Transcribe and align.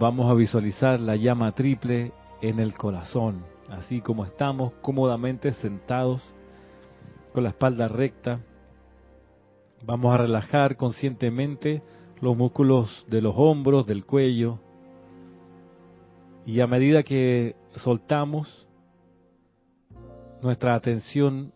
vamos 0.00 0.30
a 0.30 0.34
visualizar 0.34 0.98
la 0.98 1.14
llama 1.14 1.52
triple 1.52 2.12
en 2.40 2.58
el 2.58 2.72
corazón, 2.72 3.44
así 3.68 4.00
como 4.00 4.24
estamos 4.24 4.72
cómodamente 4.80 5.52
sentados 5.52 6.22
con 7.34 7.42
la 7.42 7.50
espalda 7.50 7.86
recta. 7.86 8.40
Vamos 9.84 10.14
a 10.14 10.16
relajar 10.16 10.78
conscientemente 10.78 11.82
los 12.22 12.34
músculos 12.34 13.04
de 13.10 13.20
los 13.20 13.34
hombros, 13.36 13.86
del 13.86 14.06
cuello. 14.06 14.58
Y 16.46 16.60
a 16.60 16.66
medida 16.66 17.02
que 17.02 17.54
soltamos, 17.74 18.66
nuestra 20.40 20.76
atención 20.76 21.52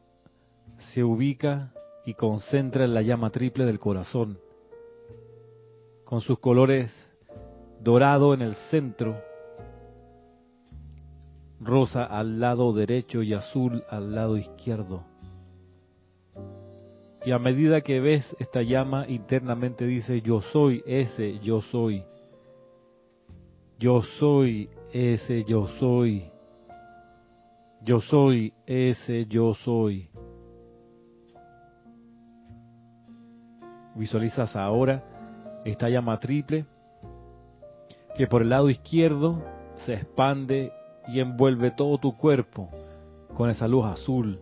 se 0.92 1.02
ubica 1.02 1.72
y 2.04 2.12
concentra 2.12 2.84
en 2.84 2.92
la 2.92 3.00
llama 3.00 3.30
triple 3.30 3.64
del 3.64 3.78
corazón, 3.78 4.38
con 6.04 6.20
sus 6.20 6.38
colores 6.40 6.94
dorado 7.84 8.32
en 8.32 8.40
el 8.40 8.54
centro, 8.70 9.20
rosa 11.60 12.04
al 12.04 12.40
lado 12.40 12.72
derecho 12.72 13.22
y 13.22 13.34
azul 13.34 13.84
al 13.90 14.14
lado 14.14 14.38
izquierdo. 14.38 15.04
Y 17.26 17.32
a 17.32 17.38
medida 17.38 17.82
que 17.82 18.00
ves 18.00 18.24
esta 18.38 18.62
llama 18.62 19.06
internamente 19.08 19.86
dice, 19.86 20.22
yo 20.22 20.40
soy 20.40 20.82
ese, 20.86 21.38
yo 21.40 21.60
soy. 21.60 22.02
Yo 23.78 24.02
soy 24.18 24.70
ese, 24.90 25.44
yo 25.44 25.66
soy. 25.78 26.24
Yo 27.82 28.00
soy 28.00 28.54
ese, 28.66 29.26
yo 29.26 29.54
soy. 29.54 30.08
Visualizas 33.94 34.56
ahora 34.56 35.62
esta 35.64 35.88
llama 35.88 36.18
triple 36.18 36.66
que 38.14 38.26
por 38.26 38.42
el 38.42 38.50
lado 38.50 38.70
izquierdo 38.70 39.42
se 39.84 39.94
expande 39.94 40.72
y 41.08 41.20
envuelve 41.20 41.70
todo 41.70 41.98
tu 41.98 42.16
cuerpo 42.16 42.68
con 43.34 43.50
esa 43.50 43.68
luz 43.68 43.84
azul. 43.84 44.40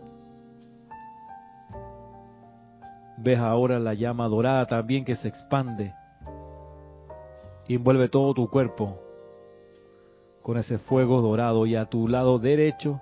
Ves 3.17 3.39
ahora 3.39 3.79
la 3.79 3.93
llama 3.93 4.27
dorada 4.27 4.65
también 4.65 5.05
que 5.05 5.15
se 5.15 5.27
expande 5.27 5.93
y 7.67 7.75
envuelve 7.75 8.09
todo 8.09 8.33
tu 8.33 8.49
cuerpo 8.49 8.99
con 10.41 10.57
ese 10.57 10.77
fuego 10.77 11.21
dorado. 11.21 11.65
Y 11.65 11.75
a 11.75 11.85
tu 11.85 12.07
lado 12.07 12.39
derecho 12.39 13.01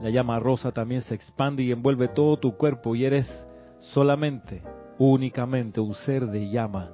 la 0.00 0.10
llama 0.10 0.38
rosa 0.38 0.72
también 0.72 1.02
se 1.02 1.14
expande 1.14 1.62
y 1.62 1.72
envuelve 1.72 2.08
todo 2.08 2.38
tu 2.38 2.56
cuerpo 2.56 2.94
y 2.94 3.04
eres 3.04 3.26
solamente, 3.78 4.62
únicamente 4.98 5.80
un 5.80 5.94
ser 5.94 6.26
de 6.26 6.50
llama, 6.50 6.90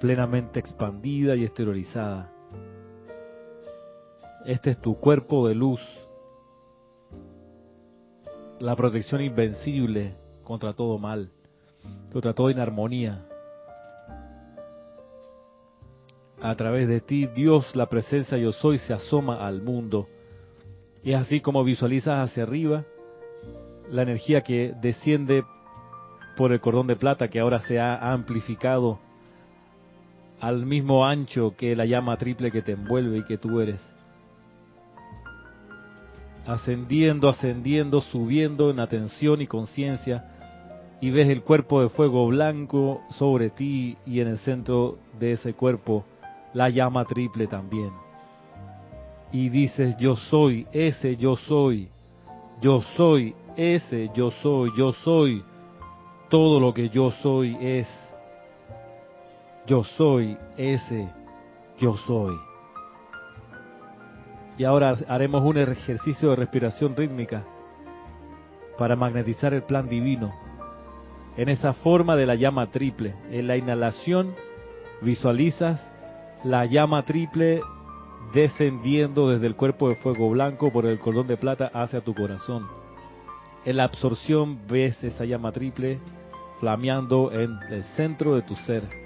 plenamente 0.00 0.58
expandida 0.58 1.36
y 1.36 1.44
exteriorizada. 1.44 2.32
Este 4.46 4.70
es 4.70 4.80
tu 4.80 4.98
cuerpo 4.98 5.46
de 5.46 5.54
luz, 5.54 5.80
la 8.58 8.74
protección 8.74 9.20
invencible 9.20 10.16
contra 10.42 10.72
todo 10.72 10.98
mal, 10.98 11.30
contra 12.10 12.32
toda 12.32 12.50
inarmonía. 12.50 13.26
A 16.42 16.54
través 16.56 16.88
de 16.88 17.02
ti, 17.02 17.26
Dios, 17.26 17.76
la 17.76 17.86
presencia 17.86 18.38
yo 18.38 18.52
soy, 18.52 18.78
se 18.78 18.94
asoma 18.94 19.46
al 19.46 19.60
mundo. 19.60 20.08
Y 21.04 21.12
es 21.12 21.20
así 21.20 21.42
como 21.42 21.62
visualizas 21.62 22.30
hacia 22.30 22.44
arriba 22.44 22.84
la 23.90 24.02
energía 24.02 24.40
que 24.40 24.72
desciende 24.80 25.44
por 26.38 26.52
el 26.52 26.60
cordón 26.60 26.86
de 26.86 26.96
plata 26.96 27.28
que 27.28 27.40
ahora 27.40 27.60
se 27.60 27.78
ha 27.78 28.12
amplificado 28.12 28.98
al 30.40 30.64
mismo 30.66 31.06
ancho 31.06 31.54
que 31.56 31.76
la 31.76 31.86
llama 31.86 32.16
triple 32.16 32.50
que 32.50 32.62
te 32.62 32.72
envuelve 32.72 33.18
y 33.18 33.24
que 33.24 33.38
tú 33.38 33.60
eres 33.60 33.80
ascendiendo, 36.46 37.28
ascendiendo, 37.28 38.00
subiendo 38.00 38.70
en 38.70 38.80
atención 38.80 39.40
y 39.40 39.46
conciencia 39.46 40.24
y 41.00 41.10
ves 41.10 41.28
el 41.28 41.42
cuerpo 41.42 41.80
de 41.80 41.88
fuego 41.88 42.26
blanco 42.26 43.02
sobre 43.10 43.50
ti 43.50 43.96
y 44.06 44.20
en 44.20 44.28
el 44.28 44.38
centro 44.38 44.98
de 45.18 45.32
ese 45.32 45.54
cuerpo 45.54 46.04
la 46.52 46.68
llama 46.68 47.04
triple 47.04 47.46
también. 47.46 47.90
Y 49.32 49.48
dices, 49.48 49.96
yo 49.96 50.16
soy 50.16 50.66
ese, 50.72 51.16
yo 51.16 51.36
soy, 51.36 51.88
yo 52.60 52.82
soy 52.96 53.34
ese, 53.56 54.10
yo 54.14 54.32
soy, 54.42 54.72
yo 54.76 54.92
soy, 55.04 55.44
todo 56.28 56.58
lo 56.58 56.74
que 56.74 56.88
yo 56.88 57.12
soy 57.22 57.56
es, 57.60 57.88
yo 59.70 59.84
soy 59.84 60.36
ese, 60.56 61.08
yo 61.78 61.96
soy. 61.98 62.36
Y 64.58 64.64
ahora 64.64 64.96
haremos 65.06 65.44
un 65.44 65.58
ejercicio 65.58 66.30
de 66.30 66.36
respiración 66.36 66.96
rítmica 66.96 67.44
para 68.76 68.96
magnetizar 68.96 69.54
el 69.54 69.62
plan 69.62 69.88
divino 69.88 70.34
en 71.36 71.48
esa 71.50 71.72
forma 71.72 72.16
de 72.16 72.26
la 72.26 72.34
llama 72.34 72.72
triple. 72.72 73.14
En 73.30 73.46
la 73.46 73.56
inhalación 73.56 74.34
visualizas 75.02 75.80
la 76.42 76.66
llama 76.66 77.04
triple 77.04 77.62
descendiendo 78.34 79.28
desde 79.28 79.46
el 79.46 79.54
cuerpo 79.54 79.88
de 79.88 79.94
fuego 79.94 80.30
blanco 80.30 80.72
por 80.72 80.84
el 80.84 80.98
cordón 80.98 81.28
de 81.28 81.36
plata 81.36 81.70
hacia 81.72 82.00
tu 82.00 82.12
corazón. 82.12 82.66
En 83.64 83.76
la 83.76 83.84
absorción 83.84 84.66
ves 84.66 85.04
esa 85.04 85.24
llama 85.24 85.52
triple 85.52 86.00
flameando 86.58 87.30
en 87.30 87.56
el 87.70 87.84
centro 87.94 88.34
de 88.34 88.42
tu 88.42 88.56
ser. 88.56 88.99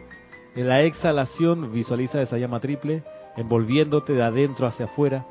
En 0.54 0.68
la 0.68 0.82
exhalación 0.82 1.72
visualiza 1.72 2.20
esa 2.20 2.38
llama 2.38 2.60
triple 2.60 3.02
envolviéndote 3.36 4.12
de 4.12 4.22
adentro 4.22 4.66
hacia 4.66 4.86
afuera. 4.86 5.26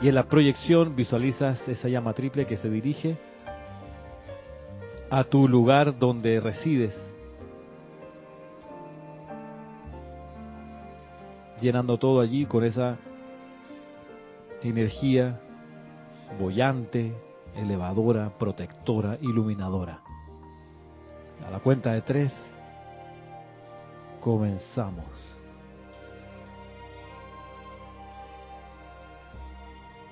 Y 0.00 0.08
en 0.08 0.14
la 0.14 0.24
proyección 0.24 0.96
visualizas 0.96 1.66
esa 1.68 1.88
llama 1.88 2.12
triple 2.12 2.46
que 2.46 2.56
se 2.56 2.70
dirige 2.70 3.16
a 5.10 5.24
tu 5.24 5.48
lugar 5.48 5.98
donde 5.98 6.40
resides, 6.40 6.96
llenando 11.60 11.98
todo 11.98 12.20
allí 12.20 12.46
con 12.46 12.62
esa 12.62 12.96
energía 14.62 15.40
bollante, 16.38 17.12
elevadora, 17.56 18.30
protectora, 18.38 19.18
iluminadora. 19.20 20.00
A 21.44 21.50
la 21.50 21.58
cuenta 21.58 21.92
de 21.92 22.02
tres, 22.02 22.32
comenzamos. 24.20 25.06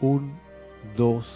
Un, 0.00 0.32
dos, 0.96 1.26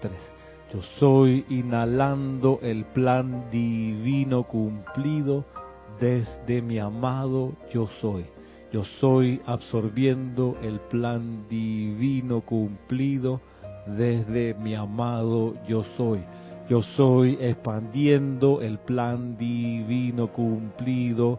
tres. 0.00 0.32
Yo 0.72 0.82
soy 0.98 1.44
inhalando 1.48 2.58
el 2.62 2.84
plan 2.86 3.50
divino 3.50 4.42
cumplido 4.44 5.44
desde 6.00 6.60
mi 6.62 6.78
amado 6.78 7.52
yo 7.72 7.88
soy. 8.00 8.26
Yo 8.72 8.82
soy 9.00 9.40
absorbiendo 9.46 10.56
el 10.62 10.80
plan 10.80 11.46
divino 11.48 12.40
cumplido 12.40 13.40
desde 13.86 14.54
mi 14.54 14.74
amado 14.74 15.54
yo 15.68 15.84
soy. 15.96 16.20
Yo 16.68 16.82
soy 16.82 17.38
expandiendo 17.40 18.60
el 18.60 18.78
plan 18.78 19.36
divino 19.38 20.32
cumplido 20.32 21.38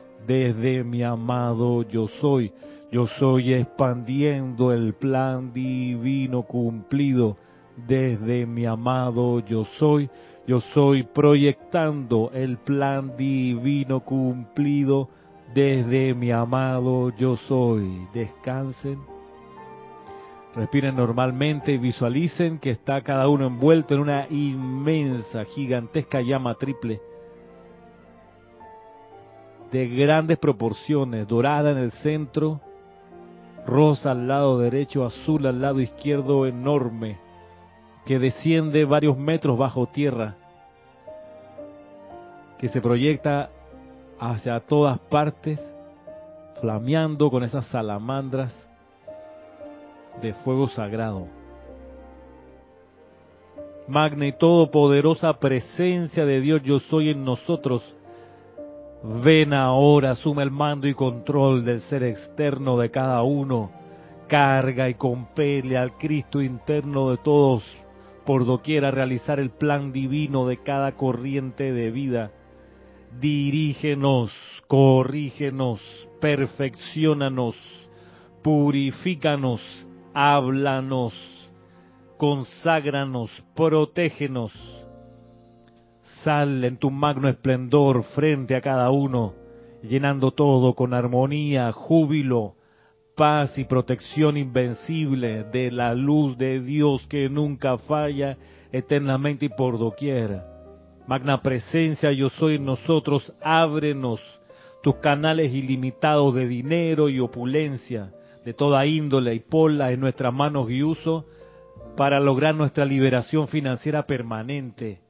desde 0.25 0.83
mi 0.83 1.03
amado 1.03 1.83
yo 1.83 2.07
soy. 2.19 2.51
Yo 2.91 3.07
soy 3.07 3.53
expandiendo 3.53 4.73
el 4.73 4.93
plan 4.93 5.53
divino 5.53 6.43
cumplido 6.43 7.37
desde 7.87 8.45
mi 8.45 8.65
amado 8.65 9.39
yo 9.39 9.65
soy. 9.77 10.09
Yo 10.47 10.59
soy 10.59 11.03
proyectando 11.03 12.31
el 12.33 12.57
plan 12.57 13.15
divino 13.15 14.01
cumplido 14.01 15.09
desde 15.53 16.13
mi 16.13 16.31
amado 16.31 17.11
yo 17.17 17.37
soy. 17.37 18.07
Descansen. 18.13 18.99
Respiren 20.53 20.97
normalmente 20.97 21.71
y 21.71 21.77
visualicen 21.77 22.59
que 22.59 22.71
está 22.71 23.01
cada 23.01 23.29
uno 23.29 23.47
envuelto 23.47 23.93
en 23.93 24.01
una 24.01 24.27
inmensa, 24.29 25.45
gigantesca 25.45 26.19
llama 26.19 26.55
triple 26.55 26.99
de 29.71 29.87
grandes 29.87 30.37
proporciones, 30.37 31.27
dorada 31.27 31.71
en 31.71 31.77
el 31.77 31.91
centro, 31.91 32.59
rosa 33.65 34.11
al 34.11 34.27
lado 34.27 34.59
derecho, 34.59 35.05
azul 35.05 35.45
al 35.47 35.61
lado 35.61 35.79
izquierdo, 35.79 36.45
enorme, 36.45 37.17
que 38.05 38.19
desciende 38.19 38.83
varios 38.83 39.17
metros 39.17 39.57
bajo 39.57 39.87
tierra, 39.87 40.35
que 42.57 42.67
se 42.67 42.81
proyecta 42.81 43.49
hacia 44.19 44.59
todas 44.59 44.99
partes, 44.99 45.59
flameando 46.59 47.31
con 47.31 47.43
esas 47.43 47.65
salamandras 47.67 48.53
de 50.21 50.33
fuego 50.33 50.67
sagrado. 50.67 51.27
Magna 53.87 54.27
y 54.27 54.33
todopoderosa 54.33 55.33
presencia 55.33 56.25
de 56.25 56.39
Dios, 56.39 56.61
yo 56.63 56.79
soy 56.79 57.09
en 57.09 57.25
nosotros 57.25 57.83
Ven 59.03 59.53
ahora, 59.53 60.11
asume 60.11 60.43
el 60.43 60.51
mando 60.51 60.87
y 60.87 60.93
control 60.93 61.65
del 61.65 61.81
ser 61.81 62.03
externo 62.03 62.77
de 62.77 62.91
cada 62.91 63.23
uno. 63.23 63.71
Carga 64.27 64.89
y 64.89 64.93
compele 64.93 65.77
al 65.77 65.97
Cristo 65.97 66.41
interno 66.41 67.09
de 67.09 67.17
todos 67.17 67.63
por 68.25 68.45
doquiera 68.45 68.89
a 68.89 68.91
realizar 68.91 69.39
el 69.39 69.49
plan 69.49 69.91
divino 69.91 70.45
de 70.47 70.57
cada 70.57 70.91
corriente 70.93 71.73
de 71.73 71.89
vida. 71.89 72.31
Dirígenos, 73.19 74.31
corrígenos, 74.67 75.81
perfeccionanos, 76.21 77.55
purifícanos, 78.43 79.61
háblanos, 80.13 81.13
conságranos, 82.17 83.31
protégenos 83.55 84.53
Sal 86.23 86.63
en 86.63 86.77
tu 86.77 86.91
magno 86.91 87.29
esplendor 87.29 88.03
frente 88.03 88.55
a 88.55 88.61
cada 88.61 88.91
uno, 88.91 89.33
llenando 89.81 90.31
todo 90.31 90.75
con 90.75 90.93
armonía, 90.93 91.71
júbilo, 91.71 92.53
paz 93.15 93.57
y 93.57 93.63
protección 93.63 94.37
invencible 94.37 95.45
de 95.45 95.71
la 95.71 95.95
luz 95.95 96.37
de 96.37 96.59
Dios 96.59 97.07
que 97.07 97.27
nunca 97.27 97.79
falla 97.79 98.37
eternamente 98.71 99.47
y 99.47 99.49
por 99.49 99.79
doquier. 99.79 100.43
Magna 101.07 101.41
presencia, 101.41 102.11
yo 102.11 102.29
soy 102.29 102.55
en 102.55 102.65
nosotros, 102.65 103.33
ábrenos 103.41 104.21
tus 104.83 104.97
canales 104.97 105.51
ilimitados 105.51 106.35
de 106.35 106.47
dinero 106.47 107.09
y 107.09 107.19
opulencia, 107.19 108.11
de 108.45 108.53
toda 108.53 108.85
índole 108.85 109.33
y 109.33 109.39
ponla 109.39 109.91
en 109.91 109.99
nuestras 109.99 110.31
manos 110.31 110.69
y 110.69 110.83
uso 110.83 111.25
para 111.97 112.19
lograr 112.19 112.53
nuestra 112.53 112.85
liberación 112.85 113.47
financiera 113.47 114.05
permanente 114.05 115.01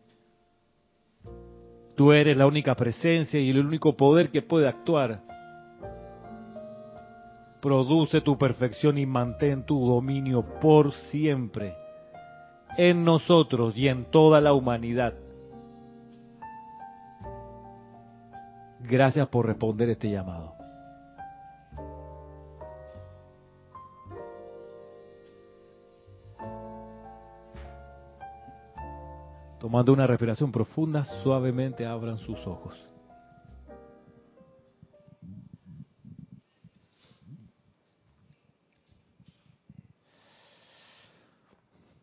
Tú 1.96 2.12
eres 2.14 2.38
la 2.38 2.48
única 2.48 2.76
presencia 2.76 3.40
y 3.40 3.50
el 3.50 3.66
único 3.66 3.96
poder 3.96 4.32
que 4.32 4.42
puede 4.42 4.68
actuar. 4.68 5.22
Produce 7.62 8.22
tu 8.22 8.38
perfección 8.38 8.98
y 8.98 9.06
mantén 9.06 9.64
tu 9.66 9.86
dominio 9.86 10.44
por 10.60 10.92
siempre 10.94 11.76
en 12.78 13.04
nosotros 13.04 13.76
y 13.78 13.88
en 13.88 14.06
toda 14.06 14.42
la 14.42 14.54
humanidad. 14.54 15.14
Gracias 18.80 19.28
por 19.28 19.46
responder 19.46 19.90
este 19.90 20.10
llamado. 20.10 20.61
Tomando 29.62 29.94
una 29.94 30.08
respiración 30.08 30.52
profunda, 30.52 31.04
suavemente 31.22 31.86
abran 31.86 32.18
sus 32.18 32.40
ojos. 32.48 32.76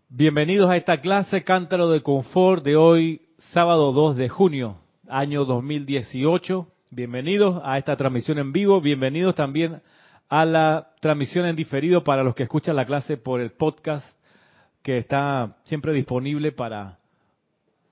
Bienvenidos 0.09 0.71
a 0.71 0.77
esta 0.77 1.01
clase 1.01 1.43
Cántaro 1.43 1.91
de 1.91 2.01
Confort 2.01 2.63
de 2.63 2.77
hoy, 2.77 3.23
sábado 3.39 3.91
2 3.91 4.15
de 4.15 4.29
junio, 4.29 4.77
año 5.09 5.45
2018. 5.45 6.69
Bienvenidos 6.91 7.61
a 7.65 7.77
esta 7.77 7.97
transmisión 7.97 8.39
en 8.39 8.53
vivo, 8.53 8.81
bienvenidos 8.81 9.35
también 9.35 9.83
a 10.29 10.45
la 10.45 10.93
transmisión 11.01 11.45
en 11.45 11.57
diferido 11.57 12.05
para 12.05 12.23
los 12.23 12.37
que 12.37 12.45
escuchan 12.45 12.77
la 12.77 12.87
clase 12.87 13.17
por 13.17 13.41
el 13.41 13.51
podcast 13.51 14.17
que 14.85 14.99
está 14.99 15.57
siempre 15.65 15.93
disponible 15.93 16.53
para 16.53 16.99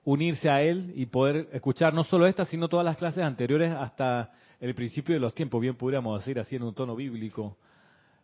unirse 0.07 0.49
a 0.49 0.61
él 0.61 0.93
y 0.95 1.05
poder 1.07 1.49
escuchar 1.51 1.93
no 1.93 2.05
solo 2.05 2.27
esta, 2.27 2.45
sino 2.45 2.69
todas 2.69 2.85
las 2.85 2.95
clases 2.95 3.25
anteriores 3.25 3.73
hasta 3.73 4.31
el 4.61 4.73
principio 4.73 5.13
de 5.13 5.19
los 5.19 5.33
tiempos, 5.33 5.59
bien 5.59 5.75
pudiéramos 5.75 6.21
decir 6.21 6.39
así 6.39 6.55
en 6.55 6.63
un 6.63 6.73
tono 6.73 6.95
bíblico, 6.95 7.57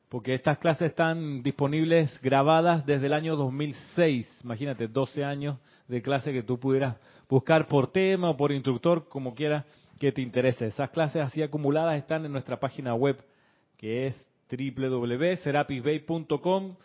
porque 0.07 0.33
estas 0.33 0.59
clases 0.59 0.91
están 0.91 1.43
disponibles 1.43 2.21
grabadas 2.21 2.85
desde 2.85 3.07
el 3.07 3.13
año 3.13 3.35
2006, 3.35 4.43
imagínate, 4.45 4.87
12 4.87 5.25
años 5.25 5.57
de 5.89 6.01
clase 6.01 6.31
que 6.31 6.43
tú 6.43 6.57
pudieras 6.57 6.95
buscar 7.27 7.67
por 7.67 7.91
tema 7.91 8.29
o 8.29 8.37
por 8.37 8.53
instructor, 8.53 9.09
como 9.09 9.35
quieras 9.35 9.65
que 9.99 10.13
te 10.13 10.21
interese. 10.21 10.67
Esas 10.67 10.89
clases 10.89 11.21
así 11.21 11.41
acumuladas 11.41 11.97
están 11.97 12.23
en 12.23 12.31
nuestra 12.31 12.61
página 12.61 12.95
web, 12.95 13.21
que 13.75 14.07
es 14.07 14.27
www.serapisbay.com, 14.49 16.75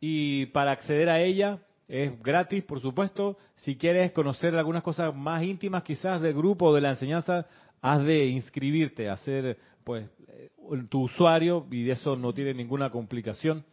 y 0.00 0.46
para 0.46 0.72
acceder 0.72 1.08
a 1.08 1.20
ella 1.20 1.60
es 1.90 2.22
gratis, 2.22 2.62
por 2.62 2.80
supuesto. 2.80 3.36
Si 3.56 3.76
quieres 3.76 4.12
conocer 4.12 4.54
algunas 4.54 4.84
cosas 4.84 5.14
más 5.14 5.42
íntimas, 5.42 5.82
quizás 5.82 6.20
del 6.20 6.34
grupo 6.34 6.66
o 6.66 6.74
de 6.74 6.80
la 6.80 6.90
enseñanza, 6.90 7.48
has 7.82 8.04
de 8.04 8.26
inscribirte, 8.26 9.08
hacer 9.08 9.58
pues 9.82 10.08
eh, 10.28 10.52
tu 10.88 11.02
usuario 11.02 11.66
y 11.68 11.82
de 11.82 11.90
eso 11.92 12.14
no 12.14 12.32
tiene 12.32 12.54
ninguna 12.54 12.90
complicación. 12.90 13.64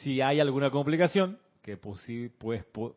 Si 0.00 0.22
hay 0.22 0.40
alguna 0.40 0.70
complicación, 0.70 1.38
que 1.60 1.76
pues, 1.76 2.00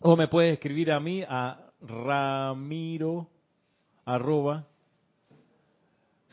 O 0.00 0.16
me 0.16 0.28
puedes 0.28 0.52
escribir 0.52 0.92
a 0.92 1.00
mí 1.00 1.24
a 1.26 1.72
ramiro 1.80 3.28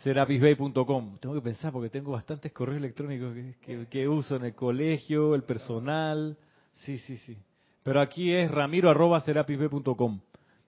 serapisbay.com. 0.04 1.18
Tengo 1.20 1.36
que 1.36 1.42
pensar 1.42 1.72
porque 1.72 1.90
tengo 1.90 2.12
bastantes 2.12 2.52
correos 2.52 2.78
electrónicos 2.78 3.36
que, 3.90 4.08
uso 4.08 4.36
en 4.36 4.46
el 4.46 4.56
colegio, 4.56 5.36
el 5.36 5.44
personal. 5.44 6.38
Sí, 6.74 6.98
sí, 7.00 7.18
sí. 7.18 7.38
Pero 7.84 8.02
aquí 8.02 8.32
es 8.32 8.50
ramiro.serapisbay.com 8.50 10.22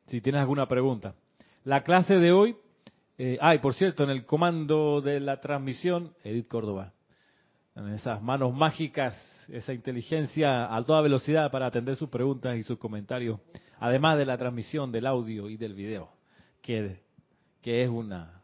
si 0.08 0.22
tienes 0.22 0.42
alguna 0.42 0.68
pregunta. 0.68 1.16
La 1.64 1.84
clase 1.84 2.16
de 2.16 2.32
hoy, 2.32 2.56
eh, 3.18 3.38
ay, 3.42 3.60
por 3.60 3.74
cierto, 3.74 4.04
en 4.04 4.10
el 4.10 4.26
comando 4.26 5.02
de 5.02 5.20
la 5.20 5.40
transmisión, 5.40 6.14
Edith 6.24 6.48
Córdoba, 6.48 6.94
esas 7.94 8.22
manos 8.22 8.54
mágicas, 8.54 9.18
esa 9.48 9.74
inteligencia 9.74 10.76
a 10.76 10.84
toda 10.84 11.02
velocidad 11.02 11.50
para 11.52 11.68
atender 11.68 11.96
sus 11.96 12.10
preguntas 12.10 12.58
y 12.58 12.64
sus 12.64 12.78
comentarios, 12.78 13.40
además 13.80 14.18
de 14.18 14.26
la 14.26 14.38
transmisión 14.38 14.92
del 14.92 15.08
audio 15.08 15.50
y 15.50 15.58
del 15.58 15.74
video, 15.74 16.10
que, 16.62 17.00
que 17.62 17.84
es 17.84 17.90
una 17.90 18.43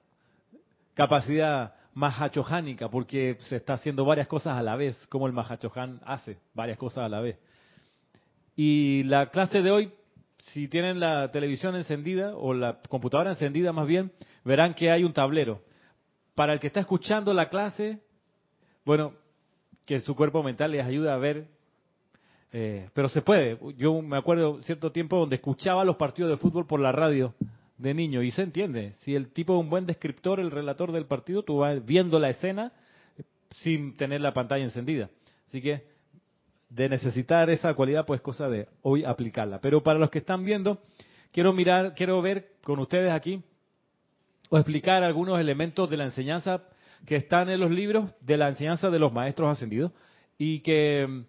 capacidad 0.99 1.73
mahachohánica, 1.93 2.89
porque 2.89 3.37
se 3.47 3.55
está 3.55 3.75
haciendo 3.75 4.03
varias 4.03 4.27
cosas 4.27 4.57
a 4.57 4.61
la 4.61 4.75
vez, 4.75 4.97
como 5.07 5.27
el 5.27 5.33
mahachohan 5.33 6.01
hace 6.03 6.39
varias 6.53 6.77
cosas 6.77 7.05
a 7.05 7.07
la 7.07 7.21
vez. 7.21 7.39
Y 8.57 9.03
la 9.03 9.29
clase 9.29 9.61
de 9.61 9.71
hoy, 9.71 9.93
si 10.39 10.67
tienen 10.67 10.99
la 10.99 11.31
televisión 11.31 11.77
encendida 11.77 12.35
o 12.35 12.53
la 12.53 12.79
computadora 12.89 13.29
encendida 13.29 13.71
más 13.71 13.87
bien, 13.87 14.11
verán 14.43 14.73
que 14.73 14.91
hay 14.91 15.05
un 15.05 15.13
tablero. 15.13 15.61
Para 16.35 16.51
el 16.51 16.59
que 16.59 16.67
está 16.67 16.81
escuchando 16.81 17.33
la 17.33 17.47
clase, 17.47 17.99
bueno, 18.83 19.13
que 19.85 20.01
su 20.01 20.17
cuerpo 20.17 20.43
mental 20.43 20.73
les 20.73 20.85
ayuda 20.85 21.13
a 21.13 21.17
ver, 21.17 21.47
eh, 22.51 22.89
pero 22.93 23.07
se 23.07 23.21
puede. 23.21 23.57
Yo 23.77 24.01
me 24.01 24.17
acuerdo 24.17 24.61
cierto 24.63 24.91
tiempo 24.91 25.17
donde 25.17 25.37
escuchaba 25.37 25.85
los 25.85 25.95
partidos 25.95 26.29
de 26.29 26.35
fútbol 26.35 26.67
por 26.67 26.81
la 26.81 26.91
radio 26.91 27.33
de 27.79 27.93
niño. 27.95 28.21
Y 28.21 28.29
se 28.29 28.43
entiende. 28.43 28.93
Si 29.01 29.15
el 29.15 29.31
tipo 29.31 29.55
es 29.55 29.61
un 29.61 29.69
buen 29.69 29.87
descriptor, 29.87 30.39
el 30.39 30.51
relator 30.51 30.91
del 30.91 31.05
partido, 31.05 31.41
tú 31.41 31.57
vas 31.57 31.83
viendo 31.83 32.19
la 32.19 32.29
escena 32.29 32.71
sin 33.55 33.97
tener 33.97 34.21
la 34.21 34.33
pantalla 34.33 34.63
encendida. 34.63 35.09
Así 35.47 35.61
que 35.61 35.83
de 36.69 36.87
necesitar 36.87 37.49
esa 37.49 37.73
cualidad, 37.73 38.05
pues 38.05 38.21
cosa 38.21 38.47
de 38.47 38.67
hoy 38.83 39.03
aplicarla. 39.03 39.59
Pero 39.59 39.81
para 39.81 39.97
los 39.97 40.11
que 40.11 40.19
están 40.19 40.45
viendo, 40.45 40.83
quiero 41.31 41.51
mirar, 41.51 41.95
quiero 41.95 42.21
ver 42.21 42.51
con 42.63 42.77
ustedes 42.79 43.11
aquí 43.11 43.41
o 44.49 44.57
explicar 44.57 45.03
algunos 45.03 45.39
elementos 45.39 45.89
de 45.89 45.97
la 45.97 46.05
enseñanza 46.05 46.63
que 47.05 47.15
están 47.15 47.49
en 47.49 47.59
los 47.59 47.71
libros 47.71 48.11
de 48.21 48.37
la 48.37 48.49
enseñanza 48.49 48.89
de 48.89 48.99
los 48.99 49.13
maestros 49.13 49.49
ascendidos 49.49 49.91
y 50.37 50.59
que 50.59 51.23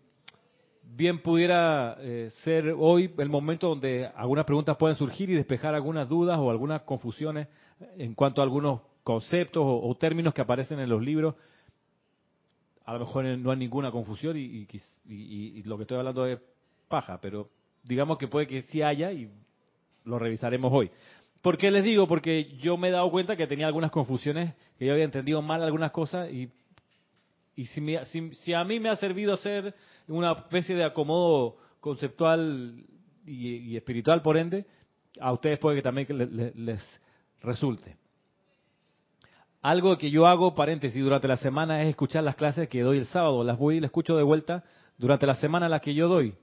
bien 0.97 1.23
pudiera 1.23 1.97
eh, 2.01 2.31
ser 2.43 2.75
hoy 2.77 3.13
el 3.19 3.29
momento 3.29 3.69
donde 3.69 4.11
algunas 4.17 4.45
preguntas 4.45 4.77
pueden 4.77 4.97
surgir 4.97 5.31
y 5.31 5.35
despejar 5.35 5.75
algunas 5.75 6.09
dudas 6.09 6.39
o 6.39 6.51
algunas 6.51 6.83
confusiones 6.83 7.49
en 7.97 8.15
cuanto 8.15 8.41
a 8.41 8.45
algunos 8.45 8.81
conceptos 9.03 9.63
o, 9.65 9.97
términos 9.97 10.35
que 10.35 10.41
aparecen 10.41 10.81
en 10.81 10.89
los 10.89 11.03
libros. 11.03 11.35
A 12.85 12.95
lo 12.95 13.01
mejor 13.01 13.25
no 13.25 13.51
hay 13.51 13.57
ninguna 13.57 13.91
confusión 13.91 14.37
y, 14.37 14.67
y 15.07 15.63
lo 15.63 15.77
que 15.77 15.83
estoy 15.83 15.99
hablando 15.99 16.27
es 16.27 16.39
paja, 16.89 17.21
pero 17.21 17.49
digamos 17.85 18.19
que 18.19 18.29
puede 18.29 18.47
que 18.47 18.63
sí 18.63 18.83
haya 18.83 19.13
y 19.13 19.31
lo 20.05 20.19
revisaremos 20.19 20.73
hoy. 20.73 20.91
¿Por 21.41 21.57
qué 21.57 21.71
les 21.71 21.85
digo? 21.85 22.07
Porque 22.07 22.57
yo 22.59 22.77
me 22.77 22.89
he 22.89 22.91
dado 22.91 23.11
cuenta 23.11 23.37
que 23.37 23.47
tenía 23.47 23.67
algunas 23.67 23.91
confusiones, 23.91 24.55
que 24.79 24.87
yo 24.87 24.93
había 24.93 25.05
entendido 25.05 25.41
mal 25.41 25.63
algunas 25.63 25.91
cosas 25.93 26.31
y, 26.31 26.51
y 27.61 27.67
si, 27.67 28.55
a 28.55 28.65
mí 28.65 28.81
me 28.81 28.89
ha 28.89 28.97
servido 28.97 29.35
hacer 29.35 29.75
una 30.11 30.33
especie 30.33 30.75
de 30.77 30.85
acomodo 30.85 31.57
conceptual 31.81 32.85
y, 33.27 33.77
espiritual, 33.77 34.23
por 34.23 34.37
ende, 34.37 34.67
a 35.21 35.33
ustedes 35.33 35.59
puede 35.59 35.77
que 35.77 35.83
también 35.83 36.07
les, 36.57 37.01
resulte. 37.43 37.97
Algo 39.63 39.97
que 39.97 40.11
yo 40.11 40.27
hago, 40.27 40.55
paréntesis, 40.55 41.03
durante 41.03 41.29
la 41.29 41.37
semana 41.37 41.83
es 41.83 41.89
escuchar 41.89 42.25
las 42.25 42.37
clases 42.37 42.69
que 42.69 42.83
doy 42.83 42.99
el 42.99 43.07
sábado. 43.07 43.45
Las 43.45 43.59
voy 43.59 43.77
y 43.77 43.81
las 43.81 43.89
escucho 43.89 44.17
de 44.17 44.23
vuelta 44.23 44.65
durante 44.99 45.27
la 45.27 45.35
semana 45.35 45.69
las 45.69 45.81
que 45.81 45.95
yo 45.95 46.09
doy 46.09 46.35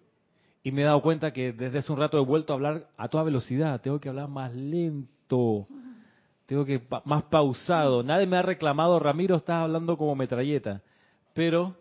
y 0.67 0.71
me 0.73 0.81
he 0.81 0.85
dado 0.85 1.01
cuenta 1.01 1.31
que 1.31 1.53
desde 1.53 1.79
hace 1.79 1.93
un 1.93 1.99
rato 1.99 2.17
he 2.17 2.25
vuelto 2.25 2.51
a 2.51 2.55
hablar 2.55 2.87
a 2.97 3.07
toda 3.07 3.23
velocidad, 3.23 3.79
tengo 3.79 4.01
que 4.01 4.09
hablar 4.09 4.27
más 4.27 4.53
lento, 4.53 5.65
tengo 6.45 6.65
que 6.65 6.81
más 7.05 7.23
pausado. 7.23 8.03
Nadie 8.03 8.25
me 8.25 8.35
ha 8.35 8.41
reclamado, 8.41 8.99
Ramiro, 8.99 9.37
estás 9.37 9.63
hablando 9.63 9.97
como 9.97 10.13
metralleta, 10.15 10.81
pero 11.33 11.75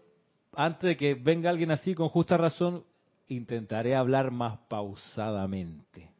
antes 0.56 0.88
de 0.88 0.96
que 0.96 1.14
venga 1.14 1.50
alguien 1.50 1.70
así 1.70 1.94
con 1.94 2.08
justa 2.08 2.38
razón, 2.38 2.82
intentaré 3.28 3.94
hablar 3.94 4.30
más 4.30 4.58
pausadamente. 4.68 6.10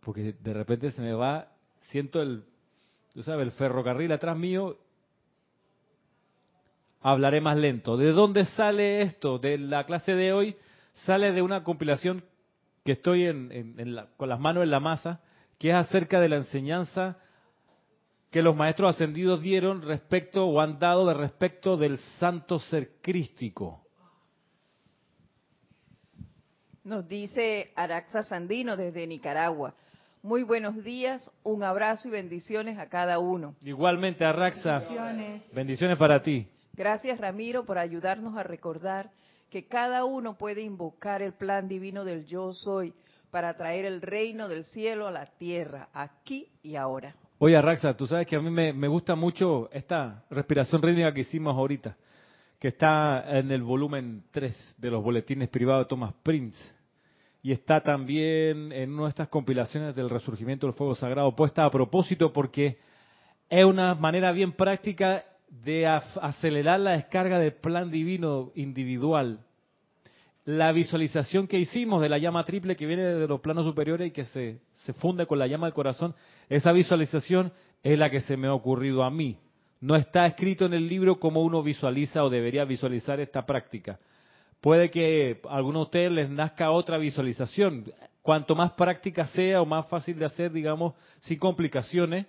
Porque 0.00 0.34
de 0.40 0.52
repente 0.52 0.90
se 0.90 1.00
me 1.00 1.12
va, 1.12 1.48
siento 1.82 2.20
el, 2.20 2.44
tú 3.14 3.22
sabes, 3.22 3.46
el 3.46 3.52
ferrocarril 3.52 4.10
atrás 4.10 4.36
mío 4.36 4.76
hablaré 7.00 7.40
más 7.40 7.56
lento. 7.56 7.96
¿De 7.96 8.10
dónde 8.10 8.44
sale 8.44 9.02
esto? 9.02 9.38
De 9.38 9.56
la 9.56 9.86
clase 9.86 10.14
de 10.16 10.32
hoy 10.32 10.56
sale 10.92 11.30
de 11.32 11.42
una 11.42 11.62
compilación 11.62 12.24
que 12.84 12.92
estoy 12.92 13.26
con 14.16 14.28
las 14.28 14.40
manos 14.40 14.64
en 14.64 14.70
la 14.72 14.80
masa, 14.80 15.20
que 15.58 15.70
es 15.70 15.76
acerca 15.76 16.18
de 16.18 16.28
la 16.28 16.36
enseñanza 16.36 17.18
que 18.32 18.42
los 18.42 18.56
maestros 18.56 18.94
ascendidos 18.94 19.42
dieron 19.42 19.82
respecto 19.82 20.46
o 20.46 20.58
han 20.58 20.78
dado 20.78 21.06
de 21.06 21.12
respecto 21.12 21.76
del 21.76 21.98
santo 22.18 22.58
ser 22.58 22.94
crístico. 23.02 23.82
Nos 26.82 27.06
dice 27.06 27.72
Araxa 27.76 28.24
Sandino 28.24 28.76
desde 28.76 29.06
Nicaragua. 29.06 29.74
Muy 30.22 30.44
buenos 30.44 30.82
días, 30.82 31.30
un 31.42 31.62
abrazo 31.62 32.08
y 32.08 32.12
bendiciones 32.12 32.78
a 32.78 32.88
cada 32.88 33.18
uno. 33.18 33.54
Igualmente, 33.60 34.24
Araxa. 34.24 34.78
Bendiciones. 34.78 35.42
Bendiciones 35.52 35.98
para 35.98 36.22
ti. 36.22 36.48
Gracias, 36.72 37.20
Ramiro, 37.20 37.66
por 37.66 37.76
ayudarnos 37.76 38.38
a 38.38 38.42
recordar 38.42 39.10
que 39.50 39.66
cada 39.66 40.06
uno 40.06 40.38
puede 40.38 40.62
invocar 40.62 41.20
el 41.20 41.34
plan 41.34 41.68
divino 41.68 42.04
del 42.06 42.24
yo 42.24 42.54
soy 42.54 42.94
para 43.30 43.54
traer 43.58 43.84
el 43.84 44.00
reino 44.00 44.48
del 44.48 44.64
cielo 44.64 45.06
a 45.06 45.10
la 45.10 45.26
tierra, 45.26 45.90
aquí 45.92 46.48
y 46.62 46.76
ahora. 46.76 47.14
Oye, 47.44 47.60
Raxa, 47.60 47.96
tú 47.96 48.06
sabes 48.06 48.24
que 48.28 48.36
a 48.36 48.40
mí 48.40 48.50
me, 48.50 48.86
gusta 48.86 49.16
mucho 49.16 49.68
esta 49.72 50.24
respiración 50.30 50.80
rítmica 50.80 51.12
que 51.12 51.22
hicimos 51.22 51.56
ahorita, 51.56 51.96
que 52.56 52.68
está 52.68 53.36
en 53.36 53.50
el 53.50 53.64
volumen 53.64 54.22
3 54.30 54.76
de 54.78 54.90
los 54.92 55.02
boletines 55.02 55.48
privados 55.48 55.86
de 55.86 55.88
Thomas 55.88 56.14
Prince. 56.22 56.56
Y 57.42 57.50
está 57.50 57.80
también 57.80 58.70
en 58.70 58.92
una 58.92 59.02
de 59.02 59.08
estas 59.08 59.26
compilaciones 59.26 59.92
del 59.96 60.08
resurgimiento 60.08 60.68
del 60.68 60.76
fuego 60.76 60.94
sagrado, 60.94 61.34
puesta 61.34 61.64
a 61.64 61.70
propósito 61.72 62.32
porque 62.32 62.78
es 63.50 63.64
una 63.64 63.96
manera 63.96 64.30
bien 64.30 64.52
práctica 64.52 65.24
de 65.48 65.88
acelerar 65.88 66.78
la 66.78 66.92
descarga 66.92 67.40
del 67.40 67.54
plan 67.54 67.90
divino 67.90 68.52
individual. 68.54 69.40
La 70.44 70.70
visualización 70.70 71.48
que 71.48 71.58
hicimos 71.58 72.02
de 72.02 72.08
la 72.08 72.18
llama 72.18 72.44
triple 72.44 72.76
que 72.76 72.86
viene 72.86 73.02
de 73.02 73.26
los 73.26 73.40
planos 73.40 73.64
superiores 73.64 74.06
y 74.06 74.10
que 74.12 74.26
se, 74.26 74.60
se 74.84 74.92
funde 74.92 75.26
con 75.26 75.38
la 75.38 75.46
llama 75.46 75.66
del 75.66 75.74
corazón, 75.74 76.14
esa 76.48 76.72
visualización 76.72 77.52
es 77.82 77.98
la 77.98 78.10
que 78.10 78.20
se 78.20 78.36
me 78.36 78.48
ha 78.48 78.54
ocurrido 78.54 79.04
a 79.04 79.10
mí. 79.10 79.38
No 79.80 79.96
está 79.96 80.26
escrito 80.26 80.66
en 80.66 80.74
el 80.74 80.86
libro 80.86 81.18
cómo 81.18 81.42
uno 81.42 81.62
visualiza 81.62 82.22
o 82.22 82.30
debería 82.30 82.64
visualizar 82.64 83.18
esta 83.20 83.44
práctica. 83.44 83.98
Puede 84.60 84.90
que 84.90 85.40
a 85.48 85.56
alguno 85.56 85.80
de 85.80 85.84
ustedes 85.84 86.12
les 86.12 86.30
nazca 86.30 86.70
otra 86.70 86.98
visualización. 86.98 87.92
Cuanto 88.22 88.54
más 88.54 88.72
práctica 88.72 89.26
sea 89.26 89.60
o 89.60 89.66
más 89.66 89.86
fácil 89.88 90.18
de 90.18 90.24
hacer, 90.24 90.52
digamos, 90.52 90.94
sin 91.18 91.38
complicaciones, 91.38 92.26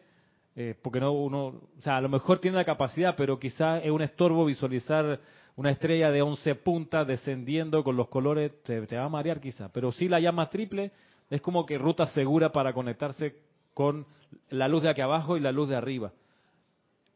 eh, 0.56 0.76
porque 0.82 1.00
no 1.00 1.12
uno, 1.12 1.46
o 1.46 1.82
sea, 1.82 1.98
a 1.98 2.02
lo 2.02 2.10
mejor 2.10 2.40
tiene 2.40 2.58
la 2.58 2.66
capacidad, 2.66 3.16
pero 3.16 3.38
quizá 3.38 3.80
es 3.80 3.92
un 3.92 4.02
estorbo 4.02 4.46
visualizar 4.46 5.20
una 5.56 5.70
estrella 5.70 6.12
de 6.12 6.22
11 6.22 6.56
puntas 6.56 7.08
descendiendo 7.08 7.84
con 7.84 7.96
los 7.96 8.08
colores, 8.08 8.52
te, 8.64 8.80
va 8.80 9.06
a 9.06 9.10
marear 9.10 9.40
quizá, 9.40 9.72
pero 9.72 9.92
sí 9.92 10.08
la 10.08 10.20
llama 10.20 10.50
triple 10.50 10.92
es 11.34 11.42
como 11.42 11.66
que 11.66 11.78
ruta 11.78 12.06
segura 12.08 12.52
para 12.52 12.74
conectarse 12.74 13.36
con 13.74 14.06
la 14.50 14.68
luz 14.68 14.84
de 14.84 14.90
aquí 14.90 15.02
abajo 15.02 15.36
y 15.36 15.40
la 15.40 15.52
luz 15.52 15.70
de 15.70 15.76
arriba. 15.76 16.12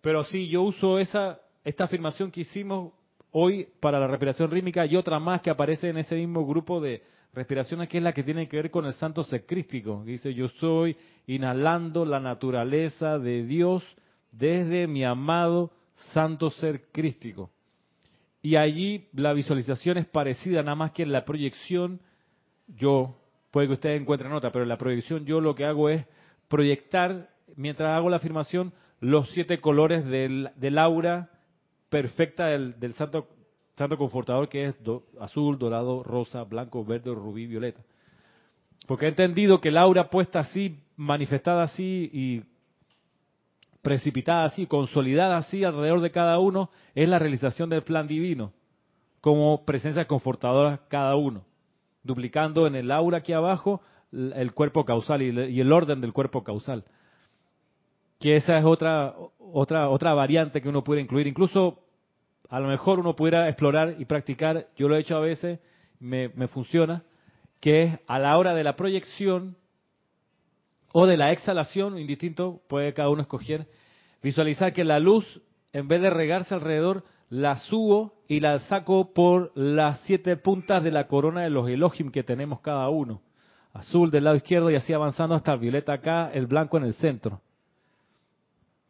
Pero 0.01 0.23
sí, 0.23 0.47
yo 0.47 0.63
uso 0.63 0.99
esa 0.99 1.39
esta 1.67 1.83
afirmación 1.83 2.31
que 2.31 2.41
hicimos 2.41 2.93
hoy 3.31 3.67
para 3.81 3.99
la 3.99 4.07
respiración 4.07 4.49
rítmica 4.49 4.85
y 4.85 4.95
otra 4.95 5.19
más 5.19 5.41
que 5.41 5.49
aparece 5.49 5.89
en 5.89 5.97
ese 5.97 6.15
mismo 6.15 6.45
grupo 6.47 6.79
de 6.79 7.03
respiraciones 7.33 7.89
que 7.89 7.97
es 7.97 8.03
la 8.03 8.13
que 8.13 8.23
tiene 8.23 8.47
que 8.47 8.55
ver 8.55 8.71
con 8.71 8.85
el 8.85 8.93
santo 8.93 9.23
secrístico. 9.23 10.01
Dice, 10.05 10.33
yo 10.33 10.47
soy 10.47 10.95
inhalando 11.27 12.05
la 12.05 12.21
naturaleza 12.21 13.19
de 13.19 13.43
Dios 13.43 13.83
desde 14.31 14.87
mi 14.87 15.03
amado 15.03 15.71
santo 16.13 16.49
ser 16.51 16.85
crístico. 16.93 17.51
Y 18.41 18.55
allí 18.55 19.09
la 19.11 19.33
visualización 19.33 19.97
es 19.97 20.05
parecida, 20.05 20.63
nada 20.63 20.75
más 20.75 20.91
que 20.91 21.03
en 21.03 21.11
la 21.11 21.25
proyección, 21.25 21.99
yo, 22.67 23.17
puede 23.51 23.67
que 23.67 23.73
ustedes 23.73 24.01
encuentren 24.01 24.31
nota, 24.31 24.51
pero 24.51 24.63
en 24.63 24.69
la 24.69 24.77
proyección 24.77 25.25
yo 25.25 25.41
lo 25.41 25.55
que 25.55 25.65
hago 25.65 25.89
es 25.89 26.05
proyectar, 26.47 27.29
mientras 27.55 27.89
hago 27.89 28.09
la 28.09 28.17
afirmación, 28.17 28.73
los 28.99 29.29
siete 29.31 29.59
colores 29.59 30.05
del, 30.05 30.77
aura 30.77 31.29
perfecta 31.89 32.47
del, 32.47 32.79
del 32.79 32.93
santo 32.93 33.27
santo 33.77 33.97
confortador 33.97 34.49
que 34.49 34.65
es 34.65 34.75
azul, 35.19 35.57
dorado, 35.59 36.03
rosa, 36.03 36.43
blanco, 36.43 36.83
verde, 36.83 37.13
rubí, 37.13 37.45
violeta. 37.45 37.81
Porque 38.87 39.05
he 39.05 39.09
entendido 39.09 39.61
que 39.61 39.71
la 39.71 39.81
aura 39.81 40.09
puesta 40.09 40.39
así, 40.39 40.79
manifestada 40.95 41.63
así 41.63 42.09
y 42.11 42.41
precipitada 43.81 44.45
así, 44.45 44.65
consolidada 44.65 45.37
así 45.37 45.63
alrededor 45.63 46.01
de 46.01 46.11
cada 46.11 46.39
uno, 46.39 46.71
es 46.95 47.07
la 47.07 47.19
realización 47.19 47.69
del 47.69 47.83
plan 47.83 48.07
divino, 48.07 48.51
como 49.21 49.63
presencia 49.63 50.05
confortadora 50.05 50.81
cada 50.89 51.15
uno, 51.15 51.45
duplicando 52.03 52.67
en 52.67 52.75
el 52.75 52.91
aura 52.91 53.19
aquí 53.19 53.33
abajo 53.33 53.81
el 54.11 54.53
cuerpo 54.53 54.85
causal 54.85 55.21
y 55.21 55.59
el 55.59 55.71
orden 55.71 56.01
del 56.01 56.13
cuerpo 56.13 56.43
causal. 56.43 56.85
Que 58.19 58.35
esa 58.35 58.57
es 58.57 58.65
otra 58.65 59.15
otra 59.37 59.89
otra 59.89 60.13
variante 60.13 60.61
que 60.61 60.69
uno 60.69 60.83
puede 60.83 61.01
incluir. 61.01 61.27
Incluso 61.27 61.83
a 62.49 62.59
lo 62.59 62.67
mejor 62.67 62.99
uno 62.99 63.15
pudiera 63.15 63.49
explorar 63.49 63.95
y 63.99 64.05
practicar, 64.05 64.67
yo 64.75 64.87
lo 64.87 64.95
he 64.95 64.99
hecho 64.99 65.17
a 65.17 65.21
veces, 65.21 65.59
me, 65.99 66.29
funciona, 66.47 67.03
que 67.59 67.83
es 67.83 67.99
a 68.07 68.19
la 68.19 68.37
hora 68.37 68.53
de 68.53 68.63
la 68.63 68.75
proyección 68.75 69.57
o 70.93 71.05
de 71.05 71.17
la 71.17 71.31
exhalación, 71.31 71.99
indistinto, 71.99 72.61
puede 72.67 72.93
cada 72.93 73.09
uno 73.09 73.21
escoger, 73.21 73.67
visualizar 74.23 74.73
que 74.73 74.85
la 74.85 74.99
luz, 74.99 75.41
en 75.73 75.87
vez 75.87 76.01
de 76.01 76.09
regarse 76.09 76.55
alrededor, 76.55 77.03
la 77.29 77.55
subo 77.55 78.13
y 78.27 78.39
la 78.39 78.59
saco 78.59 79.13
por 79.13 79.51
las 79.55 79.99
siete 80.01 80.37
puntas 80.37 80.83
de 80.83 80.91
la 80.91 81.07
corona 81.07 81.41
de 81.41 81.49
los 81.49 81.67
Elohim 81.69 82.11
que 82.11 82.23
tenemos 82.23 82.61
cada 82.61 82.89
uno. 82.89 83.21
Azul 83.73 84.09
del 84.09 84.23
lado 84.23 84.35
izquierdo 84.35 84.71
y 84.71 84.75
así 84.75 84.93
avanzando 84.93 85.35
hasta 85.35 85.53
el 85.53 85.59
violeta 85.59 85.93
acá, 85.93 86.31
el 86.33 86.47
blanco 86.47 86.77
en 86.77 86.85
el 86.85 86.93
centro. 86.95 87.41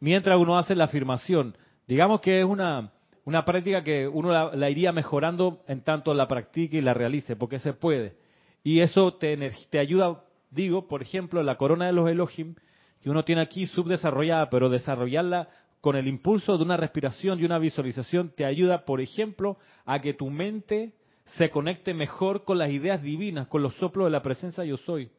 Mientras 0.00 0.38
uno 0.38 0.56
hace 0.56 0.74
la 0.74 0.84
afirmación, 0.84 1.56
digamos 1.86 2.20
que 2.20 2.40
es 2.40 2.46
una, 2.46 2.92
una 3.24 3.44
práctica 3.44 3.82
que 3.82 4.06
uno 4.06 4.50
la, 4.54 4.70
iría 4.70 4.92
mejorando 4.92 5.62
en 5.66 5.82
tanto 5.82 6.14
la 6.14 6.28
practique 6.28 6.78
y 6.78 6.80
la 6.80 6.94
realice, 6.94 7.36
porque 7.36 7.58
se 7.58 7.72
puede. 7.72 8.16
Y 8.62 8.80
eso 8.80 9.14
te, 9.14 9.36
te 9.70 9.78
ayuda, 9.78 10.22
digo, 10.50 10.86
por 10.86 11.02
ejemplo, 11.02 11.42
la 11.42 11.56
corona 11.56 11.86
de 11.86 11.92
los 11.92 12.08
Elohim, 12.08 12.54
que 13.02 13.10
uno 13.10 13.24
tiene 13.24 13.42
aquí 13.42 13.66
subdesarrollada, 13.66 14.48
pero 14.50 14.68
desarrollarla 14.68 15.48
con 15.80 15.96
el 15.96 16.08
impulso 16.08 16.56
de 16.56 16.64
una 16.64 16.76
respiración 16.76 17.40
y 17.40 17.44
una 17.44 17.58
visualización 17.58 18.32
te 18.34 18.44
ayuda, 18.44 18.84
por 18.84 19.00
ejemplo, 19.00 19.58
a 19.84 20.00
que 20.00 20.14
tu 20.14 20.30
mente 20.30 20.92
se 21.36 21.50
conecte 21.50 21.94
mejor 21.94 22.44
con 22.44 22.58
las 22.58 22.70
ideas 22.70 23.02
divinas, 23.02 23.46
con 23.48 23.62
los 23.62 23.74
soplos 23.74 24.06
de 24.06 24.10
la 24.10 24.22
presencia 24.22 24.64
yo 24.64 24.76
soy. 24.76 25.10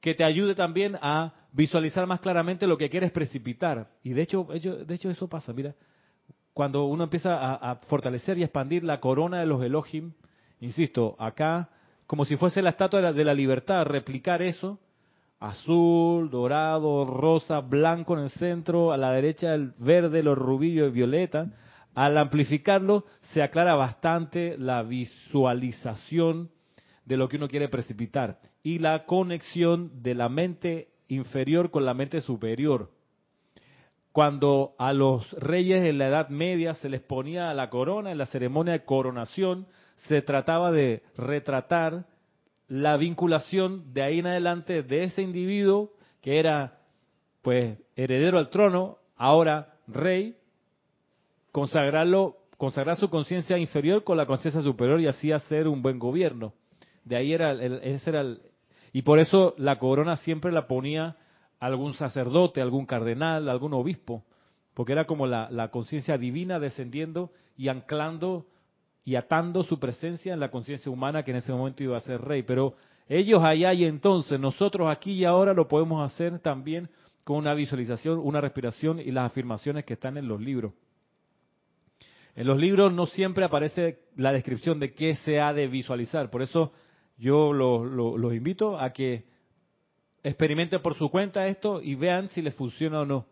Que 0.00 0.14
te 0.14 0.24
ayude 0.24 0.54
también 0.54 0.96
a 1.00 1.34
visualizar 1.52 2.06
más 2.06 2.20
claramente 2.20 2.66
lo 2.66 2.78
que 2.78 2.90
quieres 2.90 3.12
precipitar. 3.12 3.88
Y 4.02 4.10
de 4.10 4.22
hecho, 4.22 4.44
de 4.44 4.94
hecho 4.94 5.10
eso 5.10 5.28
pasa, 5.28 5.52
mira, 5.52 5.74
cuando 6.52 6.84
uno 6.86 7.04
empieza 7.04 7.54
a, 7.54 7.76
fortalecer 7.76 8.38
y 8.38 8.42
expandir 8.42 8.84
la 8.84 9.00
corona 9.00 9.40
de 9.40 9.46
los 9.46 9.62
Elohim, 9.62 10.12
insisto, 10.60 11.16
acá, 11.18 11.70
como 12.06 12.24
si 12.24 12.36
fuese 12.36 12.60
la 12.60 12.70
estatua 12.70 13.12
de 13.12 13.24
la, 13.24 13.34
libertad, 13.34 13.84
replicar 13.84 14.42
eso, 14.42 14.78
azul, 15.40 16.30
dorado, 16.30 17.06
rosa, 17.06 17.60
blanco 17.60 18.16
en 18.16 18.24
el 18.24 18.30
centro, 18.30 18.92
a 18.92 18.98
la 18.98 19.10
derecha 19.12 19.54
el 19.54 19.72
verde, 19.78 20.22
los 20.22 20.38
rubillos 20.38 20.88
y 20.88 20.92
violeta, 20.92 21.50
al 21.94 22.18
amplificarlo 22.18 23.04
se 23.32 23.42
aclara 23.42 23.74
bastante 23.74 24.56
la 24.58 24.82
visualización 24.82 26.50
de 27.04 27.16
lo 27.16 27.28
que 27.28 27.36
uno 27.36 27.48
quiere 27.48 27.68
precipitar 27.68 28.38
y 28.62 28.78
la 28.78 29.06
conexión 29.06 30.02
de 30.02 30.14
la 30.14 30.28
mente 30.28 30.88
inferior 31.08 31.70
con 31.70 31.84
la 31.84 31.94
mente 31.94 32.20
superior. 32.20 32.90
Cuando 34.12 34.74
a 34.78 34.92
los 34.92 35.32
reyes 35.32 35.84
en 35.84 35.98
la 35.98 36.08
Edad 36.08 36.28
Media 36.28 36.74
se 36.74 36.88
les 36.88 37.00
ponía 37.00 37.52
la 37.54 37.70
corona 37.70 38.12
en 38.12 38.18
la 38.18 38.26
ceremonia 38.26 38.74
de 38.74 38.84
coronación, 38.84 39.66
se 40.08 40.20
trataba 40.20 40.70
de 40.70 41.02
retratar 41.16 42.04
la 42.70 42.96
vinculación 42.96 43.92
de 43.92 44.02
ahí 44.02 44.20
en 44.20 44.28
adelante 44.28 44.84
de 44.84 45.02
ese 45.02 45.22
individuo 45.22 45.90
que 46.22 46.38
era 46.38 46.78
pues 47.42 47.76
heredero 47.96 48.38
al 48.38 48.48
trono, 48.48 48.98
ahora 49.16 49.74
rey, 49.88 50.36
consagrarlo, 51.50 52.36
consagrar 52.58 52.96
su 52.96 53.10
conciencia 53.10 53.58
inferior 53.58 54.04
con 54.04 54.16
la 54.16 54.26
conciencia 54.26 54.60
superior 54.60 55.00
y 55.00 55.08
así 55.08 55.32
hacer 55.32 55.66
un 55.66 55.82
buen 55.82 55.98
gobierno. 55.98 56.52
De 57.04 57.16
ahí 57.16 57.32
era 57.32 57.52
ese 57.54 58.10
era 58.10 58.20
el, 58.20 58.40
y 58.92 59.02
por 59.02 59.18
eso 59.18 59.54
la 59.58 59.80
corona 59.80 60.14
siempre 60.14 60.52
la 60.52 60.68
ponía 60.68 61.16
algún 61.58 61.94
sacerdote, 61.94 62.60
algún 62.60 62.86
cardenal, 62.86 63.48
algún 63.48 63.74
obispo, 63.74 64.22
porque 64.74 64.92
era 64.92 65.06
como 65.06 65.26
la, 65.26 65.50
la 65.50 65.72
conciencia 65.72 66.18
divina 66.18 66.60
descendiendo 66.60 67.32
y 67.56 67.66
anclando 67.66 68.46
y 69.04 69.16
atando 69.16 69.62
su 69.62 69.78
presencia 69.78 70.32
en 70.32 70.40
la 70.40 70.50
conciencia 70.50 70.90
humana 70.90 71.22
que 71.22 71.30
en 71.30 71.38
ese 71.38 71.52
momento 71.52 71.82
iba 71.82 71.96
a 71.96 72.00
ser 72.00 72.20
rey. 72.20 72.42
Pero 72.42 72.74
ellos 73.08 73.42
allá 73.42 73.72
y 73.72 73.84
entonces, 73.84 74.38
nosotros 74.38 74.88
aquí 74.90 75.12
y 75.12 75.24
ahora 75.24 75.54
lo 75.54 75.68
podemos 75.68 76.04
hacer 76.04 76.38
también 76.40 76.88
con 77.24 77.36
una 77.38 77.54
visualización, 77.54 78.18
una 78.18 78.40
respiración 78.40 79.00
y 79.00 79.10
las 79.10 79.26
afirmaciones 79.26 79.84
que 79.84 79.94
están 79.94 80.16
en 80.16 80.28
los 80.28 80.40
libros. 80.40 80.72
En 82.36 82.46
los 82.46 82.58
libros 82.58 82.92
no 82.92 83.06
siempre 83.06 83.44
aparece 83.44 84.00
la 84.16 84.32
descripción 84.32 84.78
de 84.78 84.94
qué 84.94 85.14
se 85.16 85.40
ha 85.40 85.52
de 85.52 85.66
visualizar, 85.66 86.30
por 86.30 86.42
eso 86.42 86.72
yo 87.18 87.52
los, 87.52 88.34
invito 88.34 88.78
a 88.78 88.92
que 88.92 89.24
experimenten 90.22 90.80
por 90.80 90.94
su 90.94 91.10
cuenta 91.10 91.46
esto 91.48 91.82
y 91.82 91.94
vean 91.94 92.30
si 92.30 92.40
les 92.40 92.54
funciona 92.54 93.00
o 93.00 93.04
no. 93.04 93.26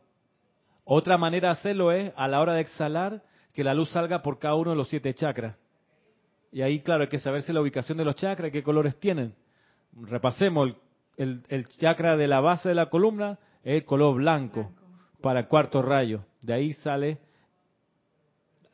Otra 0.84 1.16
manera 1.16 1.48
de 1.48 1.52
hacerlo 1.52 1.92
es 1.92 2.12
a 2.16 2.28
la 2.28 2.40
hora 2.40 2.54
de 2.54 2.60
exhalar 2.60 3.22
que 3.52 3.64
la 3.64 3.74
luz 3.74 3.90
salga 3.90 4.22
por 4.22 4.38
cada 4.38 4.54
uno 4.54 4.70
de 4.70 4.76
los 4.76 4.88
siete 4.88 5.14
chakras. 5.14 5.56
Y 6.50 6.62
ahí, 6.62 6.80
claro, 6.80 7.02
hay 7.02 7.08
que 7.08 7.18
saberse 7.18 7.52
la 7.52 7.60
ubicación 7.60 7.98
de 7.98 8.04
los 8.04 8.16
chakras, 8.16 8.50
qué 8.50 8.62
colores 8.62 8.98
tienen. 8.98 9.34
Repasemos, 9.92 10.74
el, 11.16 11.42
el 11.48 11.68
chakra 11.68 12.16
de 12.16 12.26
la 12.26 12.40
base 12.40 12.68
de 12.68 12.74
la 12.74 12.88
columna 12.88 13.38
es 13.62 13.74
el 13.74 13.84
color 13.84 14.16
blanco 14.16 14.72
para 15.20 15.40
el 15.40 15.48
cuarto 15.48 15.82
rayo. 15.82 16.24
De 16.40 16.52
ahí 16.52 16.72
sale 16.74 17.18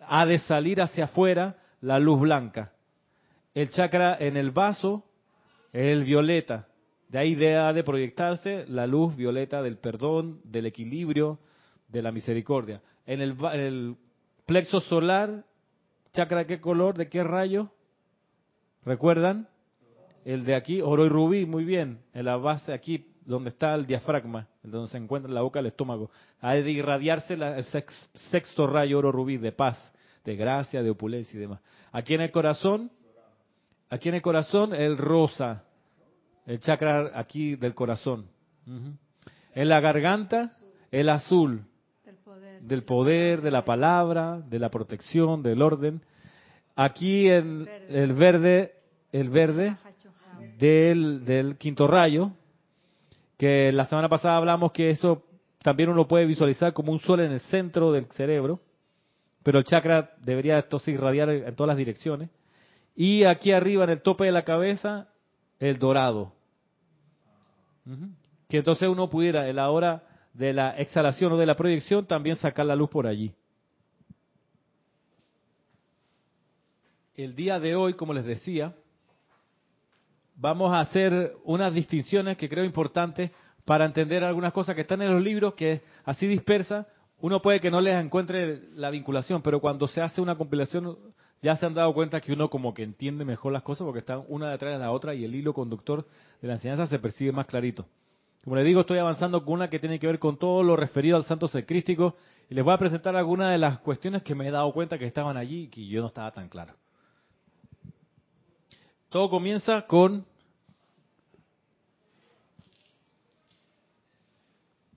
ha 0.08 0.26
de 0.26 0.38
salir 0.38 0.80
hacia 0.80 1.04
afuera 1.04 1.56
la 1.80 1.98
luz 1.98 2.20
blanca. 2.20 2.72
El 3.54 3.70
chakra 3.70 4.16
en 4.18 4.36
el 4.36 4.50
vaso 4.50 5.04
es 5.72 5.86
el 5.86 6.04
violeta. 6.04 6.68
De 7.08 7.18
ahí 7.18 7.44
ha 7.46 7.72
de 7.72 7.84
proyectarse 7.84 8.64
la 8.68 8.86
luz 8.86 9.14
violeta 9.16 9.62
del 9.62 9.78
perdón, 9.78 10.40
del 10.44 10.66
equilibrio, 10.66 11.38
de 11.88 12.02
la 12.02 12.10
misericordia. 12.10 12.80
En 13.06 13.20
el, 13.20 13.96
plexo 14.46 14.80
solar, 14.80 15.44
chakra 16.12 16.46
qué 16.46 16.60
color, 16.60 16.96
de 16.96 17.08
qué 17.08 17.22
rayo? 17.24 17.70
¿Recuerdan? 18.84 19.48
El 20.24 20.44
de 20.44 20.54
aquí, 20.54 20.80
oro 20.80 21.04
y 21.04 21.08
rubí, 21.08 21.46
muy 21.46 21.64
bien. 21.64 22.00
En 22.12 22.24
la 22.24 22.36
base 22.36 22.72
aquí, 22.72 23.06
donde 23.24 23.50
está 23.50 23.74
el 23.74 23.86
diafragma, 23.86 24.48
donde 24.62 24.90
se 24.90 24.98
encuentra 24.98 25.30
la 25.30 25.42
boca 25.42 25.58
del 25.58 25.66
estómago. 25.66 26.10
Ha 26.40 26.54
de 26.54 26.70
irradiarse 26.70 27.34
el 27.34 27.64
sexto 28.30 28.66
rayo 28.66 28.98
oro 28.98 29.12
rubí 29.12 29.36
de 29.36 29.52
paz 29.52 29.78
de 30.24 30.36
gracia, 30.36 30.82
de 30.82 30.90
opulencia 30.90 31.36
y 31.36 31.40
demás. 31.40 31.60
Aquí 31.92 32.14
en 32.14 32.22
el 32.22 32.30
corazón, 32.30 32.90
aquí 33.90 34.08
en 34.08 34.16
el 34.16 34.22
corazón, 34.22 34.74
el 34.74 34.96
rosa, 34.96 35.64
el 36.46 36.58
chakra 36.60 37.12
aquí 37.14 37.56
del 37.56 37.74
corazón. 37.74 38.26
En 39.54 39.68
la 39.68 39.80
garganta, 39.80 40.52
el 40.90 41.08
azul, 41.10 41.64
del 42.60 42.82
poder, 42.84 43.42
de 43.42 43.50
la 43.50 43.64
palabra, 43.64 44.40
de 44.40 44.58
la 44.58 44.70
protección, 44.70 45.42
del 45.42 45.62
orden. 45.62 46.02
Aquí 46.76 47.28
en 47.28 47.68
el 47.88 48.12
verde, 48.12 48.74
el 49.12 49.30
verde 49.30 49.76
del, 50.58 51.24
del 51.24 51.56
quinto 51.56 51.86
rayo, 51.86 52.32
que 53.38 53.72
la 53.72 53.84
semana 53.84 54.08
pasada 54.08 54.36
hablamos 54.36 54.72
que 54.72 54.90
eso 54.90 55.24
también 55.62 55.88
uno 55.88 56.06
puede 56.06 56.26
visualizar 56.26 56.72
como 56.72 56.92
un 56.92 57.00
sol 57.00 57.20
en 57.20 57.32
el 57.32 57.40
centro 57.40 57.92
del 57.92 58.06
cerebro 58.06 58.60
pero 59.44 59.58
el 59.58 59.64
chakra 59.64 60.10
debería 60.22 60.58
entonces 60.58 60.94
irradiar 60.94 61.28
en 61.28 61.54
todas 61.54 61.68
las 61.68 61.76
direcciones. 61.76 62.30
Y 62.96 63.24
aquí 63.24 63.52
arriba, 63.52 63.84
en 63.84 63.90
el 63.90 64.00
tope 64.00 64.24
de 64.24 64.32
la 64.32 64.42
cabeza, 64.42 65.08
el 65.60 65.78
dorado. 65.78 66.32
Que 68.48 68.56
entonces 68.56 68.88
uno 68.88 69.10
pudiera, 69.10 69.46
en 69.48 69.56
la 69.56 69.68
hora 69.68 70.02
de 70.34 70.52
la 70.52 70.70
exhalación 70.76 71.32
o 71.32 71.36
de 71.36 71.46
la 71.46 71.56
proyección, 71.56 72.06
también 72.06 72.36
sacar 72.36 72.66
la 72.66 72.76
luz 72.76 72.90
por 72.90 73.06
allí. 73.06 73.32
El 77.14 77.36
día 77.36 77.60
de 77.60 77.76
hoy, 77.76 77.94
como 77.94 78.12
les 78.12 78.24
decía, 78.24 78.74
vamos 80.34 80.74
a 80.74 80.80
hacer 80.80 81.36
unas 81.44 81.72
distinciones 81.72 82.36
que 82.36 82.48
creo 82.48 82.64
importantes 82.64 83.30
para 83.64 83.86
entender 83.86 84.24
algunas 84.24 84.52
cosas 84.52 84.74
que 84.74 84.82
están 84.82 85.00
en 85.00 85.12
los 85.12 85.22
libros, 85.22 85.54
que 85.54 85.82
así 86.04 86.26
dispersa, 86.26 86.88
uno 87.20 87.40
puede 87.40 87.60
que 87.60 87.70
no 87.70 87.80
les 87.80 88.02
encuentre 88.02 88.62
la 88.74 88.90
vinculación, 88.90 89.40
pero 89.42 89.60
cuando 89.60 89.86
se 89.86 90.02
hace 90.02 90.20
una 90.20 90.36
compilación 90.36 90.98
ya 91.40 91.56
se 91.56 91.64
han 91.66 91.74
dado 91.74 91.94
cuenta 91.94 92.20
que 92.20 92.32
uno 92.32 92.50
como 92.50 92.74
que 92.74 92.82
entiende 92.82 93.24
mejor 93.24 93.52
las 93.52 93.62
cosas 93.62 93.84
porque 93.84 94.00
están 94.00 94.24
una 94.28 94.50
detrás 94.50 94.72
de 94.72 94.78
la 94.78 94.90
otra 94.90 95.14
y 95.14 95.24
el 95.24 95.34
hilo 95.34 95.54
conductor 95.54 96.06
de 96.42 96.48
la 96.48 96.54
enseñanza 96.54 96.86
se 96.86 96.98
percibe 96.98 97.32
más 97.32 97.46
clarito. 97.46 97.86
Como 98.44 98.56
les 98.56 98.66
digo, 98.66 98.82
estoy 98.82 98.98
avanzando 98.98 99.42
con 99.42 99.54
una 99.54 99.70
que 99.70 99.78
tiene 99.78 99.98
que 99.98 100.06
ver 100.06 100.18
con 100.18 100.36
todo 100.36 100.62
lo 100.62 100.76
referido 100.76 101.16
al 101.16 101.24
santo 101.24 101.48
secrístico 101.48 102.16
y 102.50 102.54
les 102.54 102.62
voy 102.62 102.74
a 102.74 102.78
presentar 102.78 103.16
algunas 103.16 103.50
de 103.50 103.58
las 103.58 103.78
cuestiones 103.78 104.22
que 104.22 104.34
me 104.34 104.46
he 104.46 104.50
dado 104.50 104.70
cuenta 104.72 104.98
que 104.98 105.06
estaban 105.06 105.36
allí 105.36 105.62
y 105.62 105.68
que 105.68 105.86
yo 105.86 106.02
no 106.02 106.08
estaba 106.08 106.30
tan 106.30 106.48
claro. 106.48 106.74
Todo 109.08 109.30
comienza 109.30 109.86
con 109.86 110.26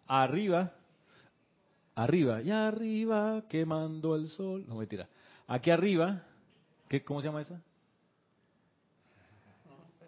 arriba 0.07 0.73
arriba, 1.97 2.41
y 2.41 2.51
arriba 2.51 3.43
quemando 3.49 4.15
el 4.15 4.29
sol. 4.29 4.63
No, 4.67 4.75
mentira. 4.75 5.07
Aquí 5.47 5.71
arriba, 5.71 6.23
¿qué, 6.87 7.03
¿cómo 7.03 7.21
se 7.21 7.27
llama 7.27 7.41
esa? 7.41 7.59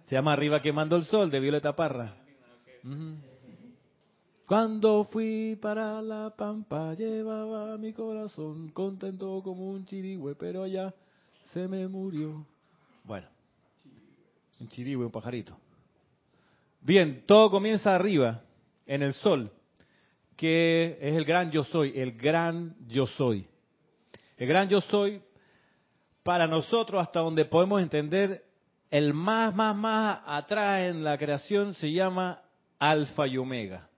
Se 0.05 0.15
llama 0.15 0.33
Arriba 0.33 0.61
quemando 0.61 0.95
el 0.95 1.05
sol, 1.05 1.29
de 1.29 1.39
Violeta 1.39 1.75
Parra. 1.75 2.15
Cuando 4.49 5.03
fui 5.03 5.59
para 5.61 6.01
la 6.01 6.31
pampa 6.35 6.95
llevaba 6.95 7.77
mi 7.77 7.93
corazón 7.93 8.69
contento 8.69 9.43
como 9.43 9.69
un 9.69 9.85
chirigüe, 9.85 10.33
pero 10.33 10.65
ya 10.65 10.91
se 11.53 11.67
me 11.67 11.87
murió. 11.87 12.47
Bueno, 13.03 13.27
un 14.59 14.67
chirigüe, 14.67 15.05
un 15.05 15.11
pajarito. 15.11 15.55
Bien, 16.81 17.25
todo 17.27 17.51
comienza 17.51 17.93
arriba, 17.93 18.41
en 18.87 19.03
el 19.03 19.13
sol 19.13 19.51
que 20.35 20.97
es 20.99 21.15
el 21.15 21.25
gran 21.25 21.51
yo 21.51 21.63
soy, 21.65 21.99
el 21.99 22.13
gran 22.13 22.73
yo 22.87 23.05
soy. 23.05 23.45
El 24.35 24.47
gran 24.47 24.67
yo 24.67 24.81
soy, 24.81 25.21
para 26.23 26.47
nosotros, 26.47 26.99
hasta 26.99 27.19
donde 27.19 27.45
podemos 27.45 27.83
entender, 27.83 28.45
el 28.89 29.13
más, 29.13 29.53
más, 29.53 29.75
más 29.75 30.21
atrás 30.25 30.89
en 30.89 31.03
la 31.03 31.19
creación 31.19 31.75
se 31.75 31.91
llama 31.91 32.41
alfa 32.79 33.27
y 33.27 33.37
omega. 33.37 33.88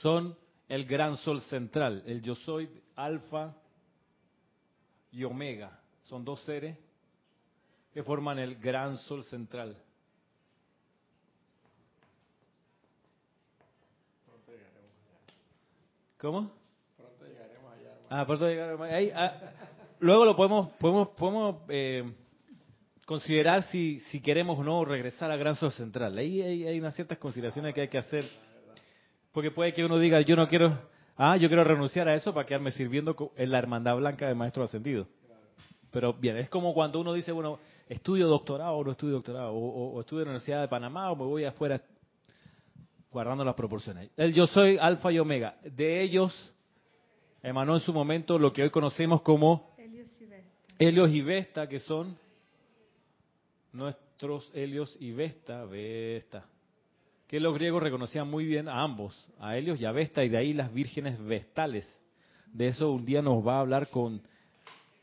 Son 0.00 0.36
el 0.68 0.84
gran 0.84 1.16
sol 1.18 1.40
central, 1.42 2.02
el 2.06 2.22
yo 2.22 2.34
soy 2.34 2.68
alfa 2.96 3.54
y 5.12 5.24
omega. 5.24 5.80
Son 6.04 6.24
dos 6.24 6.40
seres 6.42 6.76
que 7.92 8.02
forman 8.02 8.38
el 8.38 8.56
gran 8.56 8.98
sol 8.98 9.24
central. 9.24 9.76
¿Cómo? 16.18 16.50
Pronto 16.96 17.26
llegaremos 17.26 17.72
allá. 17.72 17.94
Ah, 18.08 18.26
pronto 18.26 18.48
llegaremos 18.48 18.88
allá. 18.88 19.12
Ah, 19.14 19.52
luego 20.00 20.24
lo 20.24 20.34
podemos, 20.34 20.70
podemos, 20.72 21.08
podemos 21.08 21.56
eh, 21.68 22.10
considerar 23.04 23.62
si, 23.64 24.00
si 24.00 24.20
queremos 24.20 24.58
o 24.58 24.64
no 24.64 24.84
regresar 24.84 25.30
a 25.30 25.36
Gran 25.36 25.56
Sol 25.56 25.72
Central. 25.72 26.16
Ahí 26.18 26.42
hay, 26.42 26.78
unas 26.78 26.94
ciertas 26.94 27.18
consideraciones 27.18 27.74
que 27.74 27.82
hay 27.82 27.88
que 27.88 27.98
hacer. 27.98 28.24
Porque 29.36 29.50
puede 29.50 29.74
que 29.74 29.84
uno 29.84 29.98
diga, 29.98 30.22
yo 30.22 30.34
no 30.34 30.48
quiero, 30.48 30.78
ah, 31.14 31.36
yo 31.36 31.48
quiero 31.48 31.62
renunciar 31.62 32.08
a 32.08 32.14
eso 32.14 32.32
para 32.32 32.46
quedarme 32.46 32.70
sirviendo 32.70 33.14
en 33.36 33.50
la 33.50 33.58
hermandad 33.58 33.94
blanca 33.94 34.26
de 34.26 34.34
maestro 34.34 34.64
ascendido. 34.64 35.06
Pero 35.90 36.14
bien, 36.14 36.38
es 36.38 36.48
como 36.48 36.72
cuando 36.72 37.00
uno 37.00 37.12
dice, 37.12 37.32
bueno, 37.32 37.58
estudio 37.86 38.28
doctorado 38.28 38.76
o 38.76 38.82
no 38.82 38.92
estudio 38.92 39.16
doctorado, 39.16 39.52
o, 39.52 40.00
estudio 40.00 40.22
en 40.22 40.28
la 40.28 40.30
Universidad 40.30 40.62
de 40.62 40.68
Panamá 40.68 41.12
o 41.12 41.16
me 41.16 41.24
voy 41.24 41.44
afuera, 41.44 41.82
guardando 43.10 43.44
las 43.44 43.54
proporciones. 43.54 44.10
El 44.16 44.32
yo 44.32 44.46
soy 44.46 44.78
alfa 44.78 45.12
y 45.12 45.18
omega. 45.18 45.58
De 45.62 46.00
ellos 46.00 46.32
emanó 47.42 47.74
en 47.74 47.80
su 47.80 47.92
momento 47.92 48.38
lo 48.38 48.54
que 48.54 48.62
hoy 48.62 48.70
conocemos 48.70 49.20
como 49.20 49.76
Helios 50.78 51.10
y 51.12 51.20
Vesta, 51.20 51.68
que 51.68 51.80
son 51.80 52.16
nuestros 53.70 54.50
Helios 54.54 54.96
y 54.98 55.12
Vesta, 55.12 55.66
Vesta, 55.66 56.46
que 57.26 57.40
los 57.40 57.54
griegos 57.54 57.82
reconocían 57.82 58.28
muy 58.28 58.46
bien 58.46 58.68
a 58.68 58.82
ambos, 58.82 59.14
a 59.40 59.56
Helios 59.56 59.80
y 59.80 59.84
a 59.84 59.92
Vesta, 59.92 60.24
y 60.24 60.28
de 60.28 60.38
ahí 60.38 60.52
las 60.52 60.72
vírgenes 60.72 61.22
vestales. 61.24 61.86
De 62.52 62.68
eso 62.68 62.92
un 62.92 63.04
día 63.04 63.22
nos 63.22 63.46
va 63.46 63.56
a 63.56 63.60
hablar 63.60 63.88
con, 63.90 64.22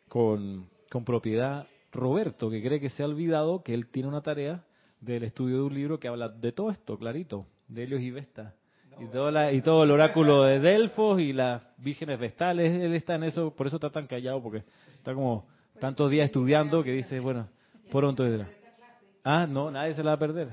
con, 0.07 0.67
con 0.89 1.03
propiedad 1.03 1.67
Roberto, 1.91 2.49
que 2.49 2.63
cree 2.63 2.79
que 2.79 2.89
se 2.89 3.03
ha 3.03 3.05
olvidado 3.05 3.61
que 3.61 3.73
él 3.73 3.87
tiene 3.87 4.09
una 4.09 4.21
tarea 4.21 4.63
del 5.01 5.23
estudio 5.23 5.57
de 5.57 5.63
un 5.63 5.73
libro 5.73 5.99
que 5.99 6.07
habla 6.07 6.29
de 6.29 6.51
todo 6.51 6.71
esto, 6.71 6.97
clarito, 6.97 7.45
de 7.67 7.83
Helios 7.83 8.01
y 8.01 8.11
Vesta. 8.11 8.55
Y 8.99 9.05
todo, 9.07 9.31
la, 9.31 9.51
y 9.51 9.61
todo 9.61 9.83
el 9.83 9.91
oráculo 9.91 10.43
de 10.43 10.59
Delfos 10.59 11.19
y 11.19 11.33
las 11.33 11.63
vírgenes 11.77 12.19
vestales, 12.19 12.79
él 12.79 12.93
está 12.93 13.15
en 13.15 13.23
eso, 13.23 13.53
por 13.53 13.67
eso 13.67 13.77
está 13.77 13.89
tan 13.89 14.07
callado, 14.07 14.41
porque 14.41 14.63
está 14.95 15.13
como 15.13 15.47
tantos 15.79 16.09
días 16.11 16.25
estudiando 16.25 16.83
que 16.83 16.91
dice, 16.91 17.19
bueno, 17.19 17.47
pronto. 17.91 18.23
Ah, 19.23 19.47
no, 19.47 19.71
nadie 19.71 19.93
se 19.93 20.03
la 20.03 20.11
va 20.11 20.15
a 20.15 20.19
perder. 20.19 20.49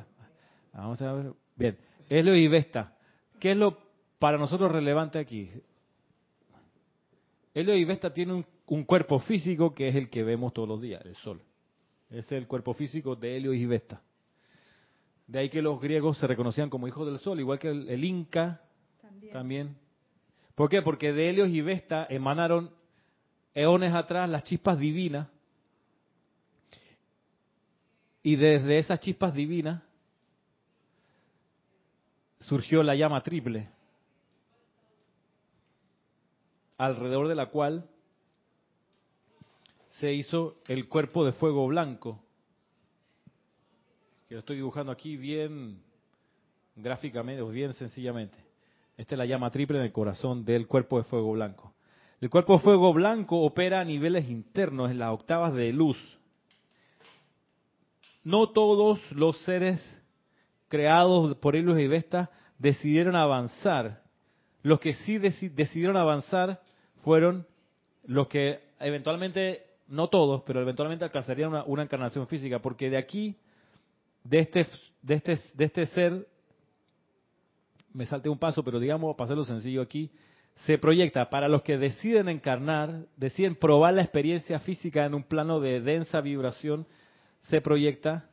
Vamos 0.72 1.00
a 1.02 1.12
ver. 1.12 1.33
Bien, 1.60 1.76
Helio 2.08 2.34
y 2.34 2.48
Vesta. 2.48 2.96
¿Qué 3.38 3.50
es 3.50 3.56
lo 3.58 3.76
para 4.18 4.38
nosotros 4.38 4.72
relevante 4.72 5.18
aquí? 5.18 5.50
Helio 7.52 7.76
y 7.76 7.84
Vesta 7.84 8.10
tienen 8.14 8.36
un, 8.36 8.46
un, 8.68 8.84
cuerpo 8.84 9.18
físico 9.18 9.74
que 9.74 9.88
es 9.88 9.94
el 9.94 10.08
que 10.08 10.22
vemos 10.22 10.54
todos 10.54 10.66
los 10.66 10.80
días, 10.80 11.04
el 11.04 11.14
sol. 11.16 11.42
Ese 12.08 12.18
es 12.18 12.32
el 12.32 12.46
cuerpo 12.46 12.72
físico 12.72 13.14
de 13.14 13.36
Helio 13.36 13.52
y 13.52 13.66
Vesta. 13.66 14.00
De 15.26 15.40
ahí 15.40 15.50
que 15.50 15.60
los 15.60 15.78
griegos 15.78 16.16
se 16.16 16.26
reconocían 16.26 16.70
como 16.70 16.88
hijos 16.88 17.06
del 17.06 17.18
sol, 17.18 17.38
igual 17.38 17.58
que 17.58 17.68
el, 17.68 18.04
Inca 18.04 18.62
también. 19.02 19.32
también. 19.34 19.76
¿Por 20.54 20.70
qué? 20.70 20.80
Porque 20.80 21.12
de 21.12 21.28
Helios 21.28 21.50
y 21.50 21.60
Vesta 21.60 22.06
emanaron 22.08 22.70
eones 23.52 23.92
atrás 23.92 24.30
las 24.30 24.44
chispas 24.44 24.78
divinas. 24.78 25.28
Y 28.22 28.36
desde 28.36 28.78
esas 28.78 28.98
chispas 29.00 29.34
divinas 29.34 29.82
surgió 32.40 32.83
la 32.83 32.94
llama 32.94 33.22
triple, 33.22 33.68
alrededor 36.79 37.29
de 37.29 37.35
la 37.35 37.46
cual 37.46 37.88
se 39.98 40.12
hizo 40.14 40.57
el 40.66 40.88
cuerpo 40.88 41.24
de 41.24 41.33
fuego 41.33 41.66
blanco, 41.66 42.22
que 44.26 44.35
lo 44.35 44.40
estoy 44.40 44.57
dibujando 44.57 44.90
aquí 44.90 45.16
bien 45.16 45.83
gráficamente, 46.76 47.42
o 47.42 47.48
bien 47.48 47.74
sencillamente. 47.74 48.38
Esta 48.96 49.14
es 49.14 49.18
la 49.18 49.26
llama 49.26 49.50
triple 49.50 49.79
en 49.79 49.85
el 49.85 49.92
corazón 49.92 50.44
del 50.44 50.66
cuerpo 50.66 50.98
de 50.98 51.05
fuego 51.05 51.33
blanco. 51.33 51.74
El 52.20 52.31
cuerpo 52.31 52.55
de 52.55 52.61
fuego 52.61 52.92
blanco 52.92 53.40
opera 53.40 53.81
a 53.81 53.85
niveles 53.85 54.29
internos, 54.29 54.90
en 54.90 54.98
las 54.98 55.12
octavas 55.12 55.55
de 55.55 55.72
luz. 55.72 55.98
No 58.22 58.50
todos 58.50 59.00
los 59.12 59.38
seres 59.38 59.99
creados 60.70 61.37
por 61.38 61.56
Helios 61.56 61.78
y 61.80 61.88
Vesta 61.88 62.30
decidieron 62.59 63.16
avanzar. 63.16 64.02
Los 64.62 64.78
que 64.78 64.94
sí 64.94 65.18
decidieron 65.18 65.96
avanzar 65.96 66.62
fueron 67.02 67.46
los 68.04 68.28
que 68.28 68.61
eventualmente, 68.78 69.64
no 69.88 70.09
todos, 70.09 70.42
pero 70.46 70.62
eventualmente 70.62 71.04
alcanzarían 71.04 71.64
una, 71.66 71.83
encarnación 71.83 72.26
física, 72.28 72.61
porque 72.61 72.88
de 72.88 72.98
aquí, 72.98 73.37
de 74.22 74.38
este, 74.38 74.66
de 75.02 75.14
este, 75.14 75.38
de 75.54 75.64
este 75.64 75.87
ser, 75.87 76.28
me 77.92 78.06
salte 78.06 78.28
un 78.28 78.38
paso, 78.38 78.62
pero 78.62 78.78
digamos, 78.78 79.16
para 79.16 79.24
hacerlo 79.24 79.44
sencillo 79.44 79.83
aquí, 79.83 80.12
se 80.66 80.78
proyecta 80.78 81.30
para 81.30 81.48
los 81.48 81.62
que 81.62 81.78
deciden 81.78 82.28
encarnar, 82.28 83.06
deciden 83.16 83.56
probar 83.56 83.94
la 83.94 84.02
experiencia 84.02 84.61
física 84.61 85.04
en 85.04 85.14
un 85.14 85.24
plano 85.24 85.59
de 85.59 85.80
densa 85.80 86.20
vibración, 86.20 86.87
se 87.40 87.61
proyecta 87.61 88.29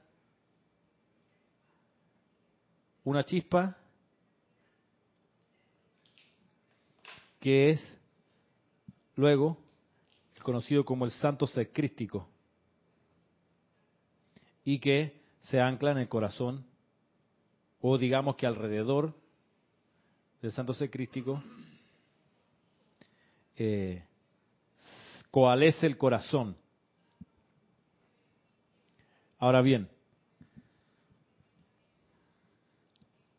una 3.07 3.23
chispa 3.23 3.77
que 7.39 7.69
es 7.69 7.97
luego 9.15 9.57
conocido 10.43 10.83
como 10.83 11.05
el 11.05 11.11
santo 11.11 11.47
ser 11.47 11.71
crístico 11.71 12.27
y 14.65 14.79
que 14.79 15.21
se 15.43 15.61
ancla 15.61 15.91
en 15.91 15.99
el 15.99 16.09
corazón 16.09 16.65
o 17.79 17.97
digamos 17.97 18.35
que 18.35 18.45
alrededor 18.45 19.13
del 20.41 20.51
santo 20.51 20.73
ser 20.73 20.89
crístico 20.89 21.41
eh, 23.55 24.03
coalesce 25.31 25.87
el 25.87 25.97
corazón. 25.97 26.57
Ahora 29.39 29.61
bien, 29.61 29.89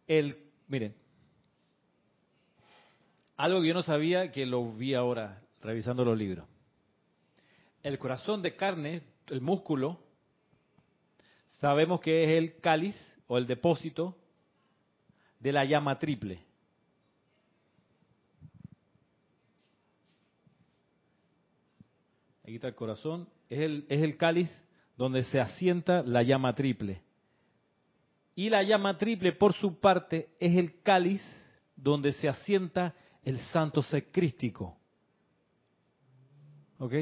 el, 0.09 0.37
miren, 0.66 0.94
algo 3.37 3.61
que 3.61 3.68
yo 3.68 3.75
no 3.75 3.83
sabía 3.83 4.33
que 4.33 4.47
lo 4.47 4.68
vi 4.73 4.94
ahora 4.94 5.40
revisando 5.61 6.05
los 6.05 6.18
libros. 6.18 6.49
El 7.83 7.99
corazón 7.99 8.42
de 8.42 8.57
carne, 8.57 9.03
el 9.29 9.40
músculo, 9.40 10.01
sabemos 11.61 12.01
que 12.01 12.25
es 12.25 12.31
el 12.31 12.59
cáliz 12.61 12.97
o 13.29 13.38
el 13.38 13.47
depósito 13.47 14.16
de 15.38 15.53
la 15.53 15.64
llama 15.64 15.99
triple. 15.99 16.42
Aquí 22.42 22.55
está 22.55 22.68
el 22.68 22.75
corazón, 22.75 23.29
es 23.51 23.61
el, 23.61 23.87
es 23.90 24.03
el 24.03 24.16
cáliz 24.16 24.51
donde 24.97 25.23
se 25.25 25.38
asienta 25.38 26.03
la 26.03 26.23
llama 26.23 26.55
triple. 26.55 27.03
Y 28.38 28.48
la 28.51 28.62
llama 28.62 28.96
triple, 28.96 29.33
por 29.33 29.53
su 29.53 29.81
parte, 29.81 30.29
es 30.38 30.55
el 30.55 30.81
cáliz 30.83 31.20
donde 31.74 32.12
se 32.12 32.29
asienta 32.29 32.94
el 33.24 33.37
santo 33.37 33.83
secrístico. 33.83 34.79
¿Ok? 36.79 36.92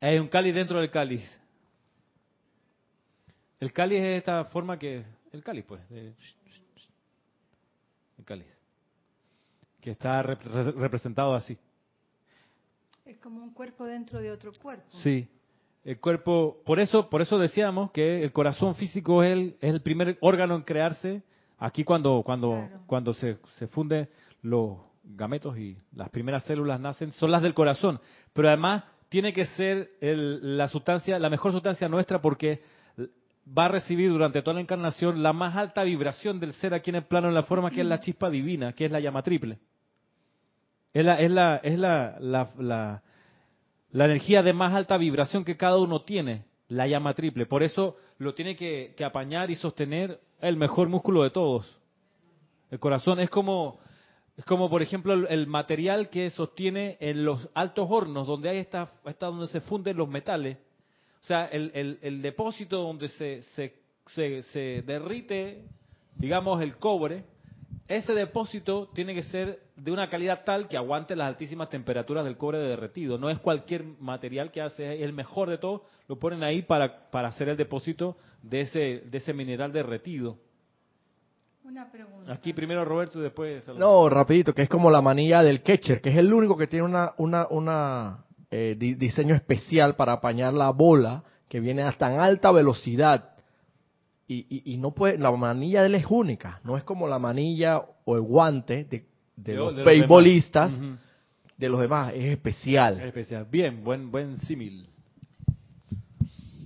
Hay 0.00 0.18
un 0.18 0.26
cáliz 0.26 0.52
dentro 0.52 0.80
del 0.80 0.90
cáliz. 0.90 1.22
El 3.60 3.72
cáliz 3.72 4.02
es 4.02 4.18
esta 4.18 4.44
forma 4.46 4.76
que... 4.76 5.04
El 5.30 5.44
cáliz, 5.44 5.64
pues. 5.64 5.80
el 5.88 6.16
cáliz. 8.24 8.48
Que 9.80 9.92
está 9.92 10.22
representado 10.22 11.36
así. 11.36 11.56
Es 13.04 13.16
como 13.18 13.44
un 13.44 13.52
cuerpo 13.54 13.84
dentro 13.84 14.18
de 14.20 14.32
otro 14.32 14.50
cuerpo. 14.60 14.90
Sí. 15.04 15.28
El 15.86 16.00
cuerpo, 16.00 16.64
por 16.66 16.80
eso, 16.80 17.08
por 17.08 17.22
eso 17.22 17.38
decíamos 17.38 17.92
que 17.92 18.24
el 18.24 18.32
corazón 18.32 18.74
físico 18.74 19.22
es 19.22 19.30
el, 19.30 19.56
es 19.60 19.72
el 19.72 19.82
primer 19.82 20.18
órgano 20.20 20.56
en 20.56 20.62
crearse. 20.62 21.22
Aquí 21.58 21.84
cuando, 21.84 22.24
cuando, 22.24 22.68
cuando 22.88 23.12
se, 23.12 23.38
se 23.54 23.68
funden 23.68 24.08
los 24.42 24.78
gametos 25.04 25.56
y 25.56 25.76
las 25.94 26.10
primeras 26.10 26.42
células 26.42 26.80
nacen, 26.80 27.12
son 27.12 27.30
las 27.30 27.40
del 27.40 27.54
corazón. 27.54 28.00
Pero 28.32 28.48
además 28.48 28.82
tiene 29.08 29.32
que 29.32 29.44
ser 29.46 29.92
la 30.00 30.66
sustancia, 30.66 31.20
la 31.20 31.30
mejor 31.30 31.52
sustancia 31.52 31.88
nuestra 31.88 32.20
porque 32.20 32.64
va 33.56 33.66
a 33.66 33.68
recibir 33.68 34.10
durante 34.10 34.42
toda 34.42 34.54
la 34.54 34.62
encarnación 34.62 35.22
la 35.22 35.32
más 35.32 35.54
alta 35.54 35.84
vibración 35.84 36.40
del 36.40 36.52
ser 36.54 36.74
aquí 36.74 36.90
en 36.90 36.96
el 36.96 37.04
plano 37.04 37.28
en 37.28 37.34
la 37.34 37.44
forma 37.44 37.70
que 37.70 37.82
es 37.82 37.86
la 37.86 38.00
chispa 38.00 38.28
divina, 38.28 38.72
que 38.72 38.86
es 38.86 38.90
la 38.90 38.98
llama 38.98 39.22
triple. 39.22 39.60
Es 40.92 41.04
la, 41.04 41.20
es 41.20 41.30
la, 41.30 41.56
es 41.62 41.78
la, 41.78 42.16
la, 42.18 42.50
la, 42.58 43.02
energía 43.92 44.42
de 44.42 44.52
más 44.52 44.74
alta 44.74 44.96
vibración 44.96 45.44
que 45.44 45.56
cada 45.56 45.78
uno 45.78 46.02
tiene, 46.02 46.44
la 46.68 46.86
llama 46.86 47.14
triple. 47.14 47.46
Por 47.46 47.62
eso 47.62 47.96
lo 48.18 48.34
tiene 48.34 48.56
que, 48.56 48.94
apañar 49.04 49.50
y 49.50 49.54
sostener 49.54 50.20
el 50.40 50.56
mejor 50.56 50.88
músculo 50.88 51.22
de 51.22 51.30
todos. 51.30 51.66
El 52.70 52.78
corazón 52.78 53.20
es 53.20 53.30
como, 53.30 53.78
es 54.36 54.44
como 54.44 54.68
por 54.68 54.82
ejemplo, 54.82 55.12
el, 55.12 55.46
material 55.46 56.10
que 56.10 56.30
sostiene 56.30 56.96
en 57.00 57.24
los 57.24 57.48
altos 57.54 57.86
hornos, 57.90 58.26
donde 58.26 58.48
hay 58.48 58.58
esta, 58.58 58.90
esta 59.04 59.26
donde 59.26 59.46
se 59.48 59.60
funden 59.60 59.96
los 59.96 60.08
metales. 60.08 60.58
O 61.22 61.26
sea, 61.26 61.46
el, 61.46 61.70
el, 61.74 61.98
el 62.02 62.22
depósito 62.22 62.82
donde 62.82 63.08
se, 63.08 63.42
se, 63.42 63.74
se, 64.06 64.42
se 64.44 64.82
derrite, 64.82 65.64
digamos, 66.16 66.60
el 66.62 66.76
cobre, 66.76 67.24
ese 67.88 68.14
depósito 68.14 68.88
tiene 68.94 69.14
que 69.14 69.22
ser 69.22 69.60
de 69.76 69.92
una 69.92 70.08
calidad 70.08 70.42
tal 70.44 70.66
que 70.68 70.76
aguante 70.76 71.14
las 71.14 71.28
altísimas 71.28 71.70
temperaturas 71.70 72.24
del 72.24 72.36
cobre 72.36 72.58
derretido. 72.58 73.16
No 73.18 73.30
es 73.30 73.38
cualquier 73.38 73.84
material 74.00 74.50
que 74.50 74.60
hace, 74.60 75.04
el 75.04 75.12
mejor 75.12 75.48
de 75.50 75.58
todo, 75.58 75.84
lo 76.08 76.18
ponen 76.18 76.42
ahí 76.42 76.62
para, 76.62 77.10
para 77.10 77.28
hacer 77.28 77.48
el 77.48 77.56
depósito 77.56 78.16
de 78.42 78.62
ese, 78.62 78.78
de 78.78 79.18
ese 79.18 79.32
mineral 79.32 79.72
derretido. 79.72 80.38
Una 81.64 81.90
pregunta. 81.90 82.32
Aquí 82.32 82.52
primero 82.52 82.84
Roberto 82.84 83.18
y 83.18 83.22
después. 83.22 83.66
No, 83.76 84.08
rapidito, 84.08 84.54
que 84.54 84.62
es 84.62 84.68
como 84.68 84.90
la 84.90 85.02
manilla 85.02 85.42
del 85.42 85.62
catcher, 85.62 86.00
que 86.00 86.10
es 86.10 86.16
el 86.16 86.32
único 86.32 86.56
que 86.56 86.68
tiene 86.68 86.84
una, 86.84 87.12
una, 87.18 87.46
una 87.50 88.24
eh, 88.50 88.76
di- 88.78 88.94
diseño 88.94 89.34
especial 89.34 89.96
para 89.96 90.12
apañar 90.14 90.52
la 90.54 90.70
bola 90.70 91.24
que 91.48 91.58
viene 91.60 91.82
a 91.82 91.92
tan 91.92 92.20
alta 92.20 92.52
velocidad. 92.52 93.35
Y, 94.28 94.46
y, 94.48 94.74
y 94.74 94.76
no 94.78 94.90
puede, 94.92 95.18
la 95.18 95.30
manilla 95.30 95.82
de 95.82 95.86
él 95.86 95.94
es 95.94 96.06
única, 96.08 96.60
no 96.64 96.76
es 96.76 96.82
como 96.82 97.06
la 97.06 97.18
manilla 97.18 97.80
o 98.04 98.16
el 98.16 98.22
guante 98.22 98.84
de, 98.84 99.54
los 99.54 99.76
de 99.76 99.84
beisbolistas, 99.84 100.72
de 101.56 101.68
los 101.68 101.80
demás, 101.80 102.12
es 102.14 102.24
especial. 102.24 102.98
Es 102.98 103.06
especial. 103.06 103.46
Bien, 103.50 103.84
buen 103.84 104.10
buen 104.10 104.36
símil. 104.38 104.88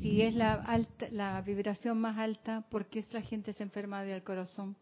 Si 0.01 0.23
es 0.23 0.35
la 0.35 0.55
alta, 0.55 1.07
la 1.13 1.43
vibración 1.43 2.01
más 2.01 2.17
alta, 2.17 2.63
¿por 2.71 2.87
qué 2.87 3.05
la 3.13 3.21
gente 3.21 3.53
se 3.53 3.63
enferma 3.63 4.03
del 4.03 4.23
corazón? 4.23 4.75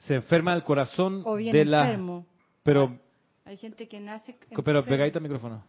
Se 0.00 0.14
enferma 0.16 0.52
el 0.54 0.64
corazón 0.64 1.22
O 1.24 1.36
bien 1.36 1.52
de 1.52 1.64
la 1.64 1.84
enfermo. 1.84 2.26
pero 2.64 2.98
Hay 3.44 3.56
gente 3.56 3.86
que 3.86 4.00
nace. 4.00 4.36
pero 4.64 4.84
pegadita 4.84 5.18
al 5.18 5.22
micrófono. 5.22 5.62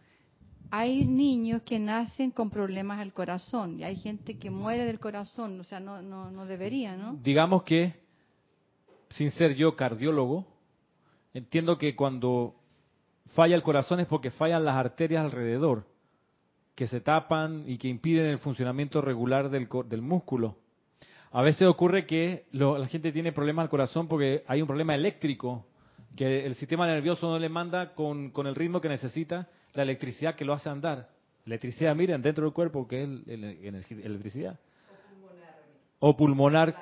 Hay 0.74 1.04
niños 1.04 1.60
que 1.62 1.78
nacen 1.78 2.30
con 2.30 2.48
problemas 2.48 2.98
al 2.98 3.12
corazón 3.12 3.78
y 3.78 3.84
hay 3.84 3.94
gente 3.96 4.38
que 4.38 4.50
muere 4.50 4.86
del 4.86 4.98
corazón, 4.98 5.60
o 5.60 5.64
sea, 5.64 5.80
no, 5.80 6.00
no, 6.00 6.30
no 6.30 6.46
debería, 6.46 6.96
¿no? 6.96 7.18
Digamos 7.22 7.62
que 7.64 7.92
sin 9.10 9.30
ser 9.32 9.54
yo 9.54 9.76
cardiólogo, 9.76 10.46
entiendo 11.34 11.76
que 11.76 11.94
cuando 11.94 12.54
falla 13.34 13.54
el 13.54 13.62
corazón 13.62 14.00
es 14.00 14.06
porque 14.06 14.30
fallan 14.30 14.64
las 14.64 14.76
arterias 14.76 15.22
alrededor, 15.22 15.84
que 16.74 16.86
se 16.86 17.02
tapan 17.02 17.64
y 17.66 17.76
que 17.76 17.88
impiden 17.88 18.24
el 18.30 18.38
funcionamiento 18.38 19.02
regular 19.02 19.50
del, 19.50 19.68
del 19.90 20.00
músculo. 20.00 20.56
A 21.32 21.42
veces 21.42 21.68
ocurre 21.68 22.06
que 22.06 22.46
lo- 22.52 22.78
la 22.78 22.88
gente 22.88 23.12
tiene 23.12 23.32
problemas 23.32 23.64
al 23.64 23.68
corazón 23.68 24.08
porque 24.08 24.42
hay 24.48 24.62
un 24.62 24.66
problema 24.68 24.94
eléctrico, 24.94 25.66
que 26.16 26.46
el 26.46 26.54
sistema 26.54 26.86
nervioso 26.86 27.28
no 27.28 27.38
le 27.38 27.50
manda 27.50 27.92
con, 27.94 28.30
con 28.30 28.46
el 28.46 28.54
ritmo 28.54 28.80
que 28.80 28.88
necesita 28.88 29.48
la 29.74 29.82
electricidad 29.82 30.34
que 30.34 30.44
lo 30.44 30.52
hace 30.52 30.68
andar. 30.68 31.08
Electricidad, 31.46 31.94
miren, 31.96 32.22
dentro 32.22 32.44
del 32.44 32.52
cuerpo, 32.52 32.86
que 32.86 33.02
es 33.02 33.08
el- 33.08 33.24
el- 33.28 33.60
energi- 33.74 34.04
electricidad. 34.04 34.58
O 35.98 36.16
pulmonar, 36.16 36.74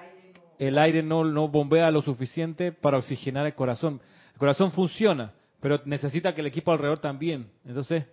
el 0.59 0.79
aire 0.79 1.03
no, 1.03 1.24
no 1.24 1.48
bombea 1.48 1.90
lo 1.90 2.03
suficiente 2.03 2.72
para 2.72 2.98
oxigenar 2.98 3.46
el 3.46 3.55
corazón. 3.55 4.00
El 4.33 4.38
corazón 4.38 4.72
funciona, 4.72 5.33
pero 5.61 5.81
necesita 5.85 6.35
que 6.35 6.40
el 6.40 6.46
equipo 6.46 6.72
alrededor 6.72 6.98
también. 6.98 7.50
Entonces, 7.64 8.05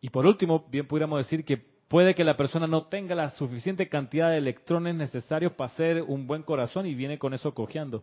y 0.00 0.08
por 0.08 0.26
último, 0.26 0.66
bien 0.70 0.86
pudiéramos 0.86 1.18
decir 1.18 1.44
que 1.44 1.56
puede 1.88 2.14
que 2.14 2.24
la 2.24 2.36
persona 2.36 2.66
no 2.66 2.84
tenga 2.86 3.14
la 3.14 3.30
suficiente 3.30 3.88
cantidad 3.88 4.30
de 4.30 4.38
electrones 4.38 4.94
necesarios 4.94 5.52
para 5.52 5.70
hacer 5.70 6.02
un 6.02 6.26
buen 6.26 6.42
corazón 6.42 6.86
y 6.86 6.94
viene 6.94 7.18
con 7.18 7.34
eso 7.34 7.52
cojeando. 7.54 8.02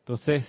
Entonces, 0.00 0.44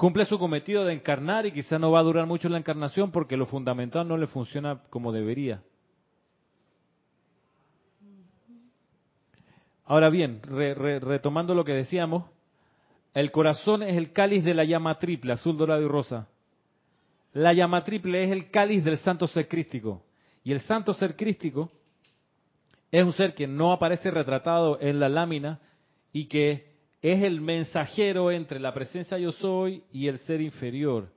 cumple 0.00 0.24
su 0.24 0.38
cometido 0.38 0.86
de 0.86 0.94
encarnar 0.94 1.44
y 1.44 1.52
quizá 1.52 1.78
no 1.78 1.90
va 1.90 2.00
a 2.00 2.02
durar 2.02 2.24
mucho 2.26 2.48
la 2.48 2.56
encarnación 2.56 3.10
porque 3.10 3.36
lo 3.36 3.44
fundamental 3.44 4.08
no 4.08 4.16
le 4.16 4.26
funciona 4.26 4.80
como 4.88 5.12
debería. 5.12 5.62
Ahora 9.84 10.08
bien, 10.08 10.40
re- 10.42 10.72
re- 10.72 11.00
retomando 11.00 11.54
lo 11.54 11.66
que 11.66 11.74
decíamos, 11.74 12.24
el 13.12 13.30
corazón 13.30 13.82
es 13.82 13.94
el 13.94 14.14
cáliz 14.14 14.42
de 14.42 14.54
la 14.54 14.64
llama 14.64 14.98
triple, 14.98 15.34
azul, 15.34 15.58
dorado 15.58 15.82
y 15.82 15.88
rosa. 15.88 16.28
La 17.34 17.52
llama 17.52 17.84
triple 17.84 18.24
es 18.24 18.30
el 18.32 18.50
cáliz 18.50 18.82
del 18.82 18.96
santo 18.96 19.26
ser 19.26 19.48
crístico. 19.48 20.02
Y 20.42 20.52
el 20.52 20.60
santo 20.60 20.94
ser 20.94 21.14
crístico 21.14 21.70
es 22.90 23.04
un 23.04 23.12
ser 23.12 23.34
que 23.34 23.46
no 23.46 23.70
aparece 23.70 24.10
retratado 24.10 24.80
en 24.80 24.98
la 24.98 25.10
lámina 25.10 25.60
y 26.10 26.24
que 26.24 26.69
es 27.02 27.22
el 27.22 27.40
mensajero 27.40 28.30
entre 28.30 28.60
la 28.60 28.74
presencia 28.74 29.18
yo 29.18 29.32
soy 29.32 29.82
y 29.92 30.08
el 30.08 30.18
ser 30.18 30.40
inferior. 30.40 31.10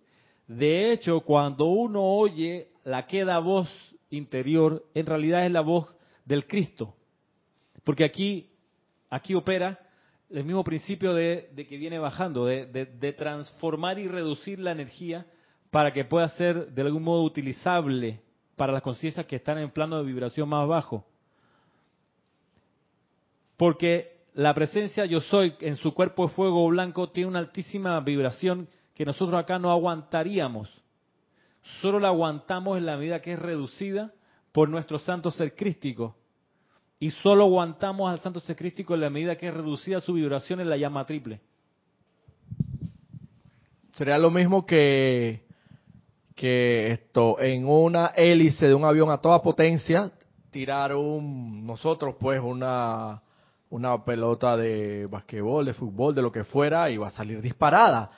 De 0.47 0.91
hecho, 0.91 1.21
cuando 1.21 1.65
uno 1.65 2.01
oye 2.03 2.69
la 2.83 3.05
queda 3.05 3.39
voz 3.39 3.69
interior, 4.09 4.83
en 4.93 5.05
realidad 5.05 5.45
es 5.45 5.51
la 5.51 5.61
voz 5.61 5.93
del 6.25 6.47
Cristo. 6.47 6.95
Porque 7.83 8.05
aquí, 8.05 8.49
aquí 9.09 9.35
opera 9.35 9.79
el 10.29 10.45
mismo 10.45 10.63
principio 10.63 11.13
de, 11.13 11.49
que 11.55 11.77
viene 11.77 11.99
bajando, 11.99 12.45
de 12.45 13.15
transformar 13.17 13.99
y 13.99 14.07
reducir 14.07 14.59
la 14.59 14.71
energía 14.71 15.25
para 15.69 15.91
que 15.91 16.05
pueda 16.05 16.27
ser 16.29 16.71
de 16.71 16.81
algún 16.83 17.03
modo 17.03 17.23
utilizable 17.23 18.21
para 18.55 18.71
las 18.71 18.81
conciencias 18.81 19.25
que 19.25 19.35
están 19.35 19.57
en 19.57 19.71
plano 19.71 19.97
de 19.97 20.05
vibración 20.05 20.47
más 20.47 20.67
bajo. 20.67 21.05
Porque 23.57 24.12
la 24.33 24.53
presencia 24.53 25.05
yo 25.05 25.21
soy 25.21 25.55
en 25.59 25.75
su 25.75 25.93
cuerpo 25.93 26.27
de 26.27 26.33
fuego 26.33 26.67
blanco 26.67 27.09
tiene 27.09 27.29
una 27.29 27.39
altísima 27.39 27.99
vibración 27.99 28.67
que 28.95 29.05
nosotros 29.05 29.39
acá 29.39 29.59
no 29.59 29.71
aguantaríamos. 29.71 30.71
Solo 31.81 31.99
la 31.99 32.09
aguantamos 32.09 32.77
en 32.77 32.85
la 32.85 32.97
medida 32.97 33.21
que 33.21 33.33
es 33.33 33.39
reducida 33.39 34.11
por 34.51 34.69
nuestro 34.69 34.99
santo 34.99 35.31
ser 35.31 35.55
crístico. 35.55 36.15
Y 36.99 37.11
solo 37.11 37.43
aguantamos 37.43 38.11
al 38.11 38.19
santo 38.19 38.39
ser 38.39 38.55
crístico 38.55 38.95
en 38.95 39.01
la 39.01 39.09
medida 39.09 39.35
que 39.35 39.47
es 39.47 39.53
reducida 39.53 39.99
su 39.99 40.13
vibración 40.13 40.59
en 40.61 40.69
la 40.69 40.77
llama 40.77 41.05
triple. 41.05 41.41
Sería 43.93 44.17
lo 44.17 44.31
mismo 44.31 44.65
que, 44.65 45.45
que 46.35 46.91
esto, 46.91 47.39
en 47.39 47.67
una 47.67 48.07
hélice 48.07 48.67
de 48.67 48.73
un 48.73 48.85
avión 48.85 49.11
a 49.11 49.19
toda 49.19 49.41
potencia, 49.41 50.11
tirar 50.49 50.95
un, 50.95 51.65
nosotros 51.65 52.15
pues 52.19 52.41
una, 52.41 53.21
una 53.73 54.05
pelota 54.05 54.55
de 54.55 55.07
basquetbol, 55.07 55.65
de 55.65 55.73
fútbol, 55.73 56.13
de 56.13 56.21
lo 56.21 56.31
que 56.31 56.43
fuera, 56.43 56.91
y 56.91 56.97
va 56.97 57.07
a 57.07 57.11
salir 57.11 57.41
disparada. 57.41 58.11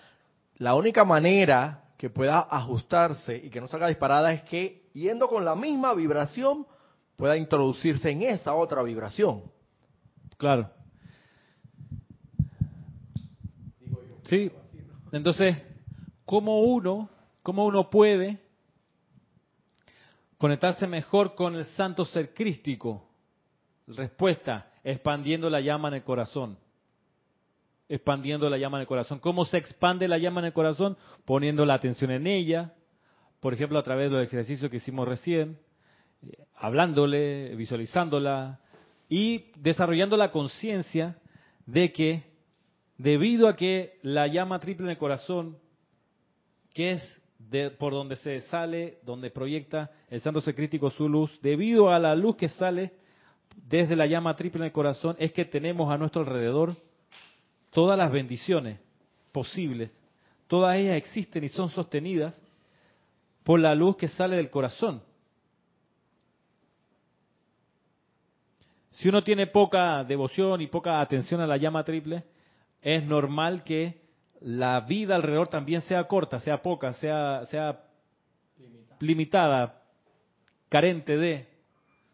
La 0.58 0.76
única 0.76 1.06
manera 1.06 1.94
que 1.98 2.10
pueda 2.10 2.42
ajustarse 2.42 3.38
y 3.38 3.50
que 3.50 3.62
no 3.62 3.68
salga 3.70 3.88
disparada 3.88 4.34
es 4.34 4.44
que, 4.44 4.90
yendo 4.92 5.30
con 5.30 5.46
la 5.46 5.56
misma 5.56 5.94
vibración, 5.94 6.68
pueda 7.16 7.38
introducirse 7.38 8.10
en 8.10 8.24
esa 8.24 8.54
otra 8.54 8.84
vibración. 8.84 9.44
Claro. 10.36 10.70
Sí. 14.24 14.52
Entonces, 15.14 15.56
¿cómo 16.26 16.64
uno, 16.64 17.10
cómo 17.44 17.66
uno 17.66 17.90
puede 17.90 18.42
conectarse 20.38 20.86
mejor 20.86 21.34
con 21.34 21.56
el 21.56 21.64
santo 21.64 22.04
ser 22.04 22.34
crístico? 22.34 23.08
Respuesta, 23.88 24.70
expandiendo 24.86 25.50
la 25.50 25.60
llama 25.60 25.90
en 25.90 25.96
el 25.96 26.04
corazón. 26.04 26.58
Expandiendo 27.90 28.50
la 28.50 28.58
llama 28.58 28.78
en 28.78 28.82
el 28.82 28.88
corazón. 28.88 29.20
¿Cómo 29.20 29.44
se 29.44 29.58
expande 29.58 30.08
la 30.08 30.20
llama 30.20 30.42
en 30.42 30.46
el 30.46 30.54
corazón? 30.54 30.96
Poniendo 31.26 31.66
la 31.66 31.74
atención 31.74 32.12
en 32.12 32.28
ella, 32.28 32.74
por 33.40 33.54
ejemplo, 33.54 33.80
a 33.80 33.84
través 33.84 34.12
de 34.12 34.18
los 34.18 34.28
ejercicios 34.28 34.70
que 34.70 34.78
hicimos 34.78 35.08
recién, 35.08 35.58
eh, 36.22 36.38
hablándole, 36.56 37.56
visualizándola 37.56 38.60
y 39.10 39.52
desarrollando 39.56 40.18
la 40.18 40.32
conciencia 40.32 41.18
de 41.66 41.92
que 41.92 42.24
debido 42.98 43.48
a 43.48 43.56
que 43.56 43.98
la 44.04 44.28
llama 44.28 44.60
triple 44.60 44.86
en 44.86 44.92
el 44.92 44.98
corazón, 44.98 45.58
que 46.76 46.92
es 46.92 47.22
de, 47.40 47.72
por 47.72 47.92
donde 47.92 48.18
se 48.18 48.42
sale, 48.42 49.00
donde 49.04 49.32
proyecta 49.32 49.92
el 50.10 50.22
santo 50.22 50.42
ser 50.42 50.54
crítico 50.54 50.92
su 50.92 51.10
luz, 51.10 51.40
debido 51.42 51.90
a 51.90 51.98
la 51.98 52.16
luz 52.16 52.36
que 52.36 52.50
sale 52.50 52.94
desde 53.56 53.96
la 53.96 54.06
llama 54.06 54.36
triple 54.36 54.60
en 54.60 54.66
el 54.66 54.72
corazón, 54.72 55.16
es 55.20 55.32
que 55.32 55.46
tenemos 55.46 55.92
a 55.92 55.98
nuestro 55.98 56.22
alrededor 56.22 56.74
todas 57.72 57.98
las 57.98 58.12
bendiciones 58.12 58.80
posibles. 59.32 59.96
Todas 60.48 60.76
ellas 60.76 60.98
existen 60.98 61.44
y 61.44 61.50
son 61.50 61.70
sostenidas 61.70 62.36
por 63.44 63.60
la 63.60 63.74
luz 63.76 63.98
que 63.98 64.08
sale 64.08 64.36
del 64.36 64.50
corazón. 64.50 65.02
Si 68.92 69.10
uno 69.10 69.24
tiene 69.24 69.48
poca 69.48 70.04
devoción 70.04 70.62
y 70.62 70.68
poca 70.68 71.02
atención 71.02 71.42
a 71.42 71.48
la 71.48 71.58
llama 71.58 71.84
triple, 71.84 72.24
es 72.82 73.04
normal 73.04 73.64
que 73.64 74.02
la 74.42 74.82
vida 74.82 75.16
alrededor 75.16 75.48
también 75.48 75.82
sea 75.82 76.06
corta, 76.06 76.40
sea 76.40 76.62
poca, 76.62 76.94
sea, 76.94 77.46
sea 77.48 77.84
limitada, 79.00 79.82
carente 80.70 81.18
de. 81.18 81.48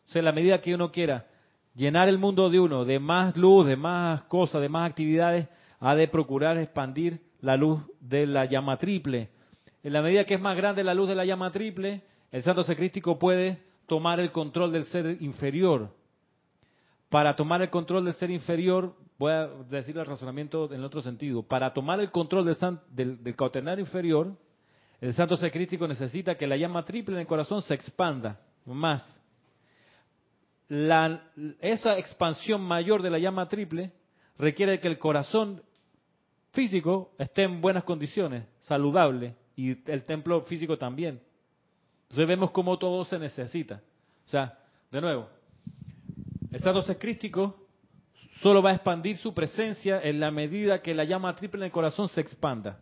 O 0.08 0.12
sea, 0.12 0.22
la 0.22 0.32
medida 0.32 0.62
que 0.62 0.74
uno 0.74 0.92
quiera 0.92 1.28
llenar 1.76 2.10
el 2.10 2.18
mundo 2.18 2.50
de 2.50 2.60
uno 2.60 2.86
de 2.86 3.00
más 3.00 3.36
luz, 3.38 3.66
de 3.66 3.76
más 3.76 4.24
cosas, 4.24 4.62
de 4.62 4.70
más 4.70 4.90
actividades, 4.90 5.48
ha 5.80 5.96
de 5.96 6.08
procurar 6.08 6.58
expandir 6.58 7.22
la 7.40 7.58
luz 7.58 7.80
de 8.00 8.26
la 8.28 8.46
llama 8.46 8.78
triple. 8.78 9.30
En 9.84 9.94
la 9.94 10.02
medida 10.02 10.26
que 10.26 10.36
es 10.36 10.42
más 10.42 10.56
grande 10.56 10.84
la 10.84 10.94
luz 10.94 11.08
de 11.08 11.16
la 11.16 11.26
llama 11.26 11.52
triple, 11.52 12.02
el 12.32 12.44
santo 12.44 12.64
secrístico 12.64 13.18
puede 13.18 13.62
tomar 13.88 14.20
el 14.20 14.32
control 14.32 14.72
del 14.72 14.84
ser 14.86 15.18
inferior. 15.22 15.90
Para 17.10 17.36
tomar 17.36 17.62
el 17.62 17.70
control 17.70 18.06
del 18.06 18.14
ser 18.14 18.30
inferior, 18.30 18.96
voy 19.18 19.32
a 19.34 19.48
decir 19.70 19.98
el 19.98 20.06
razonamiento 20.06 20.72
en 20.72 20.84
otro 20.84 21.02
sentido. 21.02 21.44
Para 21.44 21.74
tomar 21.74 22.00
el 22.00 22.10
control 22.12 22.46
del, 22.46 22.56
san- 22.56 22.80
del, 22.90 23.22
del 23.24 23.80
inferior, 23.80 24.34
el 25.02 25.14
santo 25.14 25.36
secrístico 25.36 25.88
necesita 25.88 26.36
que 26.36 26.48
la 26.48 26.56
llama 26.56 26.84
triple 26.84 27.16
en 27.16 27.22
el 27.22 27.28
corazón 27.28 27.62
se 27.64 27.74
expanda 27.74 28.40
más. 28.66 29.21
La- 30.72 31.22
esa 31.60 31.98
expansión 31.98 32.62
mayor 32.62 33.02
de 33.02 33.10
la 33.10 33.20
llama 33.20 33.50
triple 33.50 33.92
requiere 34.38 34.80
que 34.80 34.88
el 34.88 35.00
corazón 35.00 35.62
físico 36.54 37.12
esté 37.20 37.44
en 37.44 37.60
buenas 37.60 37.84
condiciones, 37.84 38.46
saludable, 38.62 39.36
y 39.58 39.72
el 39.92 40.06
templo 40.06 40.40
físico 40.44 40.78
también. 40.78 41.20
Entonces 42.04 42.26
vemos 42.26 42.52
cómo 42.52 42.80
todo 42.80 43.04
se 43.04 43.20
necesita. 43.20 43.82
O 44.26 44.30
sea, 44.30 44.58
de 44.90 45.02
nuevo, 45.02 45.28
el 46.54 46.60
santo 46.62 46.82
crístico 46.98 47.68
solo 48.40 48.62
va 48.62 48.70
a 48.70 48.76
expandir 48.76 49.18
su 49.18 49.34
presencia 49.34 50.00
en 50.02 50.22
la 50.22 50.32
medida 50.32 50.82
que 50.82 50.94
la 50.94 51.04
llama 51.04 51.36
triple 51.36 51.60
en 51.60 51.66
el 51.66 51.72
corazón 51.74 52.08
se 52.08 52.22
expanda. 52.22 52.80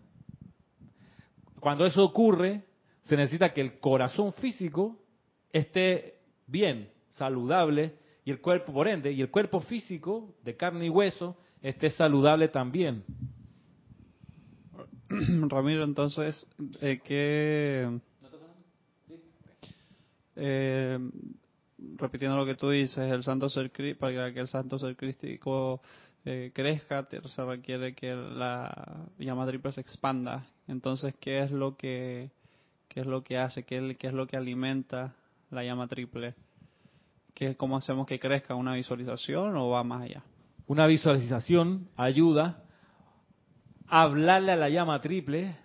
Cuando 1.59 1.87
eso 1.87 2.03
ocurre, 2.03 2.65
se 3.05 3.17
necesita 3.17 3.51
que 3.51 3.61
el 3.61 3.79
corazón 3.79 4.31
físico 4.33 4.99
esté 5.51 6.19
bien, 6.45 6.91
saludable, 7.19 7.93
y 8.25 8.31
el 8.31 8.39
cuerpo, 8.41 8.73
por 8.73 8.87
ende, 8.87 9.11
y 9.11 9.21
el 9.21 9.29
cuerpo 9.29 9.59
físico 9.59 10.35
de 10.43 10.55
carne 10.55 10.85
y 10.85 10.89
hueso 10.89 11.37
esté 11.61 11.89
saludable 11.89 12.47
también. 12.47 13.03
Ramiro, 15.49 15.83
entonces, 15.83 16.49
eh, 16.81 16.99
¿qué, 17.03 17.99
eh, 20.35 20.99
repitiendo 21.97 22.37
lo 22.37 22.45
que 22.45 22.55
tú 22.55 22.69
dices, 22.69 23.11
el 23.11 23.23
santo 23.23 23.49
ser 23.49 23.71
para 23.97 24.33
que 24.33 24.39
el 24.39 24.47
santo 24.47 24.79
ser 24.79 24.95
crístico 24.95 25.81
eh, 26.25 26.51
crezca, 26.53 27.07
se 27.25 27.45
requiere 27.45 27.93
que 27.93 28.13
la 28.13 29.07
llama 29.17 29.47
triple 29.47 29.71
se 29.71 29.81
expanda. 29.81 30.47
Entonces, 30.67 31.15
¿qué 31.19 31.43
es 31.43 31.51
lo 31.51 31.75
que 31.75 32.31
qué 32.87 33.01
es 33.01 33.05
lo 33.05 33.23
que 33.23 33.37
hace? 33.37 33.63
¿Qué, 33.63 33.95
qué 33.99 34.07
es 34.07 34.13
lo 34.13 34.27
que 34.27 34.37
alimenta 34.37 35.15
la 35.51 35.63
llama 35.63 35.87
triple? 35.87 36.35
¿Qué, 37.33 37.55
¿Cómo 37.55 37.77
hacemos 37.77 38.05
que 38.07 38.19
crezca? 38.19 38.55
¿Una 38.55 38.73
visualización 38.73 39.55
o 39.55 39.69
va 39.69 39.83
más 39.83 40.03
allá? 40.03 40.23
Una 40.67 40.85
visualización 40.87 41.89
ayuda 41.95 42.63
a 43.87 44.03
hablarle 44.03 44.51
a 44.51 44.55
la 44.55 44.69
llama 44.69 45.01
triple, 45.01 45.55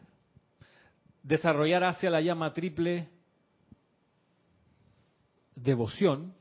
desarrollar 1.23 1.85
hacia 1.85 2.11
la 2.11 2.21
llama 2.21 2.53
triple 2.53 3.09
devoción, 5.57 6.35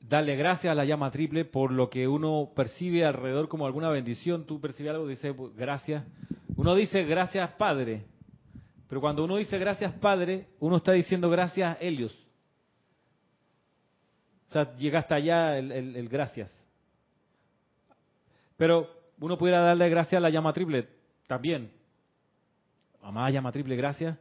darle 0.00 0.36
gracias 0.36 0.70
a 0.72 0.74
la 0.74 0.84
llama 0.84 1.10
triple 1.10 1.44
por 1.44 1.70
lo 1.70 1.88
que 1.88 2.08
uno 2.08 2.50
percibe 2.54 3.04
alrededor 3.04 3.48
como 3.48 3.66
alguna 3.66 3.90
bendición. 3.90 4.44
Tú 4.46 4.60
percibes 4.60 4.92
algo, 4.92 5.06
dice 5.06 5.34
gracias. 5.56 6.04
Uno 6.56 6.74
dice 6.74 7.04
gracias 7.04 7.52
Padre, 7.52 8.06
pero 8.90 9.00
cuando 9.00 9.22
uno 9.22 9.36
dice 9.36 9.56
gracias 9.56 9.92
Padre, 9.94 10.48
uno 10.58 10.78
está 10.78 10.90
diciendo 10.90 11.30
gracias 11.30 11.78
Helios. 11.80 12.12
O 14.48 14.52
sea, 14.52 14.76
llega 14.76 14.98
hasta 14.98 15.14
allá 15.14 15.56
el, 15.56 16.08
gracias. 16.08 16.52
Pero 18.56 18.90
uno 19.20 19.38
pudiera 19.38 19.60
darle 19.60 19.88
gracias 19.88 20.18
a 20.18 20.20
la 20.20 20.28
llama 20.28 20.52
triple 20.52 20.88
también. 21.28 21.70
Amada 23.00 23.30
llama 23.30 23.52
triple, 23.52 23.76
gracias 23.76 24.18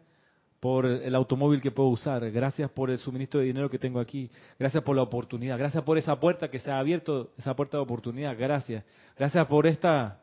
por 0.60 0.86
el 0.86 1.16
automóvil 1.16 1.62
que 1.62 1.72
puedo 1.72 1.90
usar, 1.90 2.30
gracias 2.30 2.70
por 2.70 2.92
el 2.92 3.00
suministro 3.00 3.40
de 3.40 3.48
dinero 3.48 3.72
que 3.72 3.80
tengo 3.80 4.00
aquí, 4.00 4.30
gracias 4.60 4.84
por 4.84 4.96
la 4.96 5.02
oportunidad, 5.02 5.58
gracias 5.58 5.84
por 5.84 5.98
esa 5.98 6.20
puerta 6.20 6.50
que 6.50 6.60
se 6.60 6.70
ha 6.70 6.78
abierto, 6.78 7.32
esa 7.40 7.56
puerta 7.56 7.78
de 7.78 7.84
oportunidad, 7.84 8.38
gracias, 8.38 8.84
gracias 9.18 9.48
por 9.48 9.66
esta, 9.66 10.22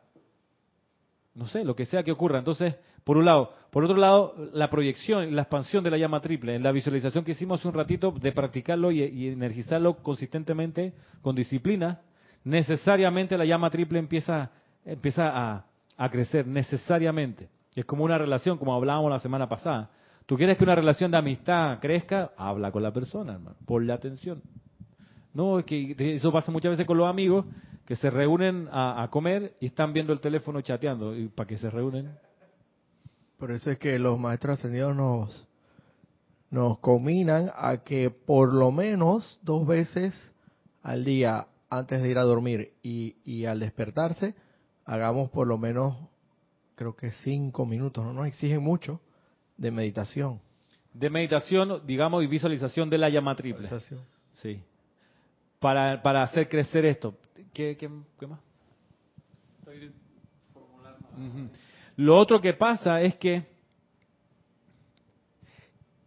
no 1.35 1.47
sé, 1.47 1.65
lo 1.65 1.75
que 1.75 1.85
sea 1.85 2.01
que 2.01 2.13
ocurra. 2.13 2.39
Entonces, 2.39 2.75
por 3.03 3.17
un 3.17 3.25
lado, 3.25 3.53
por 3.71 3.83
otro 3.83 3.97
lado, 3.97 4.33
la 4.53 4.69
proyección, 4.69 5.35
la 5.35 5.43
expansión 5.43 5.83
de 5.83 5.91
la 5.91 5.97
llama 5.97 6.21
triple, 6.21 6.55
en 6.55 6.63
la 6.63 6.71
visualización 6.71 7.23
que 7.23 7.31
hicimos 7.31 7.59
hace 7.59 7.67
un 7.67 7.73
ratito 7.73 8.11
de 8.11 8.31
practicarlo 8.31 8.91
y, 8.91 9.27
energizarlo 9.27 9.97
consistentemente, 9.97 10.93
con 11.21 11.35
disciplina, 11.35 12.01
necesariamente 12.43 13.37
la 13.37 13.45
llama 13.45 13.69
triple 13.69 13.99
empieza, 13.99 14.51
empieza 14.85 15.65
a, 15.97 16.09
crecer, 16.09 16.47
necesariamente. 16.47 17.49
Es 17.75 17.85
como 17.85 18.03
una 18.03 18.17
relación, 18.17 18.57
como 18.57 18.73
hablábamos 18.73 19.11
la 19.11 19.19
semana 19.19 19.47
pasada 19.47 19.89
Tú 20.27 20.35
quieres 20.35 20.57
que 20.57 20.65
una 20.65 20.75
relación 20.75 21.09
de 21.09 21.17
amistad 21.17 21.79
crezca, 21.79 22.31
habla 22.35 22.69
con 22.69 22.83
la 22.83 22.91
persona, 22.91 23.33
hermano, 23.33 23.55
ponle 23.65 23.93
atención. 23.93 24.41
No, 25.33 25.59
es 25.59 25.65
que 25.65 25.95
eso 25.97 26.33
pasa 26.33 26.51
muchas 26.51 26.71
veces 26.71 26.85
con 26.85 26.97
los 26.97 27.07
amigos 27.07 27.45
que 27.85 27.95
se 27.95 28.09
reúnen 28.09 28.67
a, 28.69 29.07
comer 29.09 29.55
y 29.61 29.67
están 29.67 29.93
viendo 29.93 30.11
el 30.11 30.19
teléfono 30.19 30.59
chateando. 30.59 31.15
¿Y 31.15 31.29
para 31.29 31.47
qué 31.47 31.55
se 31.55 31.69
reúnen? 31.69 32.11
Por 33.37 33.51
eso 33.51 33.71
es 33.71 33.77
que 33.77 33.99
los 33.99 34.19
maestros 34.19 34.59
ascendidos 34.59 34.95
nos, 34.95 35.47
nos 36.49 36.79
combinan 36.79 37.51
a 37.55 37.83
que 37.83 38.09
por 38.09 38.53
lo 38.53 38.71
menos 38.71 39.39
dos 39.43 39.67
veces 39.67 40.33
al 40.81 41.05
día, 41.05 41.47
antes 41.69 42.01
de 42.01 42.09
ir 42.09 42.17
a 42.17 42.23
dormir 42.23 42.73
y, 42.81 43.15
y 43.23 43.45
al 43.45 43.59
despertarse, 43.59 44.35
hagamos 44.85 45.29
por 45.29 45.47
lo 45.47 45.57
menos, 45.57 45.95
creo 46.75 46.95
que 46.95 47.11
cinco 47.11 47.65
minutos, 47.65 48.03
no 48.03 48.13
nos 48.13 48.27
exigen 48.27 48.63
mucho, 48.63 49.01
de 49.57 49.69
meditación. 49.71 50.39
De 50.93 51.09
meditación, 51.09 51.85
digamos, 51.85 52.23
y 52.23 52.27
visualización 52.27 52.89
de 52.89 52.97
la 52.97 53.09
llama 53.09 53.35
triple. 53.35 53.69
Sí. 54.33 54.63
Para, 55.59 56.01
para 56.01 56.23
hacer 56.23 56.47
crecer 56.47 56.85
esto. 56.85 57.15
¿Qué, 57.53 57.75
qué, 57.77 57.87
más? 58.27 58.39
Lo 61.97 62.17
otro 62.17 62.39
que 62.39 62.53
pasa 62.53 63.01
es 63.01 63.15
que 63.15 63.45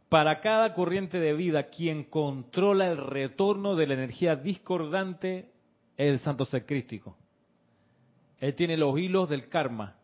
para 0.08 0.40
cada 0.40 0.74
corriente 0.74 1.20
de 1.20 1.34
vida, 1.34 1.64
quien 1.64 2.04
controla 2.04 2.90
el 2.90 2.96
retorno 2.96 3.76
de 3.76 3.86
la 3.86 3.94
energía 3.94 4.34
discordante 4.34 5.50
es 5.96 6.08
el 6.08 6.18
santo 6.18 6.44
ser 6.44 6.66
crístico. 6.66 7.16
Él 8.38 8.54
tiene 8.54 8.76
los 8.76 8.98
hilos 8.98 9.28
del 9.28 9.48
karma. 9.48 9.96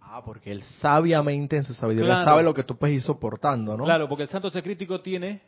Ah, 0.00 0.22
porque 0.24 0.52
él 0.52 0.62
sabiamente 0.80 1.56
en 1.56 1.64
su 1.64 1.74
sabiduría 1.74 2.24
sabe 2.24 2.42
lo 2.42 2.52
que 2.52 2.64
tú 2.64 2.76
puedes 2.76 2.96
ir 2.96 3.02
soportando, 3.02 3.76
¿no? 3.76 3.84
Claro, 3.84 4.08
porque 4.08 4.24
el 4.24 4.28
santo 4.28 4.50
ser 4.50 4.62
crítico 4.62 5.00
tiene 5.00 5.40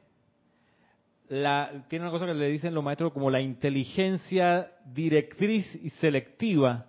la, 1.29 1.85
tiene 1.89 2.05
una 2.05 2.13
cosa 2.13 2.27
que 2.27 2.35
le 2.35 2.49
dicen 2.49 2.75
los 2.75 2.83
maestros 2.83 3.13
como 3.13 3.31
la 3.31 3.41
inteligencia 3.41 4.73
directriz 4.87 5.73
y 5.83 5.91
selectiva. 5.91 6.87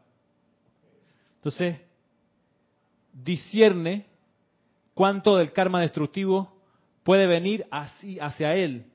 Entonces, 1.37 1.84
discierne 3.23 4.05
cuánto 4.93 5.37
del 5.37 5.53
karma 5.53 5.81
destructivo 5.81 6.53
puede 7.03 7.27
venir 7.27 7.65
así 7.71 8.19
hacia 8.19 8.55
él 8.55 8.85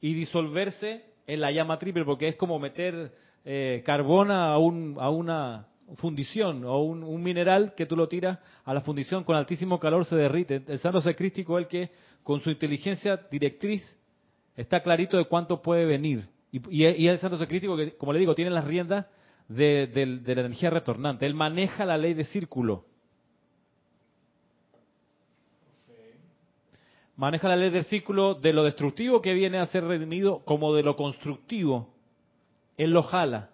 y 0.00 0.14
disolverse 0.14 1.04
en 1.26 1.40
la 1.40 1.50
llama 1.50 1.78
triple, 1.78 2.04
porque 2.04 2.28
es 2.28 2.36
como 2.36 2.58
meter 2.58 3.12
eh, 3.44 3.82
carbona 3.84 4.52
a, 4.52 4.58
un, 4.58 4.96
a 5.00 5.08
una 5.08 5.66
fundición 5.96 6.64
o 6.64 6.82
un, 6.82 7.22
mineral 7.22 7.74
que 7.74 7.86
tú 7.86 7.96
lo 7.96 8.08
tiras 8.08 8.38
a 8.64 8.74
la 8.74 8.82
fundición 8.82 9.24
con 9.24 9.36
altísimo 9.36 9.80
calor 9.80 10.04
se 10.04 10.16
derrite. 10.16 10.62
El 10.66 10.78
santo 10.78 11.00
secrístico 11.00 11.58
es 11.58 11.64
el 11.64 11.68
que 11.68 11.90
con 12.22 12.40
su 12.40 12.50
inteligencia 12.50 13.16
directriz 13.30 13.82
está 14.56 14.82
clarito 14.82 15.16
de 15.16 15.24
cuánto 15.24 15.62
puede 15.62 15.86
venir. 15.86 16.28
Y, 16.52 16.84
y, 16.84 17.08
el 17.08 17.18
santo 17.18 17.38
secrístico 17.38 17.76
que, 17.76 17.96
como 17.96 18.12
le 18.12 18.20
digo, 18.20 18.34
tiene 18.34 18.50
las 18.50 18.64
riendas 18.64 19.06
de, 19.48 19.86
de 19.86 20.34
la 20.34 20.40
energía 20.40 20.70
retornante. 20.70 21.26
Él 21.26 21.34
maneja 21.34 21.84
la 21.84 21.98
ley 21.98 22.14
de 22.14 22.24
círculo. 22.24 22.84
Maneja 27.16 27.48
la 27.48 27.56
ley 27.56 27.70
del 27.70 27.84
círculo 27.84 28.34
de 28.34 28.52
lo 28.52 28.64
destructivo 28.64 29.22
que 29.22 29.34
viene 29.34 29.58
a 29.58 29.66
ser 29.66 29.84
redimido 29.84 30.40
como 30.44 30.74
de 30.74 30.82
lo 30.82 30.96
constructivo. 30.96 31.94
Él 32.76 32.90
lo 32.90 33.04
jala. 33.04 33.50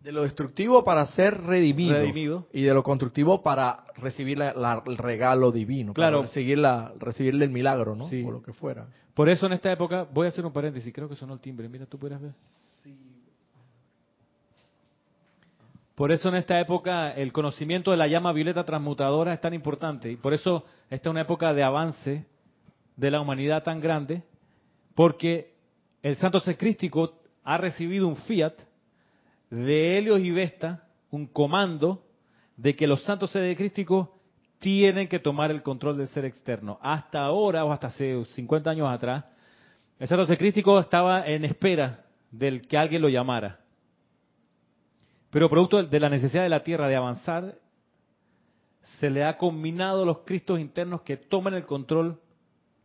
De 0.00 0.12
lo 0.12 0.22
destructivo 0.22 0.84
para 0.84 1.06
ser 1.06 1.40
redimido, 1.42 2.46
y 2.52 2.62
de 2.62 2.72
lo 2.72 2.82
constructivo 2.82 3.42
para 3.42 3.84
recibir 3.96 4.40
el 4.40 4.96
regalo 4.96 5.50
divino, 5.50 5.92
claro. 5.92 6.18
para 6.18 6.28
recibir 6.28 6.58
la, 6.58 6.92
recibirle 6.98 7.44
el 7.44 7.50
milagro, 7.50 7.96
¿no? 7.96 8.04
O 8.06 8.30
lo 8.30 8.42
que 8.42 8.52
fuera. 8.52 8.86
Por 9.14 9.28
eso 9.28 9.46
en 9.46 9.54
esta 9.54 9.72
época, 9.72 10.06
voy 10.12 10.26
a 10.26 10.28
hacer 10.28 10.46
un 10.46 10.52
paréntesis, 10.52 10.92
creo 10.94 11.08
que 11.08 11.16
sonó 11.16 11.34
el 11.34 11.40
timbre, 11.40 11.68
mira, 11.68 11.84
tú 11.84 11.98
puedes 11.98 12.20
ver. 12.20 12.32
Por 15.98 16.12
eso 16.12 16.28
en 16.28 16.36
esta 16.36 16.60
época 16.60 17.10
el 17.10 17.32
conocimiento 17.32 17.90
de 17.90 17.96
la 17.96 18.06
llama 18.06 18.32
violeta 18.32 18.62
transmutadora 18.62 19.32
es 19.32 19.40
tan 19.40 19.52
importante 19.52 20.08
y 20.12 20.14
por 20.14 20.32
eso 20.32 20.64
esta 20.90 21.08
es 21.08 21.10
una 21.10 21.22
época 21.22 21.52
de 21.52 21.64
avance 21.64 22.24
de 22.94 23.10
la 23.10 23.20
humanidad 23.20 23.64
tan 23.64 23.80
grande, 23.80 24.22
porque 24.94 25.54
el 26.00 26.14
santo 26.14 26.38
secrístico 26.38 27.18
ha 27.42 27.58
recibido 27.58 28.06
un 28.06 28.14
fiat 28.14 28.52
de 29.50 29.98
Helios 29.98 30.20
y 30.20 30.30
Vesta 30.30 30.84
un 31.10 31.26
comando 31.26 32.04
de 32.56 32.76
que 32.76 32.86
los 32.86 33.02
santos 33.02 33.32
seres 33.32 33.56
crísticos 33.56 34.08
tienen 34.60 35.08
que 35.08 35.18
tomar 35.18 35.50
el 35.50 35.64
control 35.64 35.98
del 35.98 36.06
ser 36.06 36.24
externo. 36.24 36.78
Hasta 36.80 37.22
ahora, 37.22 37.64
o 37.64 37.72
hasta 37.72 37.88
hace 37.88 38.24
50 38.24 38.70
años 38.70 38.88
atrás, 38.88 39.24
el 39.98 40.06
santo 40.06 40.26
ser 40.26 40.38
crístico 40.38 40.78
estaba 40.78 41.26
en 41.26 41.44
espera 41.44 42.04
del 42.30 42.68
que 42.68 42.78
alguien 42.78 43.02
lo 43.02 43.08
llamara. 43.08 43.58
Pero 45.30 45.48
producto 45.48 45.82
de 45.82 46.00
la 46.00 46.08
necesidad 46.08 46.42
de 46.42 46.48
la 46.48 46.62
tierra 46.62 46.88
de 46.88 46.96
avanzar, 46.96 47.56
se 48.98 49.10
le 49.10 49.24
ha 49.24 49.36
combinado 49.36 50.04
los 50.04 50.18
cristos 50.20 50.58
internos 50.58 51.02
que 51.02 51.16
toman 51.16 51.54
el 51.54 51.66
control 51.66 52.20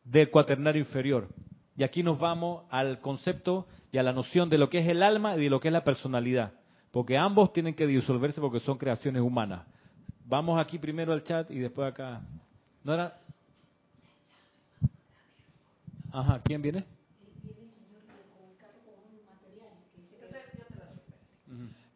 del 0.03 0.29
cuaternario 0.29 0.81
inferior. 0.81 1.29
Y 1.77 1.83
aquí 1.83 2.03
nos 2.03 2.19
vamos 2.19 2.65
al 2.69 2.99
concepto 2.99 3.65
y 3.91 3.97
a 3.97 4.03
la 4.03 4.11
noción 4.11 4.49
de 4.49 4.57
lo 4.57 4.69
que 4.69 4.79
es 4.79 4.87
el 4.87 5.01
alma 5.01 5.35
y 5.35 5.43
de 5.43 5.49
lo 5.49 5.59
que 5.59 5.69
es 5.69 5.73
la 5.73 5.83
personalidad. 5.83 6.53
Porque 6.91 7.17
ambos 7.17 7.53
tienen 7.53 7.73
que 7.73 7.87
disolverse 7.87 8.41
porque 8.41 8.59
son 8.59 8.77
creaciones 8.77 9.21
humanas. 9.21 9.65
Vamos 10.25 10.59
aquí 10.59 10.77
primero 10.77 11.13
al 11.13 11.23
chat 11.23 11.49
y 11.49 11.59
después 11.59 11.91
acá. 11.91 12.21
¿No 12.83 12.93
era? 12.93 13.17
Ajá, 16.11 16.41
¿quién 16.43 16.61
viene? 16.61 16.85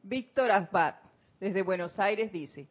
Víctor 0.08 0.51
Asbat, 0.51 0.95
desde 1.39 1.62
Buenos 1.62 1.99
Aires, 1.99 2.32
dice, 2.32 2.68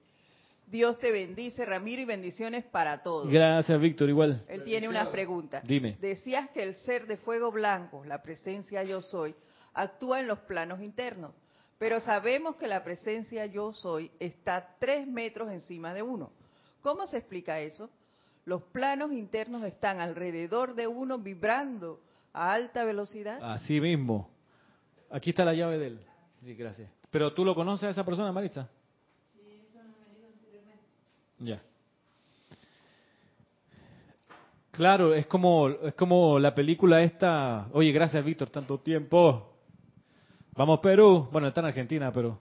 Dios 0.67 0.99
te 0.99 1.13
bendice, 1.13 1.67
Ramiro, 1.67 2.01
y 2.01 2.07
bendiciones 2.07 2.65
para 2.65 3.03
todos. 3.03 3.29
Gracias, 3.29 3.79
Víctor, 3.81 4.09
igual. 4.09 4.43
Él 4.49 4.65
tiene 4.65 4.89
una 4.89 5.11
pregunta. 5.11 5.61
Dime. 5.63 5.99
Decías 6.01 6.51
que 6.51 6.63
el 6.63 6.77
ser 6.77 7.07
de 7.07 7.19
fuego 7.19 7.53
blanco, 7.53 8.05
la 8.05 8.23
presencia 8.23 8.83
yo 8.85 9.03
soy, 9.03 9.35
actúa 9.75 10.21
en 10.21 10.29
los 10.29 10.39
planos 10.41 10.81
internos, 10.81 11.33
pero 11.79 12.01
sabemos 12.01 12.57
que 12.57 12.69
la 12.69 12.83
presencia 12.83 13.45
yo 13.45 13.75
soy 13.75 14.11
está 14.19 14.75
tres 14.81 15.07
metros 15.07 15.53
encima 15.53 15.93
de 15.93 16.03
uno. 16.03 16.33
¿Cómo 16.81 17.07
se 17.07 17.19
explica 17.19 17.61
eso? 17.61 17.91
Los 18.47 18.63
planos 18.63 19.13
internos 19.13 19.63
están 19.65 20.01
alrededor 20.01 20.75
de 20.75 20.87
uno 20.87 21.19
vibrando 21.19 22.01
a 22.33 22.53
alta 22.53 22.85
velocidad. 22.85 23.39
Así 23.43 23.79
mismo. 23.81 24.31
Aquí 25.11 25.31
está 25.31 25.45
la 25.45 25.53
llave 25.53 25.79
de 25.79 25.87
él. 25.89 26.01
Sí, 26.43 26.55
gracias. 26.55 26.91
Pero 27.17 27.33
tú 27.33 27.47
lo 27.47 27.55
conoces 27.55 27.85
a 27.85 27.91
esa 27.93 28.05
persona, 28.05 28.31
Maritza? 28.31 28.69
Ya. 31.39 31.63
Claro, 34.71 35.15
es 35.15 35.27
como, 35.27 35.71
es 35.71 35.95
como 35.95 36.39
la 36.39 36.55
película 36.55 37.01
esta. 37.01 37.69
Oye, 37.73 37.91
gracias, 37.91 38.23
Víctor, 38.23 38.51
tanto 38.51 38.81
tiempo. 38.81 39.51
Vamos, 40.53 40.81
Perú. 40.81 41.27
Bueno, 41.33 41.49
está 41.49 41.61
en 41.61 41.69
Argentina, 41.69 42.13
pero 42.13 42.39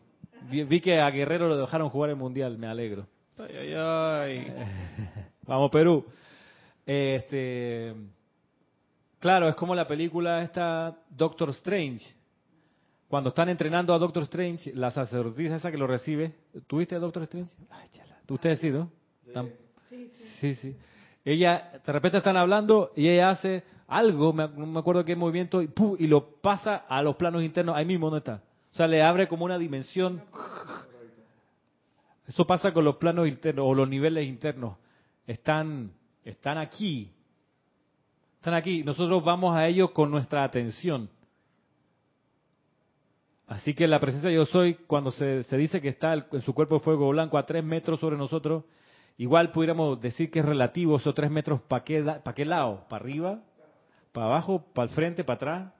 vi, 0.49 0.65
vi 0.65 0.82
que 0.82 0.99
a 0.99 1.09
Guerrero 1.09 1.47
lo 1.47 1.55
dejaron 1.55 1.88
jugar 1.88 2.09
el 2.09 2.17
mundial. 2.17 2.57
Me 2.57 2.67
alegro. 2.67 3.07
Ay, 3.38 3.55
ay, 3.55 3.73
ay. 3.73 4.53
Vamos, 5.43 5.71
Perú. 5.71 6.05
Este, 6.86 7.95
claro, 9.19 9.47
es 9.47 9.55
como 9.55 9.73
la 9.73 9.88
película 9.88 10.41
esta 10.41 10.97
Doctor 11.11 11.51
Strange. 11.51 12.13
Cuando 13.07 13.29
están 13.29 13.49
entrenando 13.49 13.93
a 13.93 13.99
Doctor 13.99 14.23
Strange, 14.23 14.73
la 14.73 14.91
sacerdotisa 14.91 15.55
esa 15.55 15.71
que 15.71 15.77
lo 15.77 15.87
recibe. 15.87 16.33
¿Tuviste 16.67 16.95
a 16.95 16.99
Doctor 16.99 17.23
Strange? 17.23 17.51
Ay, 17.69 17.87
chala. 17.93 18.17
Sí, 18.59 18.69
¿no? 18.71 18.91
Sí, 20.39 20.55
sí. 20.55 20.75
Ella, 21.23 21.81
de 21.85 21.91
repente 21.93 22.17
están 22.17 22.37
hablando 22.37 22.91
y 22.95 23.07
ella 23.07 23.29
hace 23.31 23.63
algo, 23.87 24.33
me- 24.33 24.47
no 24.47 24.65
me 24.65 24.79
acuerdo 24.79 25.05
qué 25.05 25.15
movimiento, 25.15 25.61
y, 25.61 25.67
¡pum! 25.67 25.95
y 25.99 26.07
lo 26.07 26.25
pasa 26.41 26.75
a 26.87 27.01
los 27.03 27.15
planos 27.15 27.43
internos, 27.43 27.75
ahí 27.75 27.85
mismo 27.85 28.09
no 28.09 28.17
está. 28.17 28.41
O 28.71 28.75
sea, 28.75 28.87
le 28.87 29.01
abre 29.03 29.27
como 29.27 29.45
una 29.45 29.57
dimensión. 29.57 30.21
Eso 32.27 32.45
pasa 32.47 32.73
con 32.73 32.83
los 32.83 32.95
planos 32.97 33.27
internos 33.27 33.65
o 33.67 33.73
los 33.75 33.87
niveles 33.87 34.25
internos. 34.25 34.77
Están, 35.27 35.91
están 36.23 36.57
aquí. 36.57 37.11
Están 38.37 38.55
aquí. 38.55 38.83
Nosotros 38.83 39.23
vamos 39.23 39.55
a 39.55 39.67
ellos 39.67 39.91
con 39.91 40.09
nuestra 40.09 40.43
atención. 40.43 41.09
Así 43.47 43.75
que 43.75 43.87
la 43.87 43.99
presencia 43.99 44.29
de 44.29 44.35
yo 44.35 44.45
soy, 44.45 44.73
cuando 44.87 45.11
se, 45.11 45.43
se 45.43 45.57
dice 45.57 45.79
que 45.79 45.89
está 45.89 46.13
en 46.13 46.41
su 46.41 46.53
cuerpo 46.53 46.75
de 46.75 46.81
fuego 46.81 47.09
blanco 47.09 47.37
a 47.37 47.45
tres 47.45 47.63
metros 47.63 47.99
sobre 47.99 48.17
nosotros, 48.17 48.63
igual 49.17 49.51
pudiéramos 49.51 50.01
decir 50.01 50.31
que 50.31 50.39
es 50.39 50.45
relativo 50.45 50.95
esos 50.95 51.13
tres 51.13 51.29
metros 51.29 51.61
para 51.61 51.83
qué, 51.83 52.01
pa' 52.01 52.33
qué 52.33 52.43
lado, 52.43 52.85
para 52.89 53.03
arriba, 53.03 53.39
para 54.11 54.27
abajo, 54.27 54.65
para 54.73 54.89
el 54.89 54.95
frente, 54.95 55.23
para 55.23 55.35
atrás. 55.35 55.73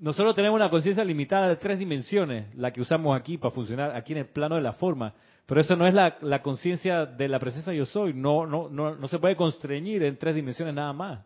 Nosotros 0.00 0.34
tenemos 0.34 0.56
una 0.56 0.70
conciencia 0.70 1.04
limitada 1.04 1.48
de 1.48 1.56
tres 1.56 1.78
dimensiones, 1.78 2.54
la 2.54 2.72
que 2.72 2.80
usamos 2.80 3.18
aquí 3.18 3.36
para 3.36 3.54
funcionar 3.54 3.94
aquí 3.96 4.12
en 4.12 4.20
el 4.20 4.26
plano 4.26 4.54
de 4.54 4.62
la 4.62 4.72
forma. 4.72 5.12
Pero 5.44 5.60
eso 5.60 5.76
no 5.76 5.86
es 5.86 5.92
la, 5.92 6.16
la 6.22 6.40
conciencia 6.40 7.04
de 7.04 7.28
la 7.28 7.38
presencia 7.38 7.72
yo 7.72 7.84
soy. 7.84 8.14
No, 8.14 8.46
no, 8.46 8.68
no, 8.68 8.94
no 8.94 9.08
se 9.08 9.18
puede 9.18 9.34
constreñir 9.34 10.02
en 10.04 10.16
tres 10.16 10.34
dimensiones 10.36 10.74
nada 10.74 10.92
más. 10.92 11.20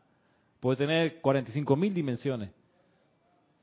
Puede 0.59 0.76
tener 0.76 1.20
45 1.20 1.76
mil 1.76 1.92
dimensiones 1.92 2.50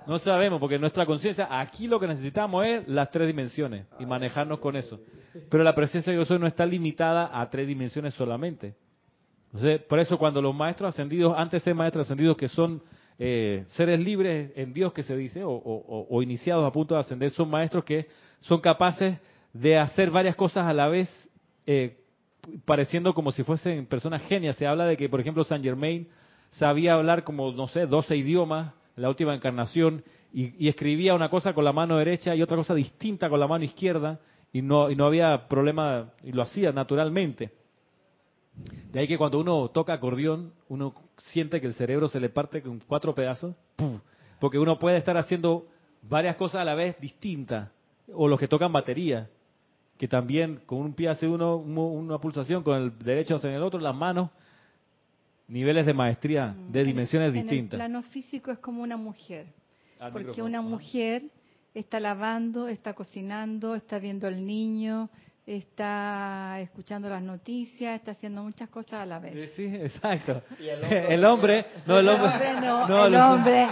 no 0.05 0.19
sabemos, 0.19 0.59
porque 0.59 0.77
nuestra 0.77 1.07
conciencia, 1.07 1.47
aquí 1.49 1.87
lo 1.87 1.99
que 1.99 2.05
necesitamos 2.05 2.63
es 2.67 2.87
las 2.87 3.09
tres 3.09 3.25
dimensiones 3.25 3.87
y 3.97 4.05
manejarnos 4.05 4.59
con 4.59 4.75
eso. 4.75 4.99
Pero 5.49 5.63
la 5.63 5.73
presencia 5.73 6.13
de 6.13 6.19
yo 6.19 6.25
soy 6.25 6.37
no 6.37 6.45
está 6.45 6.67
limitada 6.67 7.31
a 7.33 7.49
tres 7.49 7.67
dimensiones 7.67 8.13
solamente. 8.13 8.75
Entonces, 9.47 9.81
por 9.81 9.97
eso 9.97 10.19
cuando 10.19 10.39
los 10.39 10.53
maestros 10.53 10.89
ascendidos, 10.89 11.33
antes 11.35 11.63
de 11.63 11.65
ser 11.65 11.73
maestros 11.73 12.05
ascendidos 12.05 12.37
que 12.37 12.47
son 12.47 12.83
eh, 13.21 13.65
seres 13.71 13.99
libres 13.99 14.51
en 14.55 14.73
Dios 14.73 14.93
que 14.93 15.03
se 15.03 15.15
dice, 15.15 15.41
o, 15.43 16.21
iniciados 16.23 16.65
a 16.65 16.71
punto 16.71 16.95
de 16.95 17.01
ascender, 17.01 17.29
son 17.31 17.49
maestros 17.49 17.83
que 17.83 18.07
son 18.39 18.61
capaces 18.61 19.17
de 19.51 19.77
hacer 19.77 20.09
varias 20.09 20.37
cosas 20.37 20.65
a 20.65 20.73
la 20.73 20.87
vez, 20.87 21.09
eh, 21.65 21.97
pareciendo 22.63 23.13
como 23.13 23.31
si 23.31 23.43
fuesen 23.43 23.85
personas 23.87 24.23
genias. 24.23 24.55
Se 24.55 24.65
habla 24.65 24.85
de 24.85 24.95
que, 24.95 25.09
por 25.09 25.19
ejemplo, 25.19 25.43
Saint 25.43 25.63
Germain 25.63 26.07
sabía 26.51 26.93
hablar 26.93 27.25
como, 27.25 27.51
no 27.51 27.67
sé, 27.67 27.85
12 27.85 28.15
idiomas, 28.15 28.73
en 28.95 29.03
la 29.03 29.09
última 29.09 29.35
encarnación, 29.35 30.03
y, 30.31 30.65
y 30.65 30.69
escribía 30.69 31.13
una 31.13 31.29
cosa 31.29 31.53
con 31.53 31.65
la 31.65 31.73
mano 31.73 31.97
derecha 31.97 32.33
y 32.35 32.41
otra 32.41 32.55
cosa 32.55 32.73
distinta 32.73 33.29
con 33.29 33.41
la 33.41 33.47
mano 33.47 33.65
izquierda, 33.65 34.19
y 34.53 34.61
no, 34.61 34.89
y 34.89 34.95
no 34.95 35.05
había 35.05 35.49
problema, 35.49 36.13
y 36.23 36.31
lo 36.31 36.41
hacía 36.41 36.71
naturalmente. 36.71 37.51
De 38.91 38.99
ahí 38.99 39.07
que 39.07 39.17
cuando 39.17 39.39
uno 39.39 39.69
toca 39.69 39.93
acordeón, 39.93 40.51
uno 40.67 40.93
siente 41.31 41.61
que 41.61 41.67
el 41.67 41.73
cerebro 41.75 42.07
se 42.07 42.19
le 42.19 42.29
parte 42.29 42.61
con 42.61 42.79
cuatro 42.79 43.13
pedazos, 43.13 43.55
¡pum! 43.75 43.99
porque 44.39 44.57
uno 44.57 44.79
puede 44.79 44.97
estar 44.97 45.17
haciendo 45.17 45.67
varias 46.01 46.35
cosas 46.37 46.61
a 46.61 46.63
la 46.65 46.75
vez 46.75 46.99
distintas, 46.99 47.69
o 48.13 48.27
los 48.27 48.39
que 48.39 48.47
tocan 48.47 48.71
batería, 48.71 49.29
que 49.97 50.07
también 50.07 50.61
con 50.65 50.79
un 50.79 50.93
pie 50.93 51.09
hace 51.09 51.27
uno 51.27 51.57
un- 51.57 51.77
una 51.77 52.17
pulsación, 52.19 52.63
con 52.63 52.77
el 52.81 52.97
derecho 52.99 53.35
hace 53.35 53.53
el 53.53 53.61
otro, 53.61 53.79
las 53.79 53.93
manos, 53.95 54.29
niveles 55.47 55.85
de 55.85 55.93
maestría 55.93 56.55
de 56.69 56.81
En- 56.81 56.87
dimensiones 56.87 57.29
en 57.29 57.35
el 57.37 57.41
distintas. 57.43 57.77
plano 57.77 58.01
físico 58.03 58.51
es 58.51 58.59
como 58.59 58.81
una 58.83 58.97
mujer, 58.97 59.47
Al 59.99 60.11
porque 60.11 60.27
micrófono. 60.29 60.45
una 60.47 60.61
mujer 60.61 61.23
está 61.73 61.99
lavando, 61.99 62.67
está 62.67 62.93
cocinando, 62.93 63.75
está 63.75 63.99
viendo 63.99 64.27
al 64.27 64.45
niño, 64.45 65.09
está 65.57 66.59
escuchando 66.59 67.09
las 67.09 67.21
noticias, 67.21 67.95
está 67.95 68.11
haciendo 68.11 68.43
muchas 68.43 68.69
cosas 68.69 68.93
a 68.93 69.05
la 69.05 69.19
vez. 69.19 69.51
Sí, 69.55 69.65
exacto. 69.65 70.41
El 70.59 71.25
hombre, 71.25 71.65
no, 71.87 71.97
el 71.97 72.07
hombre, 72.07 72.29
hombre 72.31 72.53
no, 72.61 72.87
no, 72.87 73.05
el 73.05 73.15
hombre, 73.15 73.67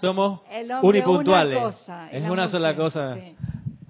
somos 0.00 0.40
el 0.50 0.70
hombre 0.70 0.88
unipuntuales. 0.88 1.56
una 1.56 1.64
cosa, 1.66 2.08
y 2.12 2.16
es 2.16 2.30
una 2.30 2.48
sola 2.48 2.76
cosa. 2.76 3.14
sí. 3.16 3.34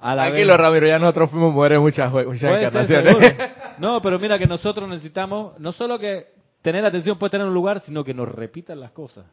A 0.01 0.15
la 0.15 0.27
Tranquilo, 0.27 0.53
vez. 0.53 0.61
Ramiro, 0.61 0.87
ya 0.87 0.99
nosotros 1.01 1.31
fuimos 1.31 1.53
mujeres 1.53 1.81
muchas, 1.81 2.13
muchas 2.13 2.39
ser, 2.39 2.63
encarnaciones. 2.63 3.35
No, 3.79 4.01
pero 4.01 4.19
mira 4.19 4.39
que 4.39 4.47
nosotros 4.47 4.89
necesitamos 4.89 5.59
no 5.59 5.73
solo 5.73 5.99
que 5.99 6.29
tener 6.63 6.85
atención 6.85 7.19
puede 7.19 7.31
tener 7.31 7.47
un 7.47 7.55
lugar, 7.55 7.81
sino 7.81 8.03
que 8.05 8.15
nos 8.15 8.29
repitan 8.29 8.81
las 8.81 8.93
cosas. 8.93 9.25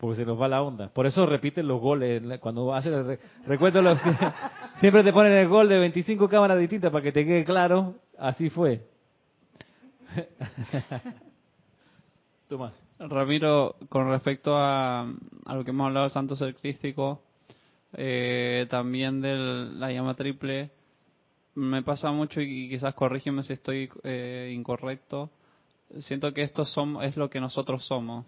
Porque 0.00 0.16
se 0.16 0.24
nos 0.24 0.40
va 0.40 0.48
la 0.48 0.62
onda. 0.62 0.88
Por 0.88 1.06
eso 1.06 1.26
repiten 1.26 1.68
los 1.68 1.78
goles. 1.80 2.22
Cuando 2.40 2.74
haces 2.74 3.18
recuerdo, 3.46 3.82
los- 3.82 3.98
siempre 4.80 5.04
te 5.04 5.12
ponen 5.12 5.32
el 5.32 5.48
gol 5.48 5.68
de 5.68 5.78
25 5.78 6.26
cámaras 6.28 6.58
distintas 6.58 6.90
para 6.90 7.02
que 7.04 7.12
te 7.12 7.24
quede 7.26 7.44
claro. 7.44 7.96
Así 8.18 8.48
fue. 8.48 8.80
Toma. 12.48 12.72
Ramiro, 12.98 13.76
con 13.88 14.08
respecto 14.10 14.54
a, 14.56 15.06
lo 15.54 15.64
que 15.64 15.70
hemos 15.70 15.86
hablado 15.86 16.04
del 16.04 16.12
santo 16.12 16.36
ser 16.36 16.54
crístico, 16.54 17.22
eh, 17.94 18.66
también 18.68 19.22
de 19.22 19.34
la 19.36 19.90
llama 19.90 20.14
triple, 20.14 20.70
me 21.54 21.82
pasa 21.82 22.10
mucho 22.10 22.42
y 22.42 22.68
quizás 22.68 22.94
corrígeme 22.94 23.42
si 23.42 23.54
estoy 23.54 23.88
eh, 24.02 24.52
incorrecto. 24.54 25.30
Siento 26.00 26.32
que 26.34 26.42
esto 26.42 26.64
som- 26.64 27.02
es 27.02 27.16
lo 27.16 27.30
que 27.30 27.40
nosotros 27.40 27.86
somos. 27.86 28.26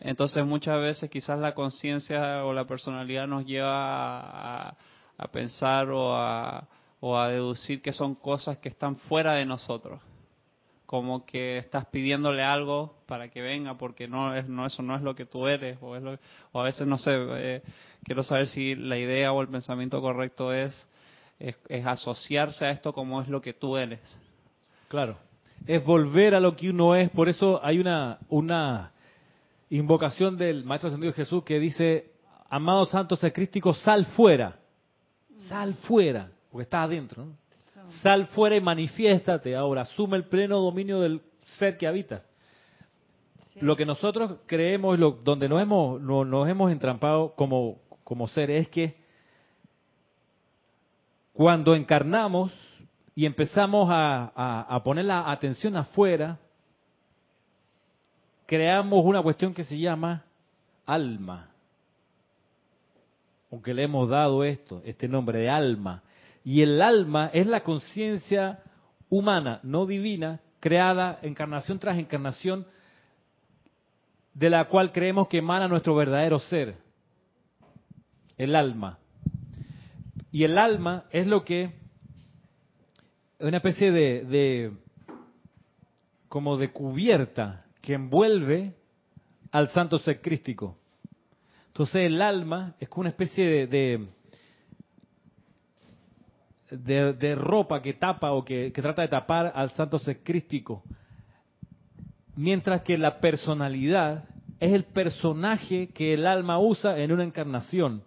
Entonces 0.00 0.44
muchas 0.44 0.80
veces 0.80 1.10
quizás 1.10 1.38
la 1.38 1.54
conciencia 1.54 2.44
o 2.44 2.52
la 2.52 2.64
personalidad 2.64 3.26
nos 3.26 3.44
lleva 3.44 4.20
a, 4.20 4.76
a 5.18 5.28
pensar 5.28 5.90
o 5.90 6.16
a, 6.16 6.66
o 7.00 7.18
a 7.18 7.28
deducir 7.28 7.82
que 7.82 7.92
son 7.92 8.14
cosas 8.14 8.58
que 8.58 8.68
están 8.68 8.96
fuera 8.96 9.34
de 9.34 9.44
nosotros 9.44 10.00
como 10.86 11.24
que 11.24 11.58
estás 11.58 11.86
pidiéndole 11.86 12.42
algo 12.42 12.96
para 13.06 13.28
que 13.28 13.40
venga 13.40 13.78
porque 13.78 14.08
no 14.08 14.34
es 14.34 14.48
no 14.48 14.66
eso 14.66 14.82
no 14.82 14.96
es 14.96 15.02
lo 15.02 15.14
que 15.14 15.24
tú 15.24 15.46
eres 15.46 15.78
o 15.80 15.94
es 15.94 16.02
lo- 16.02 16.18
o 16.50 16.60
a 16.60 16.64
veces 16.64 16.84
no 16.84 16.98
sé 16.98 17.12
eh, 17.14 17.62
quiero 18.02 18.24
saber 18.24 18.48
si 18.48 18.74
la 18.74 18.98
idea 18.98 19.32
o 19.32 19.40
el 19.40 19.46
pensamiento 19.48 20.00
correcto 20.00 20.52
es, 20.52 20.88
es 21.38 21.86
asociarse 21.86 22.66
a 22.66 22.70
esto 22.70 22.92
como 22.92 23.22
es 23.22 23.28
lo 23.28 23.40
que 23.40 23.52
tú 23.52 23.76
eres 23.76 24.18
Claro. 24.90 25.16
Es 25.68 25.84
volver 25.84 26.34
a 26.34 26.40
lo 26.40 26.56
que 26.56 26.68
uno 26.68 26.96
es. 26.96 27.08
Por 27.10 27.28
eso 27.28 27.60
hay 27.64 27.78
una, 27.78 28.18
una 28.28 28.90
invocación 29.70 30.36
del 30.36 30.64
Maestro 30.64 30.88
Ascendido 30.88 31.12
Jesús 31.12 31.42
que 31.44 31.58
dice, 31.58 32.12
amado 32.48 32.84
Santo 32.86 33.16
Sacrístico, 33.16 33.72
sal 33.72 34.04
fuera, 34.06 34.58
sal 35.48 35.74
fuera, 35.74 36.30
porque 36.50 36.62
está 36.62 36.82
adentro, 36.82 37.24
¿no? 37.24 37.32
Sal 38.02 38.26
fuera 38.28 38.56
y 38.56 38.60
manifiéstate 38.60 39.56
ahora, 39.56 39.82
asume 39.82 40.16
el 40.18 40.24
pleno 40.24 40.58
dominio 40.60 41.00
del 41.00 41.22
ser 41.58 41.76
que 41.78 41.86
habitas. 41.86 42.24
Sí. 43.54 43.60
Lo 43.62 43.74
que 43.74 43.86
nosotros 43.86 44.38
creemos, 44.46 44.98
lo, 44.98 45.12
donde 45.12 45.48
nos 45.48 45.60
hemos, 45.62 46.00
no- 46.00 46.24
nos 46.24 46.48
hemos 46.48 46.70
entrampado 46.70 47.34
como, 47.34 47.78
como 48.04 48.28
seres, 48.28 48.62
es 48.62 48.68
que 48.68 48.96
cuando 51.32 51.74
encarnamos 51.74 52.52
y 53.14 53.26
empezamos 53.26 53.88
a, 53.90 54.30
a- 54.34 54.66
a 54.76 54.82
poner 54.82 55.06
la 55.06 55.30
atención 55.30 55.76
afuera, 55.76 56.38
creamos 58.50 59.04
una 59.04 59.22
cuestión 59.22 59.54
que 59.54 59.62
se 59.62 59.78
llama 59.78 60.24
alma. 60.84 61.52
Aunque 63.48 63.72
le 63.72 63.84
hemos 63.84 64.10
dado 64.10 64.42
esto, 64.42 64.82
este 64.84 65.06
nombre 65.06 65.38
de 65.38 65.48
alma. 65.48 66.02
Y 66.42 66.60
el 66.62 66.82
alma 66.82 67.30
es 67.32 67.46
la 67.46 67.62
conciencia 67.62 68.58
humana, 69.08 69.60
no 69.62 69.86
divina, 69.86 70.40
creada 70.58 71.20
encarnación 71.22 71.78
tras 71.78 71.96
encarnación, 71.96 72.66
de 74.34 74.50
la 74.50 74.64
cual 74.64 74.90
creemos 74.90 75.28
que 75.28 75.38
emana 75.38 75.68
nuestro 75.68 75.94
verdadero 75.94 76.40
ser, 76.40 76.74
el 78.36 78.56
alma. 78.56 78.98
Y 80.32 80.42
el 80.42 80.58
alma 80.58 81.04
es 81.12 81.28
lo 81.28 81.44
que 81.44 81.70
es 83.38 83.46
una 83.46 83.58
especie 83.58 83.92
de, 83.92 84.24
de 84.24 84.72
como 86.28 86.56
de 86.56 86.72
cubierta 86.72 87.66
que 87.80 87.94
envuelve 87.94 88.74
al 89.52 89.68
santo 89.68 89.98
ser 89.98 90.20
crístico. 90.20 90.76
Entonces 91.68 92.02
el 92.06 92.20
alma 92.20 92.74
es 92.78 92.88
como 92.88 93.02
una 93.02 93.10
especie 93.10 93.44
de, 93.46 93.66
de, 93.66 94.08
de- 96.70 97.12
de 97.14 97.34
ropa 97.34 97.80
que 97.82 97.94
tapa 97.94 98.32
o 98.32 98.44
que, 98.44 98.72
que 98.72 98.82
trata 98.82 99.02
de 99.02 99.08
tapar 99.08 99.52
al 99.54 99.70
santo 99.70 99.98
ser 99.98 100.22
crístico. 100.22 100.82
Mientras 102.36 102.82
que 102.82 102.96
la 102.96 103.18
personalidad 103.20 104.24
es 104.58 104.72
el 104.72 104.84
personaje 104.84 105.88
que 105.88 106.14
el 106.14 106.26
alma 106.26 106.58
usa 106.58 106.98
en 106.98 107.12
una 107.12 107.24
encarnación. 107.24 108.04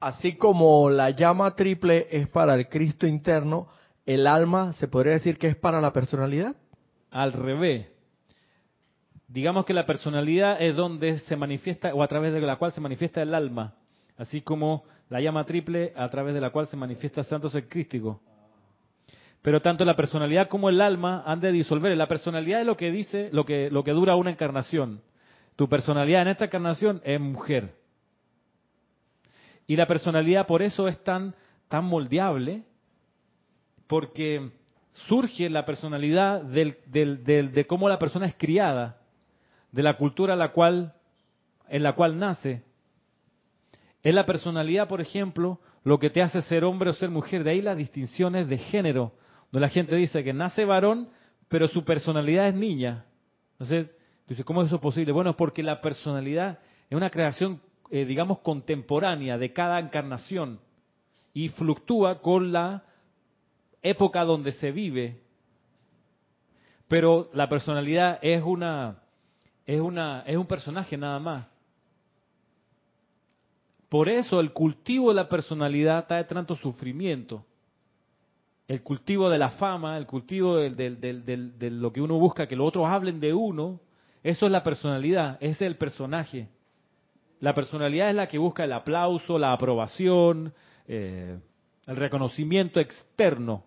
Así 0.00 0.34
como 0.36 0.90
la 0.90 1.10
llama 1.10 1.54
triple 1.54 2.08
es 2.10 2.28
para 2.28 2.54
el 2.56 2.68
Cristo 2.68 3.06
interno, 3.06 3.68
el 4.04 4.26
alma 4.26 4.72
se 4.72 4.88
podría 4.88 5.12
decir 5.12 5.38
que 5.38 5.46
es 5.46 5.56
para 5.56 5.80
la 5.80 5.92
personalidad. 5.92 6.56
Al 7.10 7.32
revés. 7.32 7.86
Digamos 9.32 9.64
que 9.64 9.72
la 9.72 9.86
personalidad 9.86 10.60
es 10.60 10.76
donde 10.76 11.18
se 11.20 11.36
manifiesta 11.36 11.94
o 11.94 12.02
a 12.02 12.06
través 12.08 12.34
de 12.34 12.40
la 12.42 12.56
cual 12.56 12.70
se 12.72 12.82
manifiesta 12.82 13.22
el 13.22 13.34
alma, 13.34 13.72
así 14.18 14.42
como 14.42 14.84
la 15.08 15.20
llama 15.22 15.44
triple 15.46 15.94
a 15.96 16.08
través 16.10 16.34
de 16.34 16.40
la 16.40 16.50
cual 16.50 16.66
se 16.66 16.76
manifiesta 16.76 17.20
el 17.22 17.26
santo 17.26 17.48
ser 17.48 17.66
crístico. 17.66 18.20
Pero 19.40 19.62
tanto 19.62 19.86
la 19.86 19.96
personalidad 19.96 20.48
como 20.48 20.68
el 20.68 20.80
alma 20.82 21.22
han 21.26 21.40
de 21.40 21.50
disolver. 21.50 21.96
La 21.96 22.08
personalidad 22.08 22.60
es 22.60 22.66
lo 22.66 22.76
que 22.76 22.92
dice, 22.92 23.30
lo 23.32 23.44
que, 23.46 23.70
lo 23.70 23.82
que 23.82 23.92
dura 23.92 24.16
una 24.16 24.30
encarnación. 24.30 25.00
Tu 25.56 25.66
personalidad 25.68 26.22
en 26.22 26.28
esta 26.28 26.44
encarnación 26.44 27.00
es 27.02 27.18
mujer. 27.18 27.74
Y 29.66 29.76
la 29.76 29.86
personalidad 29.86 30.46
por 30.46 30.60
eso 30.62 30.86
es 30.88 31.02
tan, 31.02 31.34
tan 31.68 31.84
moldeable, 31.86 32.64
porque 33.86 34.50
surge 35.08 35.48
la 35.48 35.64
personalidad 35.64 36.42
del, 36.42 36.76
del- 36.86 37.24
del- 37.24 37.52
de 37.52 37.66
cómo 37.66 37.88
la 37.88 37.98
persona 37.98 38.26
es 38.26 38.34
criada, 38.36 38.98
de 39.72 39.82
la 39.82 39.96
cultura 39.96 40.36
la 40.36 40.52
cual, 40.52 40.94
en 41.68 41.82
la 41.82 41.94
cual 41.94 42.18
nace. 42.18 42.62
Es 44.02 44.14
la 44.14 44.26
personalidad, 44.26 44.88
por 44.88 45.00
ejemplo, 45.00 45.60
lo 45.82 45.98
que 45.98 46.10
te 46.10 46.22
hace 46.22 46.42
ser 46.42 46.64
hombre 46.64 46.90
o 46.90 46.92
ser 46.92 47.10
mujer. 47.10 47.42
De 47.42 47.50
ahí 47.50 47.62
las 47.62 47.76
distinciones 47.76 48.48
de 48.48 48.58
género, 48.58 49.12
donde 49.50 49.66
la 49.66 49.72
gente 49.72 49.96
dice 49.96 50.22
que 50.22 50.32
nace 50.32 50.64
varón, 50.64 51.08
pero 51.48 51.66
su 51.68 51.84
personalidad 51.84 52.48
es 52.48 52.54
niña. 52.54 53.06
Entonces, 53.52 53.88
dice, 54.28 54.44
¿cómo 54.44 54.62
es 54.62 54.68
eso 54.68 54.80
posible? 54.80 55.12
Bueno, 55.12 55.30
es 55.30 55.36
porque 55.36 55.62
la 55.62 55.80
personalidad 55.80 56.58
es 56.88 56.96
una 56.96 57.10
creación, 57.10 57.60
eh, 57.90 58.04
digamos, 58.04 58.40
contemporánea 58.40 59.38
de 59.38 59.52
cada 59.52 59.78
encarnación 59.78 60.60
y 61.32 61.48
fluctúa 61.48 62.20
con 62.20 62.52
la 62.52 62.84
época 63.82 64.24
donde 64.24 64.52
se 64.52 64.70
vive. 64.72 65.20
Pero 66.88 67.30
la 67.32 67.48
personalidad 67.48 68.18
es 68.20 68.42
una 68.42 69.02
es 69.66 69.80
una 69.80 70.22
es 70.26 70.36
un 70.36 70.46
personaje 70.46 70.96
nada 70.96 71.18
más. 71.18 71.46
Por 73.88 74.08
eso 74.08 74.40
el 74.40 74.52
cultivo 74.52 75.10
de 75.10 75.16
la 75.16 75.28
personalidad 75.28 76.06
trae 76.06 76.24
tanto 76.24 76.56
sufrimiento. 76.56 77.44
El 78.66 78.82
cultivo 78.82 79.28
de 79.28 79.38
la 79.38 79.50
fama, 79.50 79.98
el 79.98 80.06
cultivo 80.06 80.56
del- 80.56 80.76
de 80.76 81.70
lo 81.70 81.92
que 81.92 82.00
uno 82.00 82.18
busca, 82.18 82.46
que 82.46 82.56
los 82.56 82.68
otros 82.68 82.86
hablen 82.86 83.20
de 83.20 83.34
uno, 83.34 83.80
eso 84.22 84.46
es 84.46 84.52
la 84.52 84.62
personalidad, 84.62 85.36
ese 85.40 85.50
es 85.50 85.62
el 85.62 85.76
personaje. 85.76 86.48
La 87.40 87.54
personalidad 87.54 88.08
es 88.08 88.14
la 88.14 88.28
que 88.28 88.38
busca 88.38 88.64
el 88.64 88.72
aplauso, 88.72 89.36
la 89.36 89.52
aprobación, 89.52 90.54
eh, 90.86 91.38
el 91.86 91.96
reconocimiento 91.96 92.78
externo. 92.78 93.64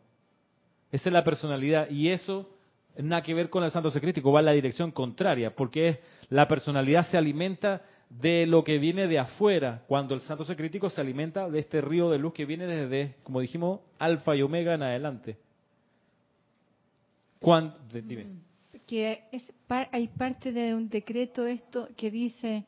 Esa 0.92 1.10
es 1.10 1.14
la 1.14 1.26
personalidad 1.26 1.90
y 1.90 2.10
eso 2.10 2.50
nada 2.98 3.22
que 3.22 3.34
ver 3.34 3.50
con 3.50 3.64
el 3.64 3.72
santo 3.72 3.92
secrítico, 3.92 4.32
va 4.32 4.40
en 4.40 4.46
la 4.46 4.52
dirección 4.54 4.92
contraria, 4.92 5.56
porque 5.56 5.88
es, 5.90 6.00
la 6.30 6.48
personalidad 6.48 7.06
se 7.10 7.18
alimenta 7.18 7.82
de 8.10 8.46
lo 8.46 8.64
que 8.64 8.78
viene 8.78 9.08
de 9.08 9.20
afuera, 9.20 9.84
cuando 9.88 10.14
el 10.16 10.22
santo 10.22 10.46
secrítico 10.46 10.90
se 10.90 11.02
alimenta 11.02 11.50
de 11.50 11.60
este 11.60 11.82
río 11.82 12.10
de 12.10 12.20
luz 12.20 12.34
que 12.34 12.46
viene 12.46 12.68
desde, 12.68 13.16
como 13.24 13.40
dijimos, 13.42 13.82
alfa 14.00 14.36
y 14.36 14.42
omega 14.42 14.74
en 14.76 14.84
adelante. 14.84 15.38
Cuan- 17.40 17.74
de- 17.92 18.02
dime. 18.02 18.26
que 18.88 19.24
es, 19.32 19.52
hay 19.92 20.08
parte 20.10 20.52
de 20.52 20.74
un 20.76 20.90
decreto 20.90 21.46
esto 21.48 21.90
que 21.98 22.12
dice 22.12 22.66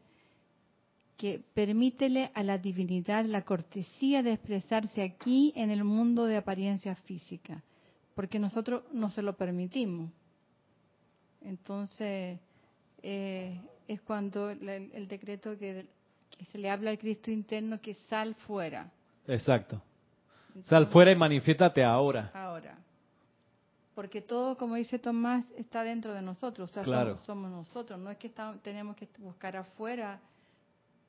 que 1.16 1.42
permítele 1.54 2.32
a 2.34 2.44
la 2.44 2.58
divinidad 2.58 3.26
la 3.26 3.44
cortesía 3.44 4.22
de 4.24 4.34
expresarse 4.34 5.02
aquí 5.02 5.52
en 5.56 5.72
el 5.72 5.84
mundo 5.84 6.26
de 6.26 6.38
apariencia 6.38 6.96
física, 6.96 7.64
porque 8.18 8.40
nosotros 8.40 8.82
no 8.92 9.12
se 9.12 9.22
lo 9.22 9.38
permitimos. 9.38 10.10
Entonces, 11.42 12.40
eh, 13.04 13.62
es 13.88 14.02
cuando 14.02 14.50
el, 14.50 14.68
el 14.68 15.08
decreto 15.08 15.56
que, 15.56 15.86
que 16.36 16.46
se 16.46 16.58
le 16.58 16.72
habla 16.72 16.90
al 16.90 16.98
Cristo 16.98 17.30
interno 17.30 17.80
que 17.80 17.94
sal 17.94 18.34
fuera. 18.34 18.90
Exacto. 19.28 19.80
Sal 20.64 20.88
fuera 20.88 21.12
y 21.12 21.16
manifiéstate 21.16 21.84
ahora. 21.84 22.32
Ahora. 22.34 22.76
Porque 23.94 24.22
todo, 24.22 24.58
como 24.58 24.74
dice 24.74 24.98
Tomás, 24.98 25.46
está 25.56 25.84
dentro 25.84 26.12
de 26.16 26.24
nosotros. 26.24 26.72
O 26.72 26.74
sea, 26.74 26.82
Claro. 26.82 27.12
somos, 27.18 27.26
somos 27.26 27.52
nosotros. 27.52 28.00
No 28.00 28.10
es 28.10 28.18
que 28.18 28.28
está- 28.28 28.56
tenemos 28.64 28.96
que 28.96 29.08
buscar 29.20 29.56
afuera 29.58 30.20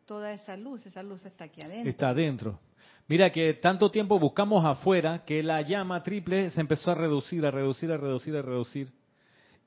toda 0.04 0.30
esa 0.34 0.58
luz. 0.58 0.84
Esa 0.84 1.02
luz 1.02 1.24
está 1.24 1.44
aquí 1.44 1.62
adentro. 1.62 1.88
Está 1.88 2.10
adentro. 2.10 2.60
Mira 3.08 3.32
que 3.32 3.54
tanto 3.54 3.90
tiempo 3.90 4.18
buscamos 4.18 4.66
afuera 4.66 5.24
que 5.24 5.42
la 5.42 5.62
llama 5.62 6.02
triple 6.02 6.50
se 6.50 6.60
empezó 6.60 6.90
a 6.90 6.94
reducir, 6.94 7.46
a 7.46 7.50
reducir, 7.50 7.90
a 7.90 7.96
reducir, 7.96 8.36
a 8.36 8.42
reducir. 8.42 8.88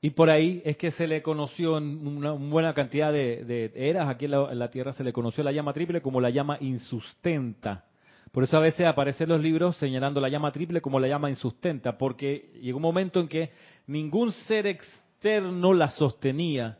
Y 0.00 0.10
por 0.10 0.30
ahí 0.30 0.62
es 0.64 0.76
que 0.76 0.92
se 0.92 1.08
le 1.08 1.22
conoció 1.22 1.76
en 1.76 2.06
una, 2.06 2.32
buena 2.32 2.72
cantidad 2.72 3.12
de, 3.12 3.72
eras, 3.74 4.08
aquí 4.08 4.26
en 4.26 4.58
la, 4.58 4.70
Tierra 4.70 4.92
se 4.92 5.02
le 5.02 5.12
conoció 5.12 5.42
la 5.42 5.50
llama 5.50 5.72
triple 5.72 6.00
como 6.00 6.20
la 6.20 6.30
llama 6.30 6.56
insustenta. 6.60 7.84
Por 8.30 8.44
eso 8.44 8.56
a 8.56 8.60
veces 8.60 8.86
aparecen 8.86 9.28
los 9.28 9.40
libros 9.40 9.76
señalando 9.76 10.20
la 10.20 10.28
llama 10.28 10.52
triple 10.52 10.80
como 10.80 11.00
la 11.00 11.08
llama 11.08 11.28
insustenta, 11.28 11.98
porque 11.98 12.52
llegó 12.60 12.76
un 12.76 12.82
momento 12.82 13.18
en 13.18 13.26
que 13.26 13.50
ningún 13.88 14.30
ser 14.30 14.68
externo 14.68 15.74
la 15.74 15.88
sostenía. 15.88 16.78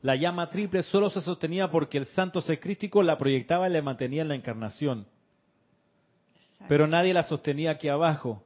La 0.00 0.16
llama 0.16 0.48
triple 0.48 0.82
solo 0.84 1.10
se 1.10 1.20
sostenía 1.20 1.70
porque 1.70 1.98
el 1.98 2.06
santo 2.06 2.40
ser 2.40 2.60
crístico 2.60 3.02
la 3.02 3.18
proyectaba 3.18 3.68
y 3.68 3.72
la 3.72 3.82
mantenía 3.82 4.22
en 4.22 4.28
la 4.28 4.36
encarnación. 4.36 5.06
Pero 6.66 6.86
nadie 6.86 7.14
la 7.14 7.22
sostenía 7.22 7.72
aquí 7.72 7.88
abajo. 7.88 8.42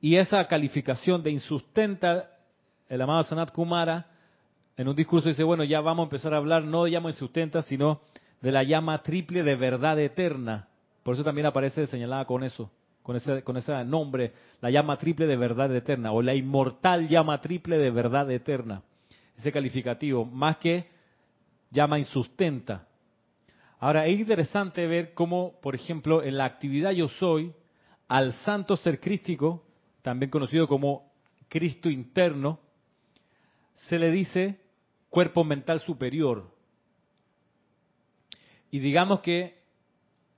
Y 0.00 0.16
esa 0.16 0.46
calificación 0.46 1.22
de 1.22 1.30
insustenta, 1.30 2.30
el 2.88 3.02
amado 3.02 3.22
Sanat 3.24 3.52
Kumara, 3.52 4.06
en 4.76 4.88
un 4.88 4.96
discurso 4.96 5.28
dice, 5.28 5.44
bueno, 5.44 5.64
ya 5.64 5.80
vamos 5.80 6.04
a 6.04 6.08
empezar 6.08 6.34
a 6.34 6.38
hablar 6.38 6.64
no 6.64 6.84
de 6.84 6.90
llama 6.90 7.10
insustenta, 7.10 7.62
sino 7.62 8.00
de 8.40 8.52
la 8.52 8.62
llama 8.62 9.02
triple 9.02 9.42
de 9.42 9.54
verdad 9.54 9.98
eterna. 9.98 10.68
Por 11.02 11.14
eso 11.14 11.24
también 11.24 11.46
aparece 11.46 11.86
señalada 11.86 12.24
con 12.24 12.42
eso, 12.42 12.70
con 13.02 13.16
ese, 13.16 13.42
con 13.42 13.56
ese 13.56 13.84
nombre, 13.84 14.32
la 14.60 14.70
llama 14.70 14.96
triple 14.96 15.26
de 15.26 15.36
verdad 15.36 15.74
eterna, 15.74 16.12
o 16.12 16.22
la 16.22 16.34
inmortal 16.34 17.08
llama 17.08 17.40
triple 17.40 17.78
de 17.78 17.90
verdad 17.90 18.30
eterna. 18.30 18.82
Ese 19.36 19.52
calificativo, 19.52 20.24
más 20.24 20.56
que 20.56 20.88
llama 21.70 21.98
insustenta. 21.98 22.86
Ahora, 23.84 24.06
es 24.06 24.18
interesante 24.18 24.86
ver 24.86 25.12
cómo, 25.12 25.60
por 25.60 25.74
ejemplo, 25.74 26.22
en 26.22 26.38
la 26.38 26.46
actividad 26.46 26.92
Yo 26.92 27.06
Soy, 27.06 27.52
al 28.08 28.32
santo 28.32 28.78
ser 28.78 28.98
crístico, 28.98 29.62
también 30.00 30.30
conocido 30.30 30.66
como 30.66 31.12
Cristo 31.50 31.90
interno, 31.90 32.60
se 33.74 33.98
le 33.98 34.10
dice 34.10 34.58
cuerpo 35.10 35.44
mental 35.44 35.80
superior, 35.80 36.50
Y 38.70 38.78
digamos 38.78 39.20
que 39.20 39.58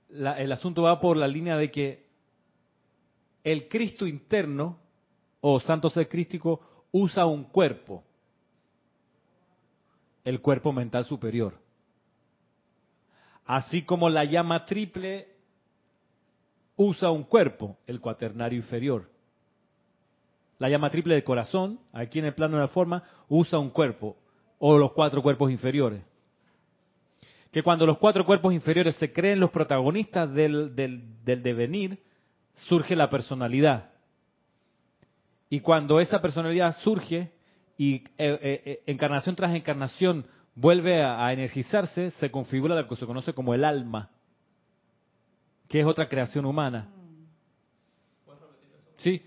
la- 0.09 0.37
el 0.39 0.51
asunto 0.51 0.81
va 0.81 0.99
por 0.99 1.15
la 1.15 1.27
línea 1.29 1.55
de 1.55 1.71
que 1.71 2.05
el 3.45 3.69
Cristo 3.69 4.05
interno 4.05 4.77
o 5.39 5.59
santo 5.61 5.89
ser 5.89 6.09
crístico 6.09 6.85
usa 6.91 7.25
un 7.25 7.45
cuerpo, 7.45 8.03
el 10.25 10.41
cuerpo 10.41 10.73
mental 10.73 11.05
superior. 11.05 11.66
Así 13.47 13.83
como 13.83 14.09
la 14.09 14.25
llama 14.25 14.65
triple 14.65 15.29
usa 16.75 17.09
un 17.09 17.23
cuerpo, 17.23 17.77
el 17.87 18.01
cuaternario 18.01 18.57
inferior. 18.57 19.09
La 20.59 20.69
llama 20.69 20.89
triple 20.89 21.13
del 21.13 21.23
corazón, 21.23 21.79
aquí 21.93 22.19
en 22.19 22.25
el 22.25 22.33
plano 22.33 22.57
de 22.57 22.63
la 22.63 22.67
forma, 22.67 23.03
usa 23.29 23.57
un 23.57 23.69
cuerpo, 23.69 24.17
o 24.59 24.77
los 24.77 24.91
cuatro 24.91 25.23
cuerpos 25.23 25.49
inferiores. 25.49 26.01
Que 27.51 27.63
cuando 27.63 27.85
los 27.85 27.97
cuatro 27.99 28.25
cuerpos 28.25 28.53
inferiores 28.53 28.97
se 28.97 29.13
creen 29.13 29.39
los 29.39 29.51
protagonistas 29.51 30.31
del, 30.33 30.75
devenir, 31.23 32.03
surge 32.53 32.97
la 32.97 33.09
personalidad. 33.09 33.91
Y 35.49 35.61
cuando 35.61 36.01
esa 36.01 36.21
personalidad 36.21 36.75
surge 36.79 37.31
y 37.77 37.95
eh, 37.95 38.03
eh, 38.17 38.61
eh, 38.65 38.83
encarnación 38.87 39.37
tras 39.37 39.55
encarnación 39.55 40.25
vuelve 40.57 41.03
a, 41.03 41.31
energizarse, 41.31 42.09
se 42.11 42.31
configura 42.31 42.75
lo 42.75 42.87
que 42.87 42.95
se 42.95 43.05
conoce 43.05 43.33
como 43.33 43.53
el 43.53 43.63
alma, 43.63 44.09
que 45.69 45.79
es 45.79 45.85
otra 45.85 46.09
creación 46.09 46.45
humana. 46.45 46.89
Sí, 48.97 49.21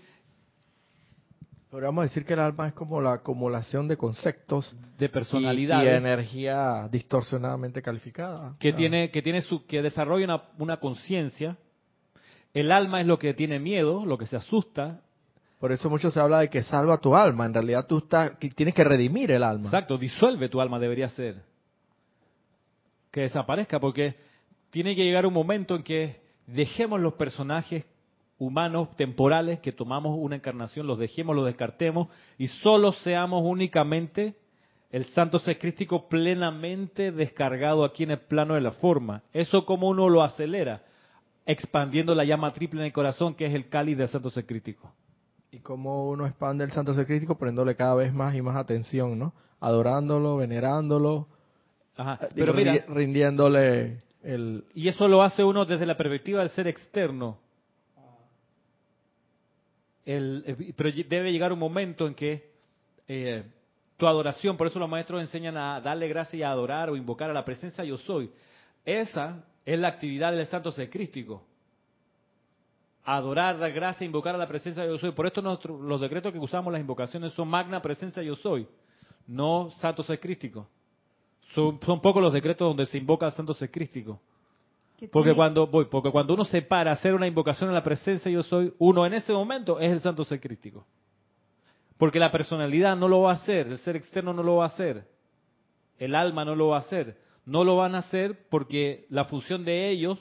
Podríamos 1.69 2.03
decir 2.03 2.25
que 2.25 2.33
el 2.33 2.41
alma 2.41 2.67
es 2.67 2.73
como 2.73 2.99
la 2.99 3.13
acumulación 3.13 3.87
de 3.87 3.95
conceptos 3.95 4.75
de 4.97 5.05
y, 5.05 5.07
personalidades. 5.07 5.85
y 5.85 5.95
energía 5.95 6.89
distorsionadamente 6.91 7.81
calificada. 7.81 8.57
que 8.59 8.67
O 8.67 8.71
sea, 8.71 8.77
tiene 8.77 9.09
que 9.09 9.21
tiene 9.21 9.39
su 9.39 9.65
que 9.65 9.81
desarrolla 9.81 10.25
una, 10.25 10.43
una 10.57 10.77
conciencia 10.81 11.57
el 12.53 12.73
alma 12.73 12.99
es 12.99 13.07
lo 13.07 13.17
que 13.17 13.33
tiene 13.33 13.57
miedo 13.57 14.05
lo 14.05 14.17
que 14.17 14.25
se 14.25 14.35
asusta 14.35 14.99
Por 15.61 15.71
eso 15.71 15.91
mucho 15.91 16.09
se 16.09 16.19
habla 16.19 16.39
de 16.39 16.49
que 16.49 16.63
salva 16.63 16.97
tu 16.97 17.15
alma. 17.15 17.45
En 17.45 17.53
realidad 17.53 17.85
tú 17.87 17.99
estás, 17.99 18.31
tienes 18.55 18.73
que 18.73 18.83
redimir 18.83 19.29
el 19.31 19.43
alma. 19.43 19.65
exacto 19.65 19.95
disuelve 19.95 20.49
tu 20.49 20.59
alma 20.59 20.79
debería 20.79 21.07
ser 21.09 21.43
que 23.11 23.21
desaparezca 23.21 23.79
porque 23.79 24.15
tiene 24.71 24.95
que 24.95 25.03
llegar 25.03 25.27
un 25.27 25.33
momento 25.33 25.75
en 25.75 25.83
que 25.83 26.19
dejemos 26.47 26.99
los 26.99 27.13
personajes 27.13 27.85
humanos 28.39 28.95
temporales 28.95 29.59
que 29.59 29.71
tomamos 29.71 30.17
una 30.17 30.37
encarnación 30.37 30.87
los 30.87 30.97
dejemos 30.97 31.35
los 31.35 31.45
descartemos 31.45 32.07
y 32.39 32.47
solo 32.47 32.91
seamos 32.93 33.43
únicamente 33.45 34.35
el 34.89 35.05
santo 35.05 35.37
ser 35.39 35.59
crístico 35.59 36.09
plenamente 36.09 37.11
descargado 37.11 37.83
aquí 37.83 38.03
en 38.03 38.11
el 38.11 38.19
plano 38.19 38.55
de 38.55 38.61
la 38.61 38.71
forma 38.71 39.21
eso 39.33 39.65
como 39.65 39.89
uno 39.89 40.09
lo 40.09 40.23
acelera 40.23 40.81
expandiendo 41.45 42.15
la 42.15 42.23
llama 42.23 42.51
triple 42.51 42.81
en 42.81 42.87
el 42.87 42.93
corazón, 42.93 43.35
que 43.35 43.45
es 43.45 43.53
el 43.53 43.67
cáliz 43.67 43.97
del 43.97 44.07
santo 44.07 44.29
ser 44.29 44.45
crítico. 44.45 44.93
Y 45.53 45.59
como 45.59 46.07
uno 46.09 46.25
expande 46.25 46.63
el 46.63 46.71
santo 46.71 46.93
ser 46.93 47.05
crítico 47.05 47.37
poniéndole 47.37 47.75
cada 47.75 47.93
vez 47.95 48.13
más 48.13 48.33
y 48.35 48.41
más 48.41 48.55
atención, 48.55 49.19
¿no? 49.19 49.33
Adorándolo, 49.59 50.37
venerándolo, 50.37 51.27
Ajá. 51.97 52.19
eh, 52.21 52.29
Pero 52.33 52.53
rindi- 52.53 52.71
mira, 52.71 52.85
rindiéndole 52.87 54.01
el... 54.23 54.63
y 54.73 54.87
eso 54.87 55.09
lo 55.09 55.21
hace 55.21 55.43
uno 55.43 55.65
desde 55.65 55.85
la 55.85 55.97
perspectiva 55.97 56.39
del 56.39 56.49
ser 56.51 56.67
externo. 56.69 57.37
El- 60.05 60.43
eh, 60.47 60.73
pero 60.75 60.89
debe 61.07 61.31
llegar 61.33 61.51
un 61.51 61.59
momento 61.59 62.07
en 62.07 62.15
que 62.15 62.49
eh, 63.09 63.43
tu 63.97 64.07
adoración, 64.07 64.55
por 64.55 64.67
eso 64.67 64.79
los 64.79 64.89
maestros 64.89 65.19
enseñan 65.21 65.57
a 65.57 65.81
darle 65.81 66.07
gracia 66.07 66.37
y 66.39 66.43
a 66.43 66.51
adorar 66.51 66.89
o 66.89 66.95
invocar 66.95 67.29
a 67.29 67.33
la 67.33 67.43
presencia 67.43 67.83
yo 67.83 67.97
soy. 67.97 68.31
Esa 68.85 69.43
es 69.65 69.77
la 69.77 69.89
actividad 69.89 70.31
del 70.31 70.45
santo 70.47 70.71
ser 70.71 70.89
crístico. 70.89 71.43
Adorar, 73.03 73.57
dar 73.57 73.71
gracia, 73.71 74.05
invocar 74.05 74.35
a 74.35 74.37
la 74.37 74.47
presencia 74.47 74.85
yo 74.85 74.97
soy. 74.99 75.11
Por 75.11 75.25
esto 75.25 75.41
nosotros, 75.41 75.81
los 75.81 75.99
decretos 75.99 76.31
que 76.31 76.39
usamos, 76.39 76.71
las 76.71 76.81
invocaciones, 76.81 77.33
son 77.33 77.47
magna 77.47 77.81
presencia 77.81 78.21
yo 78.21 78.35
soy, 78.35 78.67
no 79.27 79.71
santo 79.71 80.03
ser 80.03 80.19
crístico. 80.19 80.67
Son, 81.53 81.79
son 81.81 81.99
pocos 81.99 82.21
los 82.21 82.31
decretos 82.31 82.67
donde 82.67 82.85
se 82.85 82.97
invoca 82.97 83.25
al 83.25 83.31
santo 83.31 83.53
ser 83.53 83.71
crístico. 83.71 84.21
Que 84.97 85.07
Porque 85.07 85.33
cuando 85.33 85.65
voy, 85.65 85.85
porque 85.85 86.11
cuando 86.11 86.35
uno 86.35 86.45
se 86.45 86.61
para 86.61 86.91
a 86.91 86.93
hacer 86.93 87.15
una 87.15 87.25
invocación 87.25 87.69
a 87.71 87.73
la 87.73 87.83
presencia 87.83 88.31
yo 88.31 88.43
soy, 88.43 88.73
uno 88.77 89.05
en 89.05 89.15
ese 89.15 89.33
momento 89.33 89.79
es 89.79 89.91
el 89.91 89.99
santo 89.99 90.23
ser 90.23 90.39
crístico. 90.39 90.85
Porque 91.97 92.19
la 92.19 92.31
personalidad 92.31 92.95
no 92.95 93.07
lo 93.07 93.21
va 93.21 93.31
a 93.31 93.35
hacer, 93.35 93.67
el 93.67 93.77
ser 93.79 93.95
externo 93.95 94.31
no 94.31 94.43
lo 94.43 94.57
va 94.57 94.65
a 94.65 94.67
hacer, 94.67 95.07
el 95.97 96.15
alma 96.15 96.45
no 96.45 96.55
lo 96.55 96.69
va 96.69 96.77
a 96.77 96.79
hacer. 96.79 97.17
No 97.45 97.63
lo 97.63 97.75
van 97.75 97.95
a 97.95 97.99
hacer 97.99 98.47
porque 98.49 99.05
la 99.09 99.25
función 99.25 99.65
de 99.65 99.89
ellos 99.89 100.19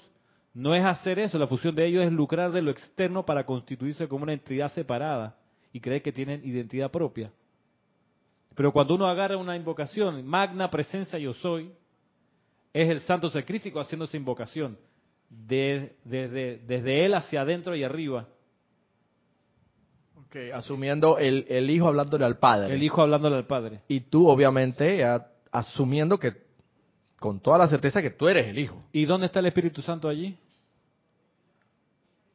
no 0.60 0.74
es 0.74 0.84
hacer 0.84 1.18
eso, 1.18 1.38
la 1.38 1.46
función 1.46 1.74
de 1.74 1.86
ellos 1.86 2.04
es 2.04 2.12
lucrar 2.12 2.52
de 2.52 2.60
lo 2.62 2.70
externo 2.70 3.24
para 3.24 3.44
constituirse 3.44 4.06
como 4.08 4.24
una 4.24 4.32
entidad 4.34 4.70
separada 4.72 5.36
y 5.72 5.80
creer 5.80 6.02
que 6.02 6.12
tienen 6.12 6.42
identidad 6.44 6.90
propia. 6.90 7.30
Pero 8.54 8.72
cuando 8.72 8.94
uno 8.94 9.06
agarra 9.06 9.36
una 9.36 9.56
invocación, 9.56 10.26
magna 10.26 10.68
presencia 10.70 11.18
yo 11.18 11.32
soy, 11.34 11.70
es 12.74 12.88
el 12.90 13.00
santo 13.00 13.30
ser 13.30 13.44
crístico 13.44 13.80
haciendo 13.80 14.04
esa 14.04 14.16
invocación, 14.16 14.76
de- 15.28 15.96
desde, 16.04 16.58
desde 16.66 17.04
él 17.06 17.14
hacia 17.14 17.40
adentro 17.40 17.74
y 17.74 17.82
arriba. 17.84 18.28
Ok, 20.26 20.36
asumiendo 20.52 21.18
el, 21.18 21.46
el 21.48 21.70
hijo 21.70 21.88
hablándole 21.88 22.24
al 22.24 22.38
padre. 22.38 22.74
El 22.74 22.82
hijo 22.82 23.00
hablándole 23.02 23.36
al 23.36 23.46
padre. 23.46 23.80
Y 23.88 24.00
tú, 24.00 24.28
obviamente, 24.28 24.98
ya 24.98 25.26
asumiendo 25.50 26.18
que, 26.18 26.34
con 27.18 27.40
toda 27.40 27.58
la 27.58 27.66
certeza 27.68 28.02
que 28.02 28.10
tú 28.10 28.28
eres 28.28 28.46
el 28.46 28.58
hijo. 28.58 28.82
¿Y 28.92 29.04
dónde 29.06 29.26
está 29.26 29.40
el 29.40 29.46
Espíritu 29.46 29.80
Santo 29.82 30.08
allí? 30.08 30.36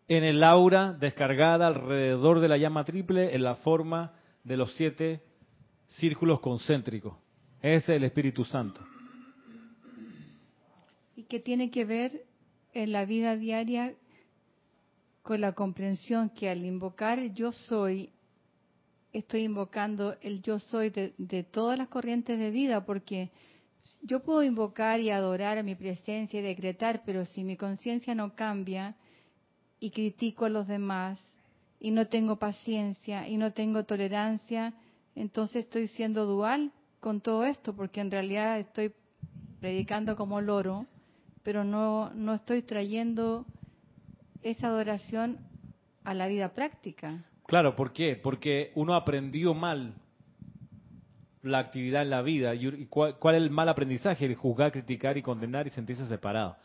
En 0.08 0.24
el 0.24 0.44
aura 0.44 0.94
descargada 0.94 1.68
alrededor 1.68 2.40
de 2.40 2.48
la 2.48 2.58
llama 2.58 2.84
triple 2.86 3.36
en 3.36 3.44
la 3.44 3.56
forma 3.56 4.14
de 4.44 4.58
los 4.58 4.74
siete 4.76 5.24
círculos 5.88 6.40
concéntricos. 6.40 7.16
Ese 7.62 7.94
es 7.94 7.98
el 7.98 8.04
Espíritu 8.04 8.44
Santo. 8.46 8.82
y 11.16 11.24
que 11.24 11.40
tiene 11.40 11.72
que 11.72 11.86
ver 11.86 12.26
en 12.74 12.92
la 12.92 13.06
vida 13.06 13.36
diaria 13.36 13.96
con 15.22 15.42
la 15.42 15.54
comprensión 15.54 16.30
que 16.30 16.50
al 16.50 16.64
invocar 16.66 17.34
yo 17.34 17.52
soy, 17.52 18.12
estoy 19.14 19.44
invocando 19.44 20.16
el 20.22 20.42
yo 20.42 20.60
soy 20.60 20.90
de, 20.90 21.14
de 21.18 21.44
todas 21.44 21.78
las 21.78 21.88
corrientes 21.88 22.38
de 22.38 22.52
vida, 22.52 22.86
porque 22.86 23.32
yo 24.04 24.22
puedo 24.22 24.44
invocar 24.44 25.00
y 25.00 25.10
adorar 25.10 25.58
a 25.58 25.64
mi 25.64 25.76
presencia 25.76 26.40
y 26.40 26.44
decretar, 26.44 27.04
pero 27.06 27.26
si 27.26 27.44
mi 27.44 27.56
conciencia 27.56 28.14
no 28.14 28.36
cambia 28.36 28.96
y 29.80 29.92
critico 29.92 30.46
a 30.46 30.50
los 30.50 30.68
demás 30.68 31.20
y 31.80 31.92
no 31.92 32.08
tengo 32.08 32.38
paciencia 32.38 33.28
y 33.28 33.38
no 33.38 33.54
tengo 33.54 33.84
tolerancia, 33.84 34.74
entonces 35.16 35.66
estoy 35.66 35.88
siendo 35.88 36.26
dual 36.26 36.72
con 37.00 37.22
todo 37.22 37.46
esto, 37.46 37.76
porque 37.76 38.02
en 38.02 38.12
realidad 38.12 38.60
estoy 38.60 38.94
predicando 39.60 40.16
como 40.16 40.42
loro, 40.42 40.86
pero 41.44 41.64
no, 41.64 42.12
no 42.16 42.34
estoy 42.34 42.64
trayendo 42.64 43.46
esa 44.42 44.68
adoración 44.68 45.40
a 46.04 46.14
la 46.14 46.28
vida 46.28 46.54
práctica. 46.54 47.24
Claro, 47.46 47.76
¿por 47.76 47.94
qué? 47.94 48.16
Porque 48.16 48.72
uno 48.76 48.96
aprendió 48.96 49.54
mal 49.54 49.94
la 51.44 51.60
actividad 51.60 52.02
en 52.02 52.10
la 52.10 52.22
vida. 52.22 52.56
¿Y 52.56 52.88
cuál, 52.88 53.18
cuál 53.20 53.36
es 53.36 53.44
el 53.44 53.52
mal 53.52 53.70
aprendizaje? 53.70 54.26
El 54.26 54.36
juzgar, 54.36 54.72
criticar 54.72 55.18
y 55.18 55.22
condenar 55.22 55.68
y 55.68 55.70
sentirse 55.70 56.08
separado. 56.08 56.58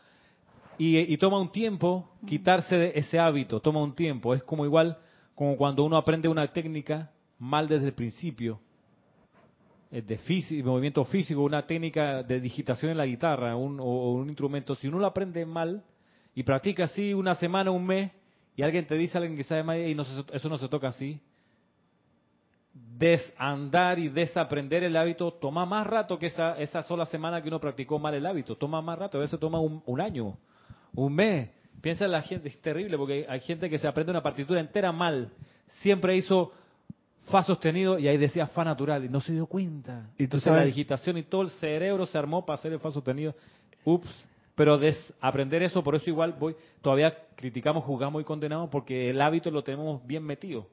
Y, 0.83 0.97
y 1.13 1.17
toma 1.17 1.37
un 1.39 1.51
tiempo 1.51 2.09
quitarse 2.25 2.75
de 2.75 2.93
ese 2.95 3.19
hábito, 3.19 3.59
toma 3.59 3.83
un 3.83 3.93
tiempo. 3.93 4.33
Es 4.33 4.41
como 4.41 4.65
igual 4.65 4.97
como 5.35 5.55
cuando 5.55 5.83
uno 5.83 5.95
aprende 5.95 6.27
una 6.27 6.51
técnica 6.51 7.11
mal 7.37 7.67
desde 7.67 7.85
el 7.85 7.93
principio, 7.93 8.59
eh, 9.91 10.01
de 10.01 10.17
físico, 10.17 10.69
movimiento 10.71 11.05
físico, 11.05 11.43
una 11.43 11.67
técnica 11.67 12.23
de 12.23 12.39
digitación 12.39 12.89
en 12.89 12.97
la 12.97 13.05
guitarra 13.05 13.55
un- 13.55 13.79
o, 13.79 14.13
un 14.13 14.27
instrumento. 14.27 14.73
Si 14.73 14.87
uno 14.87 14.97
lo 14.97 15.05
aprende 15.05 15.45
mal 15.45 15.83
y 16.33 16.41
practica 16.41 16.85
así 16.85 17.13
una 17.13 17.35
semana, 17.35 17.69
un 17.69 17.85
mes, 17.85 18.09
y 18.55 18.63
alguien 18.63 18.87
te 18.87 18.95
dice, 18.95 19.19
alguien 19.19 19.37
que 19.37 19.43
sabe 19.43 19.61
más, 19.61 19.77
y 19.77 19.93
no 19.93 20.03
se- 20.03 20.25
eso 20.33 20.49
no 20.49 20.57
se 20.57 20.67
toca 20.67 20.87
así, 20.87 21.19
desandar 22.73 23.99
y 23.99 24.09
desaprender 24.09 24.83
el 24.83 24.97
hábito 24.97 25.31
toma 25.33 25.63
más 25.63 25.85
rato 25.85 26.17
que 26.17 26.25
esa, 26.25 26.57
esa 26.57 26.81
sola 26.81 27.05
semana 27.05 27.39
que 27.39 27.49
uno 27.49 27.59
practicó 27.59 27.99
mal 27.99 28.15
el 28.15 28.25
hábito. 28.25 28.55
Toma 28.55 28.81
más 28.81 28.97
rato, 28.97 29.19
a 29.19 29.21
veces 29.21 29.39
toma 29.39 29.59
un, 29.59 29.83
un 29.85 30.01
año, 30.01 30.37
un 30.95 31.13
mes. 31.13 31.49
Piensa 31.81 32.05
en 32.05 32.11
la 32.11 32.21
gente, 32.21 32.47
es 32.47 32.61
terrible 32.61 32.97
porque 32.97 33.25
hay 33.27 33.39
gente 33.39 33.69
que 33.69 33.77
se 33.79 33.87
aprende 33.87 34.11
una 34.11 34.21
partitura 34.21 34.59
entera 34.59 34.91
mal. 34.91 35.31
Siempre 35.81 36.15
hizo 36.15 36.51
fa 37.23 37.43
sostenido 37.43 37.97
y 37.99 38.07
ahí 38.07 38.17
decía 38.17 38.47
fa 38.47 38.63
natural 38.63 39.05
y 39.05 39.09
no 39.09 39.19
se 39.21 39.31
dio 39.33 39.45
cuenta. 39.47 40.09
Y 40.15 40.17
tú 40.17 40.23
Entonces 40.25 40.43
sabes- 40.45 40.59
la 40.59 40.65
digitación 40.65 41.17
y 41.17 41.23
todo 41.23 41.43
el 41.43 41.49
cerebro 41.51 42.05
se 42.05 42.17
armó 42.17 42.45
para 42.45 42.55
hacer 42.59 42.71
el 42.73 42.79
fa 42.79 42.91
sostenido. 42.91 43.33
Ups. 43.85 44.09
Pero 44.53 44.77
desaprender 44.77 45.63
eso, 45.63 45.81
por 45.81 45.95
eso 45.95 46.09
igual 46.09 46.33
voy, 46.33 46.55
todavía 46.81 47.17
criticamos, 47.35 47.83
juzgamos 47.85 48.21
y 48.21 48.25
condenamos 48.25 48.69
porque 48.69 49.09
el 49.09 49.19
hábito 49.21 49.49
lo 49.49 49.63
tenemos 49.63 50.05
bien 50.05 50.23
metido. 50.23 50.67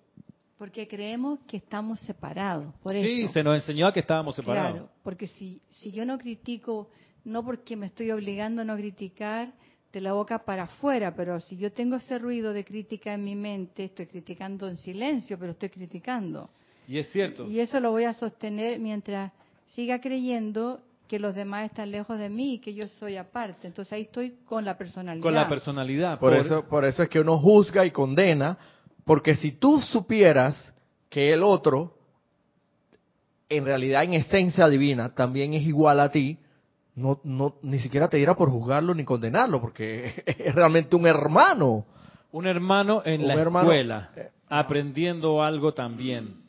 Porque 0.58 0.88
creemos 0.88 1.38
que 1.46 1.58
estamos 1.58 2.00
separados, 2.00 2.74
por 2.82 2.96
eso. 2.96 3.06
Sí, 3.06 3.28
se 3.28 3.42
nos 3.44 3.54
enseñó 3.54 3.86
a 3.86 3.92
que 3.92 4.00
estábamos 4.00 4.34
separados. 4.34 4.72
Claro, 4.72 4.88
porque 5.04 5.28
si, 5.28 5.62
si 5.70 5.92
yo 5.92 6.04
no 6.04 6.18
critico 6.18 6.90
no 7.24 7.44
porque 7.44 7.76
me 7.76 7.86
estoy 7.86 8.10
obligando 8.10 8.62
a 8.62 8.64
no 8.64 8.74
criticar 8.76 9.52
de 9.92 10.00
la 10.00 10.12
boca 10.12 10.40
para 10.40 10.64
afuera, 10.64 11.14
pero 11.14 11.40
si 11.40 11.56
yo 11.56 11.72
tengo 11.72 11.96
ese 11.96 12.18
ruido 12.18 12.52
de 12.52 12.64
crítica 12.64 13.14
en 13.14 13.24
mi 13.24 13.34
mente, 13.34 13.84
estoy 13.84 14.06
criticando 14.06 14.68
en 14.68 14.76
silencio, 14.76 15.38
pero 15.38 15.52
estoy 15.52 15.70
criticando. 15.70 16.50
Y 16.86 16.98
es 16.98 17.10
cierto. 17.10 17.46
Y 17.46 17.60
eso 17.60 17.80
lo 17.80 17.90
voy 17.90 18.04
a 18.04 18.12
sostener 18.12 18.78
mientras 18.78 19.32
siga 19.66 20.00
creyendo 20.00 20.80
que 21.06 21.18
los 21.18 21.34
demás 21.34 21.70
están 21.70 21.90
lejos 21.90 22.18
de 22.18 22.28
mí 22.28 22.54
y 22.54 22.58
que 22.58 22.74
yo 22.74 22.86
soy 22.86 23.16
aparte. 23.16 23.66
Entonces 23.66 23.92
ahí 23.94 24.02
estoy 24.02 24.36
con 24.44 24.64
la 24.64 24.76
personalidad. 24.76 25.22
Con 25.22 25.34
la 25.34 25.48
personalidad. 25.48 26.18
Por, 26.18 26.34
eso, 26.34 26.68
por 26.68 26.84
eso 26.84 27.02
es 27.02 27.08
que 27.08 27.20
uno 27.20 27.38
juzga 27.38 27.86
y 27.86 27.90
condena, 27.90 28.58
porque 29.04 29.34
si 29.36 29.52
tú 29.52 29.80
supieras 29.80 30.72
que 31.08 31.32
el 31.32 31.42
otro, 31.42 31.96
en 33.48 33.64
realidad 33.64 34.04
en 34.04 34.14
esencia 34.14 34.68
divina, 34.68 35.14
también 35.14 35.54
es 35.54 35.66
igual 35.66 36.00
a 36.00 36.10
ti, 36.10 36.38
no, 36.98 37.20
no, 37.24 37.54
ni 37.62 37.78
siquiera 37.78 38.08
te 38.08 38.16
diera 38.16 38.34
por 38.36 38.50
juzgarlo 38.50 38.94
ni 38.94 39.04
condenarlo, 39.04 39.60
porque 39.60 40.12
es 40.26 40.54
realmente 40.54 40.96
un 40.96 41.06
hermano. 41.06 41.86
Un 42.32 42.46
hermano 42.46 43.02
en 43.04 43.22
Un 43.22 43.28
la 43.28 43.34
hermano- 43.34 43.70
escuela, 43.72 44.10
aprendiendo 44.48 45.42
algo 45.42 45.72
también, 45.74 46.46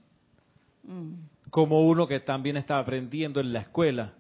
Mm. 0.83 1.49
como 1.51 1.87
uno 1.87 2.07
que 2.07 2.19
también 2.21 2.57
está 2.57 2.79
aprendiendo 2.79 3.39
en 3.41 3.53
la 3.53 3.59
escuela. 3.59 4.13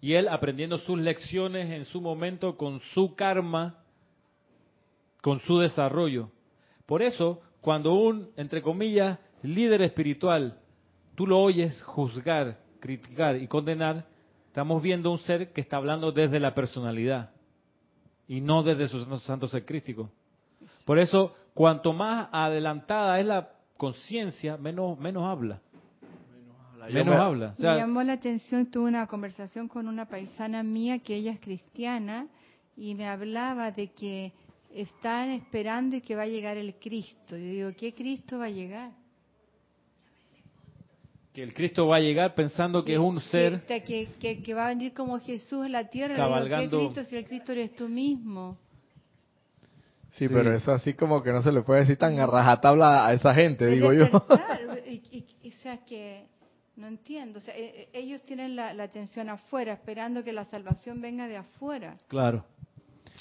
Y 0.00 0.12
él 0.14 0.28
aprendiendo 0.28 0.78
sus 0.78 0.98
lecciones 0.98 1.70
en 1.70 1.84
su 1.86 2.00
momento 2.00 2.56
con 2.56 2.80
su 2.94 3.14
karma, 3.14 3.76
con 5.22 5.40
su 5.40 5.58
desarrollo. 5.58 6.30
Por 6.86 7.02
eso, 7.02 7.40
cuando 7.60 7.92
un, 7.94 8.28
entre 8.36 8.62
comillas, 8.62 9.18
líder 9.42 9.82
espiritual, 9.82 10.58
tú 11.14 11.26
lo 11.26 11.38
oyes 11.40 11.82
juzgar, 11.82 12.58
criticar 12.80 13.36
y 13.36 13.46
condenar, 13.46 14.06
estamos 14.50 14.82
viendo 14.82 15.12
un 15.12 15.18
ser 15.18 15.52
que 15.52 15.60
está 15.60 15.76
hablando 15.76 16.10
desde 16.10 16.40
la 16.40 16.54
personalidad 16.54 17.30
y 18.26 18.40
no 18.40 18.64
desde 18.64 18.88
su 18.88 19.04
santo- 19.20 19.46
ser 19.46 19.64
crístico. 19.64 20.10
Por 20.84 20.98
eso, 20.98 21.36
cuanto 21.54 21.92
más 21.92 22.28
adelantada 22.32 23.20
es 23.20 23.26
la 23.26 23.48
conciencia, 23.76 24.56
menos, 24.56 24.98
menos 24.98 25.22
habla. 25.24 25.60
Menos 26.92 27.14
me- 27.14 27.20
habla. 27.20 27.54
O 27.58 27.62
Me 27.62 27.76
llamó 27.76 28.02
la 28.02 28.14
atención, 28.14 28.66
tuve 28.66 28.88
una 28.88 29.06
conversación 29.06 29.68
con 29.68 29.86
una 29.86 30.06
paisana 30.06 30.64
mía 30.64 30.98
que 30.98 31.14
ella 31.14 31.30
es 31.30 31.38
cristiana 31.40 32.26
y 32.76 32.96
me 32.96 33.06
hablaba 33.06 33.70
de 33.70 33.92
que 33.92 34.32
están 34.74 35.30
esperando 35.30 35.94
y 35.94 36.00
que 36.00 36.16
va 36.16 36.22
a 36.22 36.26
llegar 36.26 36.56
el 36.56 36.74
Cristo. 36.74 37.36
Yo 37.36 37.44
digo, 37.44 37.70
¿qué 37.78 37.94
Cristo 37.94 38.38
va 38.38 38.46
a 38.46 38.50
llegar? 38.50 38.90
Que 41.40 41.44
el 41.44 41.54
Cristo 41.54 41.86
va 41.86 41.96
a 41.96 42.00
llegar 42.00 42.34
pensando 42.34 42.84
que 42.84 42.92
es 42.92 42.98
un 42.98 43.18
ser 43.20 43.62
Que, 43.62 43.82
que, 43.82 44.08
que- 44.20 44.42
que 44.42 44.54
va 44.54 44.66
a 44.66 44.68
venir 44.68 44.92
como 44.92 45.18
Jesús 45.18 45.64
a 45.64 45.68
la 45.70 45.88
tierra. 45.88 46.14
Digo, 46.14 46.26
Cabalgando. 46.28 46.78
¿Qué 46.78 46.84
Cristo 46.86 47.04
si 47.08 47.16
el 47.16 47.24
Cristo 47.26 47.52
eres 47.52 47.74
tú 47.74 47.88
mismo? 47.88 48.58
Sí, 50.12 50.26
Sí. 50.28 50.34
pero 50.34 50.52
eso 50.52 50.72
así 50.72 50.92
como 50.94 51.22
que 51.22 51.32
no 51.32 51.40
se 51.40 51.50
le 51.52 51.62
puede 51.62 51.80
decir 51.80 51.96
tan 51.96 52.18
a 52.18 52.26
rajatabla 52.26 53.06
a 53.06 53.12
esa 53.14 53.32
gente, 53.32 53.64
Es 53.66 53.72
digo 53.72 53.92
yo. 53.92 54.04
despertar, 54.04 54.60
y, 54.86 54.90
y- 55.12 55.26
y- 55.44 55.48
o 55.48 55.52
sea 55.62 55.78
que 55.84 56.26
no 56.76 56.88
entiendo. 56.88 57.38
O 57.38 57.42
sea, 57.42 57.56
eh, 57.56 57.72
eh, 57.74 57.88
ellos 57.94 58.20
tienen 58.22 58.54
la, 58.56 58.74
la 58.74 58.82
atención 58.84 59.28
afuera, 59.30 59.72
esperando 59.72 60.22
que 60.24 60.32
la 60.32 60.44
salvación 60.44 61.00
venga 61.00 61.26
de 61.28 61.36
afuera. 61.38 61.96
Claro. 62.08 62.44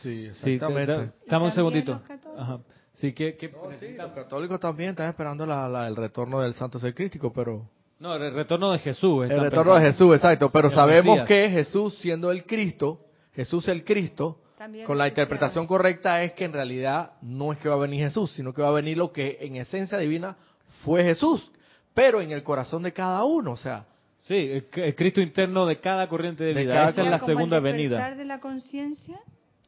Sí, 0.01 0.29
Sí, 0.43 0.57
dame 0.57 1.45
un 1.45 1.51
segundito. 1.53 1.93
los 1.93 2.01
católicos. 2.01 2.41
Ajá. 2.41 2.59
Sí, 2.95 3.13
que, 3.13 3.37
que 3.37 3.49
Sí, 3.79 3.95
los 3.95 4.11
católicos 4.11 4.59
también 4.59 4.89
están 4.91 5.07
esperando 5.09 5.45
la- 5.45 5.69
la- 5.69 5.87
el 5.87 5.95
retorno 5.95 6.41
del 6.41 6.53
santo 6.53 6.79
ser 6.79 6.93
crístico, 6.93 7.31
pero... 7.31 7.69
No, 7.99 8.15
el 8.15 8.33
retorno 8.33 8.71
de 8.71 8.79
Jesús. 8.79 9.29
El 9.29 9.41
retorno 9.41 9.75
de. 9.75 9.81
Jesús, 9.91 10.15
exacto. 10.15 10.49
Pero 10.51 10.69
El 10.69 10.73
sabemos 10.73 11.17
Mesías. 11.17 11.27
que 11.27 11.49
Jesús, 11.49 11.97
siendo 11.99 12.31
el 12.31 12.45
Cristo, 12.45 13.01
Jesús 13.33 13.67
el 13.67 13.83
Cristo, 13.83 14.39
También 14.57 14.85
con 14.85 14.97
la 14.97 15.07
interpretación 15.07 15.67
correcta 15.67 16.23
es 16.23 16.31
que 16.33 16.45
en 16.45 16.53
realidad 16.53 17.13
no 17.21 17.51
es 17.51 17.59
que 17.59 17.67
va 17.69 17.75
a 17.75 17.79
venir 17.79 17.99
Jesús, 18.01 18.31
sino 18.31 18.53
que 18.53 18.61
va 18.61 18.69
a 18.69 18.73
venir 18.73 18.97
lo 18.97 19.11
que 19.11 19.37
en 19.41 19.57
esencia 19.57 19.97
divina 19.97 20.37
fue 20.83 21.03
Jesús, 21.03 21.51
pero 21.93 22.21
en 22.21 22.31
el 22.31 22.41
corazón 22.43 22.83
de 22.83 22.93
cada 22.93 23.23
uno, 23.25 23.51
o 23.51 23.57
sea, 23.57 23.85
Sí, 24.23 24.35
el, 24.35 24.67
el 24.75 24.93
Cristo 24.95 25.21
interno 25.21 25.65
de 25.65 25.79
cada 25.79 26.07
corriente 26.07 26.43
de 26.43 26.53
De 26.53 26.61
vida. 26.61 26.73
cada 26.75 26.89
Esa 26.91 27.01
es 27.01 27.09
la 27.09 27.19
segunda 27.19 27.57
el 27.57 27.63
venida. 27.63 27.95
despertar 27.95 28.15
de 28.17 28.25
la 28.25 28.39
conciencia? 28.39 29.19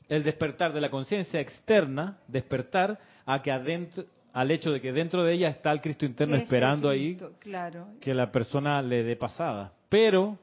El 0.08 0.24
despertar 0.24 0.72
de 0.74 0.82
la 0.82 0.92
conciencia 0.92 1.40
externa, 1.40 2.20
despertar 2.28 3.00
a 3.26 3.42
que 3.42 3.52
adentro, 3.52 4.04
al 4.34 4.52
hecho 4.52 4.72
de 4.72 4.82
que 4.82 4.92
dentro 4.94 5.24
de 5.24 5.34
ella 5.34 5.50
está 5.50 5.72
el 5.72 5.82
Cristo 5.82 6.06
interno 6.06 6.34
que 6.34 6.44
es 6.44 6.50
el 6.50 6.56
esperando 6.56 6.90
ahí 6.90 7.18
Claro. 7.40 7.88
que 8.00 8.14
la 8.14 8.32
persona 8.32 8.82
le 8.82 9.04
dé 9.04 9.16
pasada. 9.16 9.74
Pero, 9.90 10.38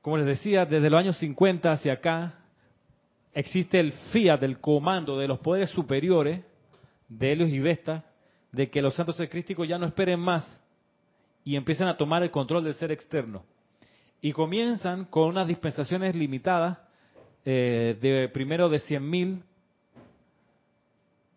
como 0.00 0.16
les 0.18 0.26
decía, 0.26 0.64
desde 0.66 0.90
los 0.90 0.98
años 0.98 1.16
50 1.18 1.70
hacia 1.70 1.92
acá, 1.94 2.34
existe 3.34 3.78
el 3.78 3.92
fiat 4.12 4.40
del 4.40 4.58
comando 4.58 5.18
de 5.18 5.28
los 5.28 5.38
poderes 5.38 5.70
superiores, 5.70 6.40
de 7.08 7.32
Helios 7.32 7.50
y 7.50 7.60
Vesta, 7.60 8.04
de 8.50 8.68
que 8.68 8.82
los 8.82 8.94
santos 8.94 9.16
crísticos 9.30 9.68
ya 9.68 9.78
no 9.78 9.86
esperen 9.86 10.20
más 10.20 10.44
y 11.44 11.56
empiezan 11.56 11.88
a 11.88 11.96
tomar 11.96 12.22
el 12.22 12.30
control 12.30 12.64
del 12.64 12.74
ser 12.74 12.92
externo. 12.92 13.44
Y 14.20 14.32
comienzan 14.32 15.06
con 15.06 15.28
unas 15.28 15.48
dispensaciones 15.48 16.14
limitadas, 16.14 16.78
eh, 17.44 17.96
de 18.00 18.28
primero 18.28 18.68
de 18.68 18.78
100.000, 18.78 19.42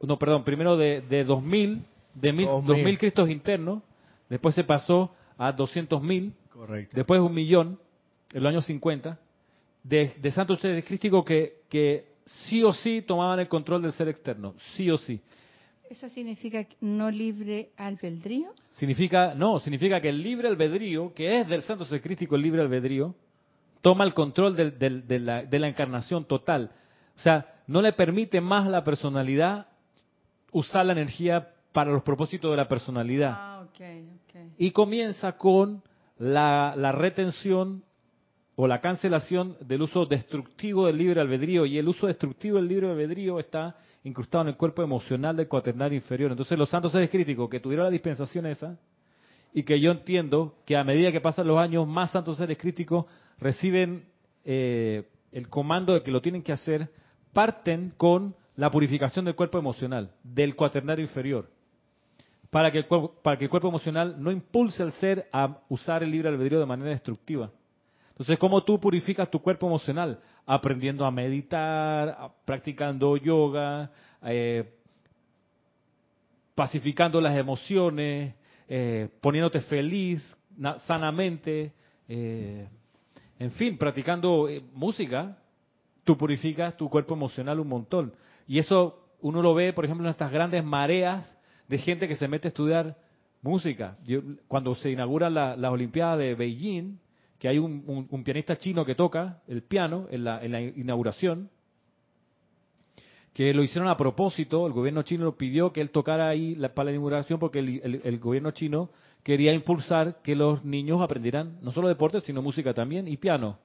no, 0.05 0.17
perdón, 0.19 0.43
primero 0.43 0.77
de, 0.77 1.01
de 1.01 1.25
2.000, 1.25 1.81
de 2.15 2.33
mil, 2.33 2.47
2.000. 2.47 2.65
2.000 2.83 2.97
cristos 2.97 3.29
internos, 3.29 3.81
después 4.29 4.55
se 4.55 4.63
pasó 4.63 5.13
a 5.37 5.55
200.000, 5.55 6.31
correcto. 6.51 6.95
después 6.95 7.19
un 7.21 7.33
millón, 7.33 7.79
en 8.33 8.43
los 8.43 8.49
años 8.49 8.65
50, 8.65 9.19
de, 9.83 10.13
de 10.19 10.31
santos 10.31 10.59
seres 10.59 10.83
crísticos 10.85 11.23
que, 11.25 11.61
que 11.69 12.05
sí 12.25 12.63
o 12.63 12.73
sí 12.73 13.01
tomaban 13.01 13.39
el 13.39 13.47
control 13.47 13.81
del 13.83 13.91
ser 13.91 14.07
externo, 14.09 14.55
sí 14.75 14.89
o 14.89 14.97
sí. 14.97 15.21
¿Eso 15.89 16.09
significa 16.09 16.65
no 16.81 17.11
libre 17.11 17.69
albedrío? 17.77 18.51
Significa, 18.71 19.35
no, 19.35 19.59
significa 19.59 20.01
que 20.01 20.09
el 20.09 20.23
libre 20.23 20.47
albedrío, 20.47 21.13
que 21.13 21.39
es 21.41 21.47
del 21.47 21.61
santo 21.61 21.85
ser 21.85 22.01
crístico 22.01 22.35
el 22.35 22.41
libre 22.41 22.61
albedrío, 22.63 23.13
toma 23.81 24.03
el 24.03 24.15
control 24.15 24.55
del- 24.55 24.79
del- 24.79 25.07
de, 25.07 25.19
la, 25.19 25.43
de 25.43 25.59
la 25.59 25.67
encarnación 25.67 26.25
total. 26.25 26.71
O 27.17 27.19
sea, 27.19 27.53
no 27.67 27.83
le 27.83 27.93
permite 27.93 28.41
más 28.41 28.65
a 28.65 28.69
la 28.69 28.83
personalidad 28.83 29.67
usar 30.55 30.85
la 30.85 30.93
energía 30.93 31.49
para 31.73 31.91
los 31.91 32.01
propósitos 32.01 32.49
de 32.49 32.55
la 32.55 32.67
personalidad. 32.69 33.33
Ah. 33.35 33.67
Y 34.57 34.71
comienza 34.71 35.33
con 35.33 35.83
la, 36.17 36.73
la 36.77 36.93
retención 36.93 37.83
o 38.55 38.65
la 38.65 38.79
cancelación 38.79 39.57
del 39.59 39.81
uso 39.81 40.05
destructivo 40.05 40.87
del 40.87 40.97
libre 40.97 41.19
albedrío. 41.19 41.65
Y 41.65 41.77
el 41.77 41.89
uso 41.89 42.07
destructivo 42.07 42.55
del 42.55 42.69
libre 42.69 42.89
albedrío 42.89 43.37
está 43.37 43.75
incrustado 44.05 44.43
en 44.43 44.47
el 44.49 44.55
cuerpo 44.55 44.81
emocional 44.81 45.35
del 45.35 45.49
cuaternario 45.49 45.97
inferior. 45.97 46.31
Entonces 46.31 46.57
los 46.57 46.69
santos 46.69 46.93
seres 46.93 47.09
críticos 47.09 47.49
que 47.49 47.59
tuvieron 47.59 47.87
la 47.87 47.91
dispensación 47.91 48.45
esa, 48.45 48.79
y 49.53 49.63
que 49.63 49.81
yo 49.81 49.91
entiendo 49.91 50.55
que 50.65 50.77
a 50.77 50.85
medida 50.85 51.11
que 51.11 51.19
pasan 51.19 51.47
los 51.47 51.57
años, 51.57 51.85
más 51.85 52.11
santos 52.11 52.37
seres 52.37 52.57
críticos 52.57 53.05
reciben 53.39 54.05
eh, 54.45 55.03
el 55.33 55.49
comando 55.49 55.93
de 55.93 56.01
que 56.01 56.11
lo 56.11 56.21
tienen 56.21 56.43
que 56.43 56.53
hacer, 56.53 56.89
parten 57.33 57.93
con 57.97 58.35
la 58.55 58.69
purificación 58.71 59.25
del 59.25 59.35
cuerpo 59.35 59.57
emocional, 59.57 60.11
del 60.23 60.55
cuaternario 60.55 61.03
inferior 61.03 61.49
para 62.49 62.71
que, 62.71 62.77
el 62.77 62.87
cuerpo, 62.87 63.13
para 63.21 63.37
que 63.37 63.43
el 63.45 63.49
cuerpo 63.49 63.67
emocional 63.67 64.15
no 64.17 64.31
impulse 64.31 64.81
al 64.81 64.93
ser 64.93 65.27
a 65.33 65.59
usar 65.67 66.03
el 66.03 66.11
libre 66.11 66.29
albedrío 66.29 66.59
de 66.59 66.65
manera 66.65 66.91
destructiva. 66.91 67.51
Entonces, 68.09 68.39
¿cómo 68.39 68.63
tú 68.63 68.79
purificas 68.79 69.29
tu 69.29 69.41
cuerpo 69.41 69.67
emocional? 69.67 70.21
Aprendiendo 70.45 71.05
a 71.05 71.11
meditar, 71.11 72.31
practicando 72.45 73.17
yoga, 73.17 73.91
eh, 74.23 74.73
pacificando 76.55 77.19
las 77.19 77.35
emociones, 77.35 78.33
eh, 78.69 79.09
poniéndote 79.19 79.59
feliz 79.61 80.37
na- 80.55 80.79
sanamente, 80.79 81.73
eh, 82.07 82.69
en 83.37 83.51
fin, 83.51 83.77
practicando 83.77 84.47
música, 84.73 85.37
tú 86.05 86.17
purificas 86.17 86.77
tu 86.77 86.89
cuerpo 86.89 87.15
emocional 87.15 87.59
un 87.59 87.67
montón. 87.67 88.13
Y 88.47 88.59
eso 88.59 89.07
uno 89.21 89.41
lo 89.41 89.53
ve, 89.53 89.73
por 89.73 89.85
ejemplo, 89.85 90.05
en 90.05 90.11
estas 90.11 90.31
grandes 90.31 90.63
mareas 90.63 91.37
de 91.67 91.77
gente 91.77 92.07
que 92.07 92.15
se 92.15 92.27
mete 92.27 92.47
a 92.47 92.49
estudiar 92.49 92.95
música. 93.41 93.97
Cuando 94.47 94.75
se 94.75 94.91
inaugura 94.91 95.29
la, 95.29 95.55
las 95.55 95.71
Olimpiadas 95.71 96.19
de 96.19 96.35
Beijing, 96.35 96.97
que 97.39 97.47
hay 97.47 97.57
un, 97.59 98.07
pianista 98.23 98.57
chino 98.57 98.85
que 98.85 98.95
toca 98.95 99.41
el 99.47 99.63
piano 99.63 100.07
en 100.09 100.23
la, 100.23 100.41
la 100.47 100.61
inauguración, 100.61 101.49
que 103.33 103.53
lo 103.53 103.63
hicieron 103.63 103.89
a 103.89 103.97
propósito, 103.97 104.65
el 104.65 104.71
gobierno 104.73 105.01
chino 105.03 105.35
pidió 105.35 105.73
que 105.73 105.81
él 105.81 105.89
tocara 105.89 106.29
ahí 106.29 106.55
la, 106.55 106.73
para 106.73 106.85
la 106.85 106.91
inauguración 106.91 107.37
porque 107.37 107.59
el, 107.59 107.81
el- 107.83 108.01
el 108.03 108.19
gobierno 108.19 108.51
chino 108.51 108.89
quería 109.23 109.51
impulsar 109.53 110.21
que 110.21 110.35
los 110.35 110.63
niños 110.63 111.01
aprendieran 111.01 111.57
no 111.61 111.71
solo 111.73 111.87
deporte, 111.89 112.21
sino 112.21 112.41
música 112.41 112.73
también 112.73 113.07
y 113.09 113.17
piano. 113.17 113.57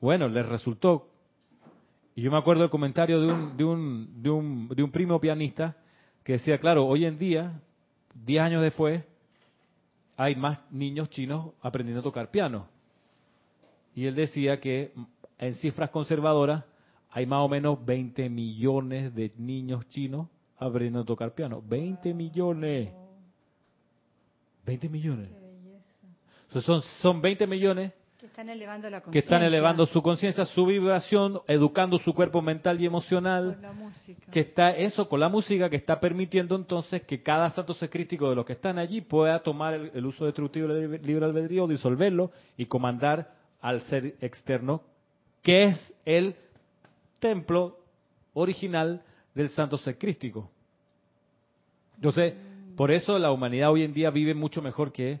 Bueno, 0.00 0.28
les 0.28 0.46
resultó. 0.46 1.08
Y 2.18 2.22
yo 2.22 2.32
me 2.32 2.36
acuerdo 2.36 2.62
del 2.62 2.70
comentario 2.70 3.20
de 3.20 3.32
un, 3.32 3.56
de 3.56 3.62
un, 3.62 4.22
de 4.22 4.28
un, 4.28 4.68
de 4.70 4.82
un 4.82 4.90
primo 4.90 5.20
pianista 5.20 5.76
que 6.24 6.32
decía, 6.32 6.58
claro, 6.58 6.84
hoy 6.84 7.04
en 7.04 7.16
día, 7.16 7.62
10 8.12 8.42
años 8.42 8.60
después, 8.60 9.04
hay 10.16 10.34
más 10.34 10.58
niños 10.72 11.10
chinos 11.10 11.52
aprendiendo 11.62 12.00
a 12.00 12.02
tocar 12.02 12.32
piano. 12.32 12.66
y 13.94 14.06
él 14.06 14.16
decía 14.16 14.58
que 14.58 14.92
en 15.38 15.54
cifras 15.54 15.90
conservadoras 15.90 16.64
hay 17.10 17.24
más 17.24 17.38
o 17.38 17.48
menos 17.48 17.86
20 17.86 18.28
millones 18.30 19.14
de 19.14 19.32
niños 19.38 19.88
chinos 19.88 20.26
aprendiendo 20.56 21.02
a 21.02 21.04
tocar 21.04 21.36
piano. 21.36 21.62
20 21.64 22.14
millones. 22.14 22.94
20 24.66 24.88
millones. 24.88 25.30
son, 26.64 26.82
son 27.00 27.22
20 27.22 27.46
millones 27.46 27.92
están 28.28 28.48
elevando, 28.48 28.88
la 28.88 29.02
que 29.02 29.18
están 29.18 29.42
elevando 29.42 29.84
su 29.86 30.00
conciencia, 30.00 30.44
su 30.44 30.64
vibración, 30.64 31.40
educando 31.46 31.98
su 31.98 32.14
cuerpo 32.14 32.40
mental 32.40 32.80
y 32.80 32.86
emocional. 32.86 33.54
Con 33.54 33.62
la 33.62 33.72
música. 33.72 34.30
Que 34.30 34.40
está 34.40 34.70
eso 34.70 35.08
con 35.08 35.20
la 35.20 35.28
música 35.28 35.68
que 35.68 35.76
está 35.76 36.00
permitiendo 36.00 36.56
entonces 36.56 37.02
que 37.02 37.22
cada 37.22 37.50
santo 37.50 37.74
secrístico 37.74 38.30
de 38.30 38.36
los 38.36 38.46
que 38.46 38.54
están 38.54 38.78
allí 38.78 39.00
pueda 39.00 39.42
tomar 39.42 39.74
el, 39.74 39.90
el 39.94 40.06
uso 40.06 40.24
destructivo 40.24 40.68
del 40.68 41.02
libre 41.02 41.24
albedrío, 41.24 41.66
disolverlo 41.66 42.30
y 42.56 42.66
comandar 42.66 43.34
al 43.60 43.80
ser 43.82 44.14
externo, 44.20 44.82
que 45.42 45.64
es 45.64 45.94
el 46.04 46.36
templo 47.18 47.78
original 48.34 49.02
del 49.34 49.48
santo 49.48 49.78
ser 49.78 49.98
crístico. 49.98 50.50
Entonces, 51.96 52.34
por 52.76 52.92
eso 52.92 53.18
la 53.18 53.32
humanidad 53.32 53.72
hoy 53.72 53.82
en 53.82 53.92
día 53.92 54.10
vive 54.10 54.34
mucho 54.34 54.62
mejor 54.62 54.92
que 54.92 55.20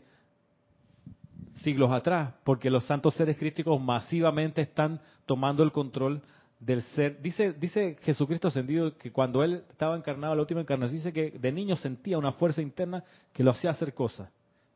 siglos 1.62 1.90
atrás, 1.90 2.34
porque 2.44 2.70
los 2.70 2.84
santos 2.84 3.14
seres 3.14 3.36
crísticos 3.36 3.80
masivamente 3.80 4.62
están 4.62 5.00
tomando 5.26 5.62
el 5.62 5.72
control 5.72 6.22
del 6.60 6.82
ser. 6.82 7.20
Dice, 7.20 7.52
dice 7.52 7.96
Jesucristo 8.02 8.48
ascendido 8.48 8.96
que 8.96 9.12
cuando 9.12 9.42
él 9.42 9.64
estaba 9.70 9.96
encarnado, 9.96 10.34
la 10.34 10.42
última 10.42 10.60
encarnación, 10.60 10.98
dice 10.98 11.12
que 11.12 11.30
de 11.30 11.52
niño 11.52 11.76
sentía 11.76 12.18
una 12.18 12.32
fuerza 12.32 12.62
interna 12.62 13.04
que 13.32 13.42
lo 13.42 13.50
hacía 13.50 13.70
hacer 13.70 13.94
cosas, 13.94 14.30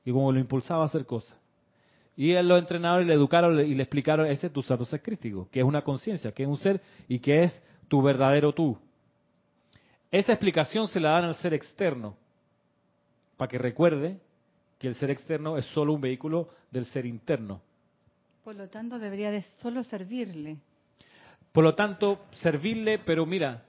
y 0.04 0.12
como 0.12 0.32
lo 0.32 0.38
impulsaba 0.38 0.82
a 0.82 0.86
hacer 0.86 1.06
cosas. 1.06 1.36
Y 2.16 2.32
él 2.32 2.46
lo 2.46 2.58
entrenaron 2.58 3.04
y 3.04 3.06
le 3.06 3.14
educaron 3.14 3.58
y 3.60 3.74
le 3.74 3.82
explicaron, 3.82 4.26
ese 4.26 4.48
es 4.48 4.52
tu 4.52 4.62
santo 4.62 4.84
ser 4.84 5.00
crístico, 5.00 5.48
que 5.50 5.60
es 5.60 5.66
una 5.66 5.82
conciencia, 5.82 6.32
que 6.32 6.42
es 6.42 6.48
un 6.48 6.58
ser 6.58 6.80
y 7.08 7.18
que 7.18 7.44
es 7.44 7.62
tu 7.88 8.02
verdadero 8.02 8.52
tú. 8.52 8.76
Esa 10.10 10.32
explicación 10.32 10.88
se 10.88 11.00
la 11.00 11.12
dan 11.12 11.24
al 11.24 11.34
ser 11.36 11.54
externo, 11.54 12.16
para 13.38 13.48
que 13.48 13.58
recuerde 13.58 14.20
que 14.82 14.88
el 14.88 14.96
ser 14.96 15.12
externo 15.12 15.56
es 15.56 15.64
solo 15.66 15.92
un 15.92 16.00
vehículo 16.00 16.48
del 16.72 16.86
ser 16.86 17.06
interno. 17.06 17.62
Por 18.42 18.56
lo 18.56 18.68
tanto, 18.68 18.98
debería 18.98 19.30
de 19.30 19.42
solo 19.60 19.84
servirle. 19.84 20.56
Por 21.52 21.62
lo 21.62 21.76
tanto, 21.76 22.24
servirle, 22.32 22.98
pero 22.98 23.24
mira, 23.24 23.64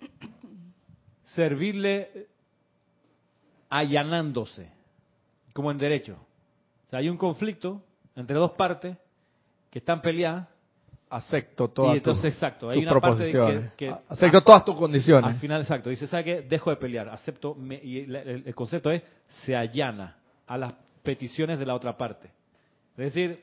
servirle 1.22 2.28
allanándose, 3.68 4.70
como 5.52 5.70
en 5.70 5.76
derecho. 5.76 6.14
O 6.86 6.90
sea, 6.90 7.00
hay 7.00 7.10
un 7.10 7.18
conflicto 7.18 7.82
entre 8.14 8.36
dos 8.36 8.52
partes 8.52 8.96
que 9.70 9.80
están 9.80 10.00
peleadas. 10.00 10.48
Acepto 11.16 11.68
todas 11.68 11.94
y 11.94 11.96
entonces, 11.98 12.22
tus, 12.22 12.32
exacto, 12.34 12.68
hay 12.68 12.74
tus 12.74 12.82
una 12.82 13.00
parte 13.00 13.24
de 13.24 13.32
proposiciones. 13.32 13.72
que, 13.72 13.86
que- 13.88 13.96
Acepto 14.08 14.40
todas 14.42 14.64
tus 14.64 14.74
condiciones. 14.76 15.24
Al 15.30 15.38
final, 15.38 15.60
exacto. 15.62 15.88
Dice, 15.90 16.06
¿sabe 16.06 16.24
qué? 16.24 16.42
Dejo 16.42 16.70
de 16.70 16.76
pelear, 16.76 17.08
acepto, 17.08 17.54
me- 17.54 17.80
y 17.82 18.00
el, 18.00 18.16
el 18.46 18.54
concepto 18.54 18.90
es, 18.90 19.02
se 19.44 19.56
allana 19.56 20.16
a 20.46 20.58
las 20.58 20.74
peticiones 21.02 21.58
de 21.58 21.66
la 21.66 21.74
otra 21.74 21.96
parte. 21.96 22.28
Es 22.96 23.14
decir, 23.14 23.42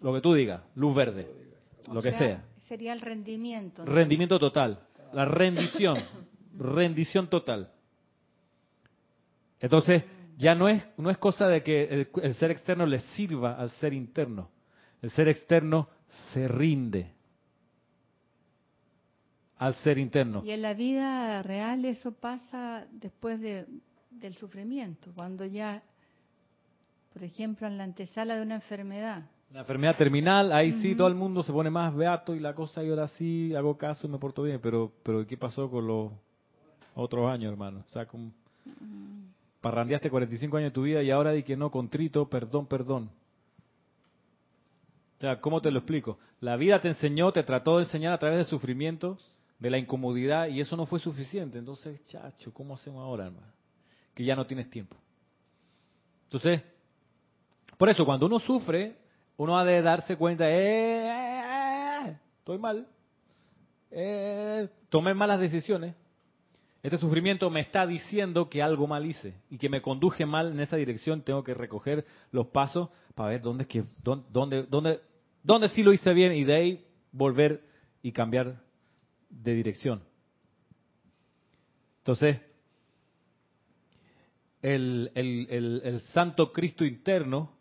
lo 0.00 0.12
que 0.14 0.20
tú 0.20 0.34
digas, 0.34 0.62
luz 0.74 0.94
verde, 0.94 1.26
lo 1.92 2.02
que 2.02 2.10
sea, 2.10 2.18
sea. 2.18 2.44
Sería 2.68 2.92
el 2.92 3.00
rendimiento. 3.00 3.84
¿no? 3.84 3.92
Rendimiento 3.92 4.38
total, 4.38 4.80
la 5.12 5.24
rendición, 5.24 5.96
rendición 6.58 7.28
total. 7.28 7.70
Entonces, 9.60 10.04
ya 10.36 10.54
no 10.54 10.68
es, 10.68 10.86
no 10.96 11.10
es 11.10 11.18
cosa 11.18 11.46
de 11.46 11.62
que 11.62 11.84
el, 11.84 12.08
el 12.22 12.34
ser 12.34 12.50
externo 12.50 12.86
le 12.86 12.98
sirva 13.00 13.54
al 13.54 13.70
ser 13.70 13.92
interno. 13.92 14.48
El 15.02 15.10
ser 15.10 15.28
externo 15.28 15.88
se 16.32 16.46
rinde 16.48 17.12
al 19.56 19.74
ser 19.74 19.98
interno. 19.98 20.42
Y 20.44 20.50
en 20.52 20.62
la 20.62 20.74
vida 20.74 21.42
real 21.42 21.84
eso 21.84 22.12
pasa 22.12 22.86
después 22.92 23.40
de, 23.40 23.66
del 24.10 24.34
sufrimiento, 24.34 25.12
cuando 25.14 25.44
ya, 25.44 25.82
por 27.12 27.22
ejemplo, 27.22 27.66
en 27.66 27.76
la 27.76 27.84
antesala 27.84 28.36
de 28.36 28.42
una 28.42 28.56
enfermedad, 28.56 29.24
La 29.52 29.60
enfermedad 29.60 29.96
terminal, 29.96 30.52
ahí 30.52 30.72
sí 30.80 30.94
todo 30.94 31.08
el 31.08 31.14
mundo 31.14 31.42
se 31.42 31.52
pone 31.52 31.70
más 31.70 31.94
beato 31.94 32.34
y 32.34 32.40
la 32.40 32.54
cosa, 32.54 32.82
y 32.82 32.88
ahora 32.88 33.08
sí 33.08 33.54
hago 33.54 33.76
caso 33.76 34.06
y 34.06 34.10
me 34.10 34.18
porto 34.18 34.42
bien, 34.44 34.60
pero 34.62 34.92
pero 35.02 35.26
¿qué 35.26 35.36
pasó 35.36 35.68
con 35.70 35.86
los 35.86 36.12
otros 36.94 37.28
años, 37.28 37.52
hermano? 37.52 37.84
O 37.86 37.92
sea, 37.92 38.06
como 38.06 38.30
parrandeaste 39.60 40.08
45 40.08 40.56
años 40.56 40.70
de 40.70 40.74
tu 40.74 40.82
vida 40.82 41.02
y 41.02 41.10
ahora 41.10 41.32
di 41.32 41.42
que 41.42 41.56
no, 41.56 41.70
contrito, 41.70 42.28
perdón, 42.28 42.66
perdón. 42.66 43.10
O 45.20 45.22
sea, 45.22 45.38
¿cómo 45.38 45.60
te 45.60 45.70
lo 45.70 45.80
explico? 45.80 46.18
La 46.40 46.56
vida 46.56 46.80
te 46.80 46.88
enseñó, 46.88 47.30
te 47.30 47.42
trató 47.42 47.76
de 47.76 47.82
enseñar 47.84 48.14
a 48.14 48.18
través 48.18 48.38
del 48.38 48.46
sufrimiento, 48.46 49.18
de 49.58 49.68
la 49.68 49.76
incomodidad, 49.76 50.48
y 50.48 50.62
eso 50.62 50.78
no 50.78 50.86
fue 50.86 50.98
suficiente. 50.98 51.58
Entonces, 51.58 52.02
chacho, 52.08 52.54
¿cómo 52.54 52.72
hacemos 52.72 53.02
ahora, 53.02 53.26
hermano? 53.26 53.52
Que 54.14 54.24
ya 54.24 54.34
no 54.34 54.46
tienes 54.46 54.70
tiempo. 54.70 54.96
Entonces, 56.24 56.62
por 57.76 57.90
eso, 57.90 58.06
cuando 58.06 58.24
uno 58.24 58.38
sufre, 58.38 58.96
uno 59.36 59.58
ha 59.58 59.64
de 59.66 59.82
darse 59.82 60.16
cuenta, 60.16 60.48
eh, 60.48 61.06
eh, 61.06 62.06
eh, 62.06 62.16
estoy 62.38 62.56
mal, 62.56 62.86
eh, 63.90 64.70
tomé 64.88 65.12
malas 65.12 65.38
decisiones. 65.38 65.94
Este 66.82 66.96
sufrimiento 66.96 67.50
me 67.50 67.60
está 67.60 67.86
diciendo 67.86 68.48
que 68.48 68.62
algo 68.62 68.86
mal 68.86 69.04
hice 69.04 69.34
y 69.50 69.58
que 69.58 69.68
me 69.68 69.82
conduje 69.82 70.24
mal 70.24 70.52
en 70.52 70.60
esa 70.60 70.76
dirección. 70.76 71.20
Tengo 71.20 71.44
que 71.44 71.52
recoger 71.52 72.06
los 72.32 72.46
pasos 72.46 72.88
para 73.14 73.28
ver 73.28 73.42
dónde, 73.42 73.66
dónde, 74.02 74.62
dónde, 74.62 75.00
dónde 75.42 75.68
sí 75.68 75.82
lo 75.82 75.92
hice 75.92 76.12
bien 76.12 76.32
y 76.32 76.44
de 76.44 76.54
ahí 76.54 76.86
volver 77.12 77.62
y 78.02 78.12
cambiar 78.12 78.62
de 79.28 79.54
dirección. 79.54 80.02
Entonces, 81.98 82.40
el, 84.62 85.10
el, 85.14 85.46
el, 85.50 85.82
el 85.84 86.00
Santo 86.12 86.52
Cristo 86.52 86.84
interno 86.84 87.52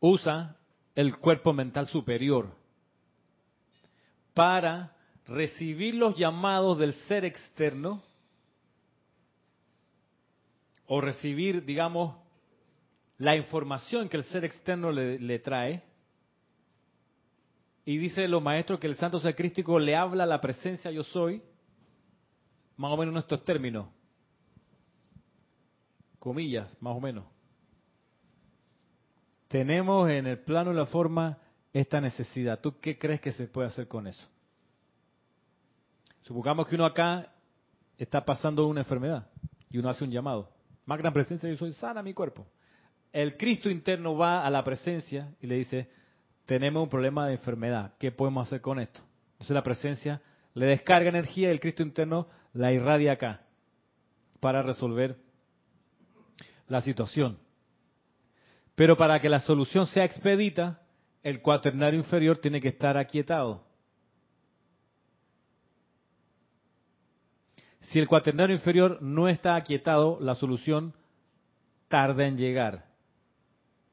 usa 0.00 0.56
el 0.94 1.16
cuerpo 1.18 1.52
mental 1.52 1.86
superior 1.86 2.54
para 4.34 4.96
recibir 5.26 5.94
los 5.94 6.16
llamados 6.16 6.78
del 6.78 6.92
ser 6.94 7.24
externo 7.24 8.02
o 10.86 11.00
recibir, 11.00 11.64
digamos, 11.64 12.16
la 13.18 13.36
información 13.36 14.08
que 14.08 14.16
el 14.16 14.24
ser 14.24 14.44
externo 14.44 14.90
le 14.90 15.38
trae. 15.38 15.82
Y 17.84 17.98
dice 17.98 18.28
los 18.28 18.42
maestros 18.42 18.78
que 18.78 18.86
el 18.86 18.96
santo 18.96 19.20
ser 19.20 19.34
crístico 19.34 19.78
le 19.78 19.96
habla 19.96 20.24
a 20.24 20.26
la 20.26 20.40
presencia 20.40 20.90
yo 20.90 21.02
soy, 21.02 21.42
más 22.76 22.92
o 22.92 22.96
menos 22.96 23.12
en 23.12 23.18
estos 23.18 23.44
términos, 23.44 23.88
comillas, 26.18 26.76
más 26.80 26.96
o 26.96 27.00
menos. 27.00 27.24
Tenemos 29.48 30.08
en 30.08 30.26
el 30.26 30.38
plano 30.38 30.70
de 30.70 30.76
la 30.76 30.86
forma 30.86 31.38
esta 31.72 32.00
necesidad. 32.00 32.60
¿Tú 32.60 32.78
qué 32.80 32.98
crees 32.98 33.20
que 33.20 33.32
se 33.32 33.46
puede 33.48 33.68
hacer 33.68 33.88
con 33.88 34.06
eso? 34.06 34.26
Supongamos 36.22 36.68
que 36.68 36.76
uno 36.76 36.86
acá 36.86 37.32
está 37.98 38.24
pasando 38.24 38.66
una 38.66 38.80
enfermedad 38.80 39.28
y 39.68 39.78
uno 39.78 39.88
hace 39.88 40.04
un 40.04 40.10
llamado. 40.10 40.48
Más 40.86 40.98
gran 40.98 41.12
presencia, 41.12 41.48
yo 41.48 41.56
soy 41.56 41.72
sana 41.74 42.02
mi 42.02 42.14
cuerpo. 42.14 42.46
El 43.12 43.36
Cristo 43.36 43.68
interno 43.68 44.16
va 44.16 44.46
a 44.46 44.50
la 44.50 44.64
presencia 44.64 45.34
y 45.40 45.46
le 45.46 45.56
dice, 45.56 45.90
tenemos 46.46 46.82
un 46.82 46.88
problema 46.88 47.26
de 47.26 47.34
enfermedad, 47.34 47.94
¿qué 47.98 48.10
podemos 48.12 48.46
hacer 48.46 48.60
con 48.60 48.78
esto? 48.78 49.02
Entonces 49.32 49.54
la 49.54 49.62
presencia 49.62 50.22
le 50.54 50.66
descarga 50.66 51.08
energía 51.08 51.48
y 51.48 51.52
el 51.52 51.60
Cristo 51.60 51.82
interno 51.82 52.28
la 52.52 52.72
irradia 52.72 53.12
acá 53.12 53.42
para 54.40 54.62
resolver 54.62 55.16
la 56.68 56.80
situación. 56.80 57.38
Pero 58.74 58.96
para 58.96 59.20
que 59.20 59.28
la 59.28 59.40
solución 59.40 59.86
sea 59.86 60.04
expedita, 60.04 60.82
el 61.22 61.40
cuaternario 61.40 62.00
inferior 62.00 62.38
tiene 62.38 62.60
que 62.60 62.68
estar 62.68 62.96
aquietado. 62.96 63.64
Si 67.80 67.98
el 67.98 68.08
cuaternario 68.08 68.56
inferior 68.56 69.00
no 69.02 69.28
está 69.28 69.54
aquietado, 69.54 70.18
la 70.20 70.34
solución 70.34 70.94
tarda 71.88 72.26
en 72.26 72.38
llegar. 72.38 72.86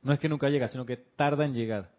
No 0.01 0.13
es 0.13 0.19
que 0.19 0.29
nunca 0.29 0.49
llega, 0.49 0.69
sino 0.69 0.85
que 0.85 0.97
tarda 0.97 1.45
en 1.45 1.53
llegar. 1.53 1.98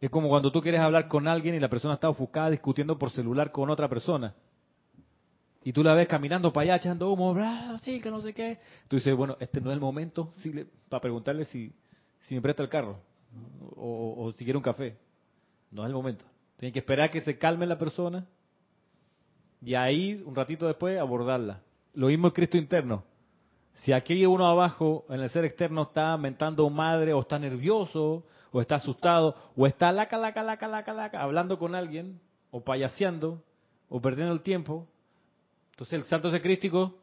Es 0.00 0.08
como 0.08 0.28
cuando 0.28 0.50
tú 0.50 0.62
quieres 0.62 0.80
hablar 0.80 1.08
con 1.08 1.28
alguien 1.28 1.54
y 1.54 1.60
la 1.60 1.68
persona 1.68 1.94
está 1.94 2.08
ofuscada 2.08 2.50
discutiendo 2.50 2.98
por 2.98 3.10
celular 3.10 3.52
con 3.52 3.68
otra 3.68 3.88
persona. 3.88 4.34
Y 5.62 5.74
tú 5.74 5.82
la 5.82 5.92
ves 5.92 6.08
caminando 6.08 6.52
para 6.52 6.64
allá, 6.64 6.76
echando 6.76 7.12
humo, 7.12 7.34
bla, 7.34 7.78
que 7.84 8.10
no 8.10 8.22
sé 8.22 8.32
qué. 8.32 8.58
Tú 8.88 8.96
dices, 8.96 9.14
bueno, 9.14 9.36
este 9.40 9.60
no 9.60 9.70
es 9.70 9.74
el 9.74 9.80
momento 9.80 10.32
para 10.88 11.02
preguntarle 11.02 11.44
si, 11.44 11.74
si 12.20 12.34
me 12.34 12.40
presta 12.40 12.62
el 12.62 12.70
carro 12.70 12.98
o, 13.76 14.32
si 14.36 14.44
quiere 14.44 14.56
un 14.56 14.62
café. 14.62 14.96
No 15.70 15.82
es 15.82 15.88
el 15.88 15.94
momento. 15.94 16.24
Tienes 16.56 16.72
que 16.72 16.78
esperar 16.78 17.10
que 17.10 17.20
se 17.20 17.36
calme 17.36 17.66
la 17.66 17.76
persona 17.76 18.26
y 19.62 19.74
ahí, 19.74 20.22
un 20.24 20.34
ratito 20.34 20.66
después, 20.66 20.98
abordarla. 20.98 21.60
Lo 21.92 22.06
mismo 22.06 22.28
el 22.28 22.32
Cristo 22.32 22.56
interno. 22.56 23.04
Si 23.74 23.92
aquí 23.92 24.26
uno 24.26 24.46
abajo, 24.46 25.06
en 25.08 25.20
el 25.20 25.30
ser 25.30 25.44
externo, 25.44 25.82
está 25.82 26.16
mentando 26.16 26.68
madre, 26.68 27.12
o 27.12 27.20
está 27.20 27.38
nervioso, 27.38 28.24
o 28.52 28.60
está 28.60 28.76
asustado, 28.76 29.36
o 29.56 29.66
está 29.66 29.90
laca, 29.92 30.18
laca, 30.18 30.42
laca, 30.42 30.68
laca, 30.68 30.92
laca, 30.92 31.22
hablando 31.22 31.58
con 31.58 31.74
alguien, 31.74 32.20
o 32.50 32.62
payaseando, 32.62 33.42
o 33.88 34.00
perdiendo 34.00 34.32
el 34.32 34.42
tiempo, 34.42 34.86
entonces 35.72 36.00
el 36.00 36.06
santo 36.06 36.30
secrístico 36.30 36.98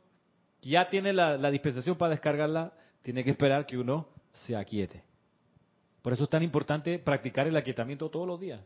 ya 0.61 0.87
tiene 0.89 1.13
la, 1.13 1.37
la 1.37 1.49
dispensación 1.49 1.97
para 1.97 2.11
descargarla, 2.11 2.73
tiene 3.01 3.23
que 3.23 3.31
esperar 3.31 3.65
que 3.65 3.77
uno 3.77 4.07
se 4.45 4.55
aquiete. 4.55 5.03
Por 6.01 6.13
eso 6.13 6.25
es 6.25 6.29
tan 6.29 6.43
importante 6.43 6.99
practicar 6.99 7.47
el 7.47 7.57
aquietamiento 7.57 8.09
todos 8.09 8.27
los 8.27 8.39
días. 8.39 8.61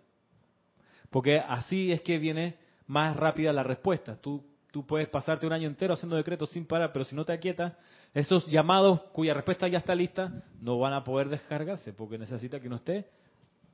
Porque 1.09 1.39
así 1.39 1.91
es 1.91 2.01
que 2.01 2.17
viene 2.17 2.57
más 2.87 3.15
rápida 3.15 3.53
la 3.53 3.63
respuesta. 3.63 4.19
Tú, 4.19 4.43
tú 4.72 4.86
puedes 4.86 5.07
pasarte 5.09 5.45
un 5.45 5.53
año 5.53 5.67
entero 5.67 5.93
haciendo 5.93 6.15
decretos 6.15 6.49
sin 6.49 6.65
parar, 6.65 6.91
pero 6.93 7.05
si 7.05 7.15
no 7.15 7.26
te 7.26 7.34
aquietas, 7.34 7.74
esos 8.13 8.47
llamados 8.47 9.01
cuya 9.13 9.34
respuesta 9.34 9.67
ya 9.67 9.78
está 9.78 9.93
lista 9.93 10.43
no 10.61 10.80
van 10.80 10.93
a 10.93 11.03
poder 11.03 11.30
descargarse 11.30 11.93
porque 11.93 12.17
necesita 12.17 12.59
que 12.59 12.67
uno 12.67 12.78
esté. 12.78 13.07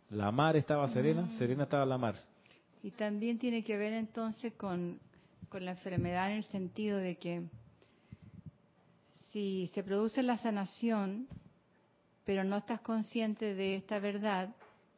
La 0.09 0.31
mar 0.31 0.55
estaba 0.55 0.87
serena, 0.89 1.27
serena 1.37 1.63
estaba 1.63 1.85
la 1.85 1.97
mar. 1.97 2.15
Y 2.81 2.91
también 2.91 3.37
tiene 3.37 3.63
que 3.63 3.77
ver 3.77 3.93
entonces 3.93 4.53
con, 4.53 4.99
con 5.49 5.65
la 5.65 5.71
enfermedad 5.71 6.31
en 6.31 6.37
el 6.37 6.43
sentido 6.45 6.97
de 6.97 7.17
que 7.17 7.43
si 9.31 9.67
se 9.73 9.83
produce 9.83 10.23
la 10.23 10.37
sanación, 10.37 11.27
pero 12.25 12.43
no 12.43 12.57
estás 12.57 12.81
consciente 12.81 13.53
de 13.53 13.75
esta 13.75 13.99
verdad, 13.99 14.49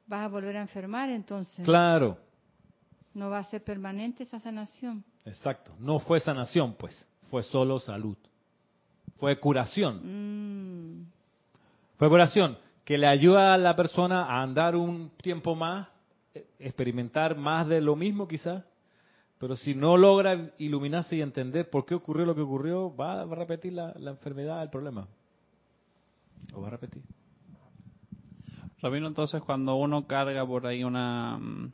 vas 0.08 0.26
a 0.26 0.28
volver 0.28 0.58
a 0.58 0.62
enfermar 0.62 1.10
entonces. 1.10 1.66
Claro, 1.66 2.18
No 3.14 3.30
va 3.30 3.40
a 3.40 3.44
ser 3.46 3.64
permanente 3.64 4.24
esa 4.24 4.40
sanación. 4.40 5.04
Exacto. 5.26 5.74
No 5.80 6.00
fue 6.00 6.20
sanación, 6.20 6.74
pues, 6.74 7.08
fue 7.30 7.44
solo 7.44 7.80
salud. 7.80 8.18
Fue 9.18 9.40
curación. 9.40 11.02
Mm, 11.02 11.06
Fue 11.98 12.08
curación 12.10 12.58
que 12.86 12.98
le 12.98 13.08
ayuda 13.08 13.54
a 13.54 13.58
la 13.58 13.76
persona 13.76 14.24
a 14.24 14.42
andar 14.42 14.76
un 14.76 15.12
tiempo 15.22 15.54
más, 15.54 15.88
eh, 16.34 16.48
experimentar 16.58 17.38
más 17.38 17.68
de 17.68 17.82
lo 17.82 17.96
mismo 17.96 18.28
quizás, 18.28 18.64
pero 19.38 19.56
si 19.56 19.76
no 19.76 19.96
logra 19.96 20.52
iluminarse 20.58 21.16
y 21.16 21.22
entender 21.22 21.70
por 21.70 21.86
qué 21.86 21.96
ocurrió 21.96 22.26
lo 22.26 22.36
que 22.36 22.42
ocurrió, 22.42 22.96
va 22.96 23.22
a 23.22 23.26
repetir 23.26 23.74
la, 23.74 23.94
la 24.00 24.12
enfermedad, 24.12 24.64
el 24.64 24.70
problema. 24.70 25.08
Lo 26.52 26.62
va 26.62 26.68
a 26.68 26.72
repetir. 26.72 27.04
Rabino, 28.82 29.08
entonces 29.08 29.42
cuando 29.44 29.76
uno 29.76 30.08
carga 30.08 30.46
por 30.46 30.66
ahí 30.66 30.84
una 30.84 31.38
mm, 31.38 31.72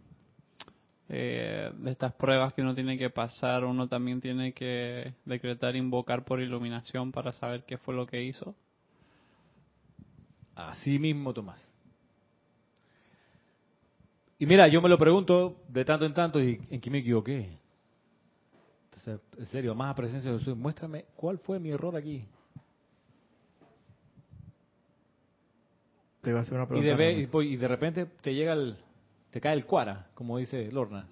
eh, 1.09 1.71
de 1.75 1.91
estas 1.91 2.13
pruebas 2.13 2.53
que 2.53 2.61
uno 2.61 2.73
tiene 2.73 2.97
que 2.97 3.09
pasar, 3.09 3.63
uno 3.63 3.87
también 3.87 4.21
tiene 4.21 4.53
que 4.53 5.13
decretar, 5.25 5.75
invocar 5.75 6.25
por 6.25 6.41
iluminación 6.41 7.11
para 7.11 7.31
saber 7.33 7.63
qué 7.65 7.77
fue 7.77 7.93
lo 7.93 8.07
que 8.07 8.23
hizo. 8.23 8.55
Así 10.55 10.97
mismo, 10.99 11.33
Tomás. 11.33 11.61
Y 14.39 14.45
mira, 14.45 14.67
yo 14.67 14.81
me 14.81 14.89
lo 14.89 14.97
pregunto 14.97 15.61
de 15.69 15.85
tanto 15.85 16.05
en 16.05 16.13
tanto, 16.13 16.41
¿y 16.41 16.59
en 16.69 16.81
qué 16.81 16.89
me 16.89 16.97
equivoqué? 16.99 17.57
Entonces, 18.85 19.19
en 19.37 19.45
serio, 19.47 19.75
más 19.75 19.91
a 19.91 19.95
presencia 19.95 20.31
de 20.31 20.39
Jesús, 20.39 20.57
muéstrame 20.57 21.05
cuál 21.15 21.37
fue 21.39 21.59
mi 21.59 21.69
error 21.71 21.95
aquí. 21.95 22.25
Te 26.21 26.31
iba 26.31 26.39
a 26.39 26.41
hacer 26.41 26.55
una 26.55 26.63
Y 26.65 26.67
pregunta. 26.67 26.95
de, 26.97 27.13
y, 27.13 27.25
voy- 27.27 27.53
y 27.53 27.55
de 27.57 27.67
repente 27.67 28.05
te 28.21 28.33
llega 28.33 28.53
el, 28.53 28.77
te 29.35 29.41
cae 29.41 29.53
el 29.53 29.65
cuara, 29.65 30.07
como 30.13 30.37
dice 30.37 30.71
Lorna. 30.71 31.09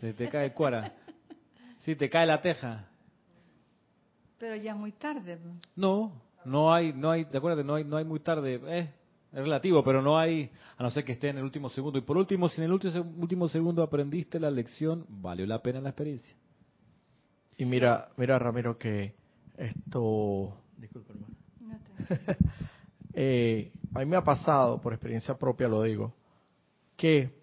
Te, 0.00 0.14
te 0.14 0.26
cae 0.30 0.46
el 0.46 0.52
cuara. 0.54 0.90
Sí, 1.80 1.94
te 1.96 2.08
cae 2.08 2.26
la 2.26 2.40
teja. 2.40 2.86
pero 4.38 4.56
ya 4.56 4.74
muy 4.74 4.92
tarde. 4.92 5.38
No, 5.76 6.12
no 6.46 6.72
hay, 6.72 6.94
no 6.94 7.10
hay, 7.10 7.26
¿te 7.26 7.36
acuerdas? 7.36 7.66
No 7.66 7.74
hay, 7.74 7.84
no 7.84 7.98
hay 7.98 8.06
muy 8.06 8.20
tarde. 8.20 8.58
Eh, 8.64 8.90
es 9.32 9.38
relativo, 9.38 9.84
pero 9.84 10.00
no 10.00 10.16
hay, 10.18 10.50
a 10.78 10.82
no 10.82 10.88
ser 10.90 11.04
que 11.04 11.12
esté 11.12 11.28
en 11.28 11.36
el 11.36 11.44
último 11.44 11.68
segundo. 11.68 11.98
Y 11.98 12.00
por 12.00 12.16
último, 12.16 12.48
si 12.48 12.56
en 12.56 12.64
el 12.64 12.72
último, 12.72 13.04
último 13.18 13.48
segundo 13.50 13.82
aprendiste 13.82 14.40
la 14.40 14.50
lección, 14.50 15.04
valió 15.06 15.44
la 15.46 15.60
pena 15.60 15.78
la 15.82 15.90
experiencia. 15.90 16.34
Y 17.58 17.66
mira, 17.66 18.08
mira 18.16 18.38
Ramiro 18.38 18.78
que 18.78 19.14
esto, 19.58 20.56
disculpa 20.78 21.12
hermano. 21.12 21.34
No 21.60 21.78
te- 22.16 22.36
Eh, 23.12 23.72
a 23.92 23.98
mí 23.98 24.06
me 24.06 24.16
ha 24.16 24.24
pasado, 24.24 24.80
por 24.80 24.94
experiencia 24.94 25.36
propia 25.36 25.68
lo 25.68 25.82
digo, 25.82 26.14
que 26.96 27.36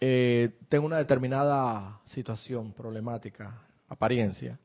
eh, 0.00 0.50
tengo 0.68 0.86
una 0.86 0.98
determinada 0.98 2.00
situación 2.06 2.72
problemática, 2.72 3.62
apariencia, 3.88 4.58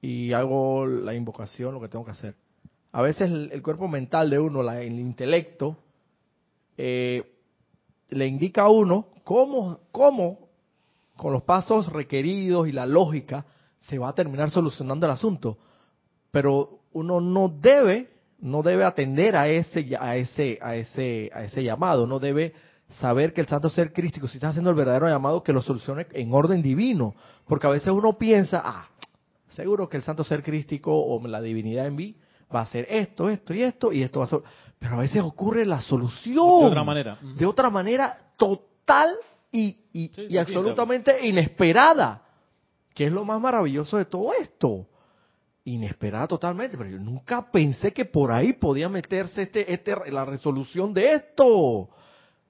y 0.00 0.32
hago 0.32 0.86
la 0.86 1.14
invocación, 1.14 1.74
lo 1.74 1.80
que 1.80 1.88
tengo 1.88 2.04
que 2.04 2.12
hacer. 2.12 2.34
A 2.92 3.02
veces 3.02 3.30
el, 3.30 3.62
cuerpo 3.62 3.88
mental 3.88 4.30
de 4.30 4.38
uno, 4.38 4.68
el 4.70 4.98
intelecto, 4.98 5.76
eh, 6.76 7.24
le 8.08 8.26
indica 8.26 8.62
a 8.62 8.68
uno 8.68 9.06
cómo, 9.24 9.80
cómo, 9.92 10.48
con 11.16 11.32
los 11.32 11.42
pasos 11.42 11.92
requeridos 11.92 12.68
y 12.68 12.72
la 12.72 12.86
lógica, 12.86 13.46
se 13.80 13.98
va 13.98 14.08
a 14.08 14.14
terminar 14.14 14.50
solucionando 14.50 15.06
el 15.06 15.12
asunto. 15.12 15.58
Pero 16.30 16.80
uno 16.92 17.20
no 17.20 17.48
debe, 17.48 18.08
no 18.40 18.62
debe 18.62 18.84
atender 18.84 19.36
a 19.36 19.48
ese, 19.48 19.96
a 19.98 20.16
ese, 20.16 20.58
a 20.60 20.76
ese, 20.76 21.30
a 21.32 21.44
ese 21.44 21.62
llamado, 21.62 22.06
no 22.06 22.18
debe 22.18 22.54
saber 23.00 23.32
que 23.32 23.40
el 23.40 23.48
santo 23.48 23.68
ser 23.68 23.92
crístico, 23.92 24.28
si 24.28 24.36
está 24.38 24.48
haciendo 24.50 24.70
el 24.70 24.76
verdadero 24.76 25.08
llamado, 25.08 25.42
que 25.42 25.52
lo 25.52 25.62
solucione 25.62 26.06
en 26.12 26.32
orden 26.32 26.62
divino. 26.62 27.14
Porque 27.46 27.66
a 27.66 27.70
veces 27.70 27.88
uno 27.88 28.18
piensa, 28.18 28.62
ah, 28.64 28.88
seguro 29.48 29.88
que 29.88 29.96
el 29.96 30.02
santo 30.02 30.24
ser 30.24 30.42
crístico 30.42 30.92
o 30.94 31.26
la 31.26 31.40
divinidad 31.40 31.86
en 31.86 31.96
mí 31.96 32.16
va 32.54 32.60
a 32.60 32.62
hacer 32.64 32.86
esto, 32.90 33.28
esto 33.28 33.54
y 33.54 33.62
esto, 33.62 33.92
y 33.92 34.02
esto 34.02 34.20
va 34.20 34.26
a 34.26 34.28
ser... 34.28 34.40
Pero 34.78 34.94
a 34.94 35.00
veces 35.00 35.22
ocurre 35.22 35.64
la 35.64 35.80
solución. 35.80 36.60
De 36.60 36.66
otra 36.66 36.84
manera. 36.84 37.18
De 37.36 37.46
otra 37.46 37.70
manera 37.70 38.18
total 38.36 39.14
y, 39.50 39.76
y, 39.92 40.08
Sí, 40.08 40.22
y 40.22 40.26
distinta. 40.28 40.40
absolutamente 40.42 41.26
inesperada. 41.26 42.22
Que 42.94 43.06
es 43.06 43.12
lo 43.12 43.24
más 43.24 43.40
maravilloso 43.40 43.96
de 43.96 44.04
todo 44.04 44.32
esto. 44.34 44.86
Inesperada 45.64 46.26
totalmente, 46.26 46.76
pero 46.76 46.90
yo 46.90 46.98
nunca 46.98 47.50
pensé 47.50 47.92
que 47.92 48.04
por 48.04 48.32
ahí 48.32 48.52
podía 48.54 48.88
meterse 48.88 49.42
este, 49.42 49.72
este, 49.72 49.94
la 50.10 50.24
resolución 50.24 50.92
de 50.92 51.12
esto. 51.14 51.88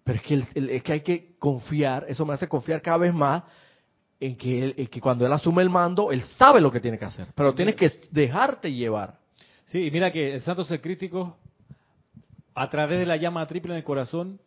Pero 0.05 0.19
es 0.19 0.25
que, 0.25 0.35
el- 0.55 0.71
es 0.71 0.83
que 0.83 0.93
hay 0.95 1.01
que 1.03 1.35
confiar, 1.39 2.07
eso 2.09 2.27
me 2.27 2.35
hace 2.35 2.49
confiar 2.49 2.83
cada 2.83 2.99
vez 2.99 3.15
más 3.15 3.45
en 4.19 4.37
que, 4.37 4.65
él- 4.65 4.75
en 4.77 4.87
que 4.87 5.01
cuando 5.01 5.25
él 5.27 5.33
asume 5.33 5.63
el 5.63 5.71
mando, 5.71 6.11
él 6.13 6.23
sabe 6.39 6.61
lo 6.61 6.71
que 6.71 6.81
tiene 6.81 6.99
que 6.99 7.05
hacer. 7.05 7.27
Pero 7.35 7.55
tienes 7.55 7.75
que 7.77 7.91
dejarte 8.11 8.73
llevar. 8.73 9.19
Sí, 9.67 9.87
y 9.87 9.91
mira 9.91 10.11
que 10.11 10.35
el 10.35 10.41
santo 10.43 10.65
ser 10.65 10.81
crítico, 10.81 11.37
a 12.55 12.69
través 12.69 12.99
de 12.99 13.07
la 13.07 13.17
llama 13.17 13.47
triple 13.47 13.73
en 13.73 13.79
el 13.79 13.85
corazón, 13.85 14.39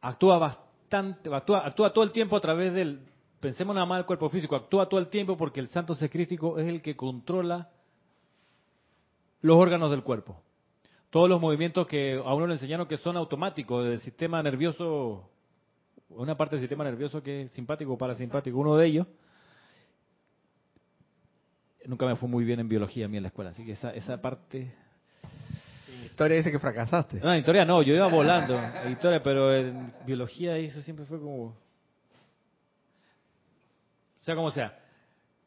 actúa 0.00 0.38
bastante, 0.38 1.32
actúa, 1.34 1.66
actúa 1.66 1.92
todo 1.92 2.04
el 2.04 2.10
tiempo 2.12 2.36
a 2.36 2.40
través 2.40 2.72
del, 2.74 3.00
pensemos 3.40 3.74
nada 3.74 3.86
más 3.86 4.00
el 4.00 4.06
cuerpo 4.06 4.28
físico, 4.30 4.56
actúa 4.56 4.88
todo 4.88 5.00
el 5.00 5.08
tiempo 5.08 5.36
porque 5.36 5.60
el 5.60 5.68
santo 5.68 5.94
ser 5.94 6.10
crítico 6.10 6.58
es 6.58 6.66
el 6.66 6.82
que 6.82 6.96
controla 6.96 7.68
los 9.42 9.56
órganos 9.56 9.90
del 9.90 10.02
cuerpo. 10.02 10.40
Todos 11.14 11.28
los 11.28 11.40
movimientos 11.40 11.86
que 11.86 12.14
a 12.14 12.34
uno 12.34 12.48
le 12.48 12.54
enseñaron 12.54 12.88
que 12.88 12.96
son 12.96 13.16
automáticos 13.16 13.84
del 13.84 14.00
sistema 14.00 14.42
nervioso, 14.42 15.30
una 16.08 16.36
parte 16.36 16.56
del 16.56 16.62
sistema 16.62 16.82
nervioso 16.82 17.22
que 17.22 17.42
es 17.42 17.52
simpático 17.52 17.92
o 17.92 17.96
parasimpático, 17.96 18.58
uno 18.58 18.76
de 18.76 18.86
ellos, 18.88 19.06
nunca 21.84 22.04
me 22.04 22.16
fue 22.16 22.28
muy 22.28 22.44
bien 22.44 22.58
en 22.58 22.68
biología 22.68 23.04
a 23.04 23.08
mí 23.08 23.16
en 23.16 23.22
la 23.22 23.28
escuela, 23.28 23.50
así 23.50 23.64
que 23.64 23.70
esa, 23.70 23.94
esa 23.94 24.20
parte... 24.20 24.74
Historia 26.04 26.36
dice 26.36 26.50
que 26.50 26.58
fracasaste. 26.58 27.20
No, 27.20 27.32
en 27.32 27.38
historia 27.38 27.64
no, 27.64 27.80
yo 27.82 27.94
iba 27.94 28.08
volando 28.10 28.58
en 28.58 28.90
historia, 28.90 29.22
pero 29.22 29.54
en 29.54 29.94
biología 30.04 30.56
eso 30.56 30.82
siempre 30.82 31.06
fue 31.06 31.20
como... 31.20 31.56
Sea, 34.22 34.34
como 34.34 34.50
sea, 34.50 34.76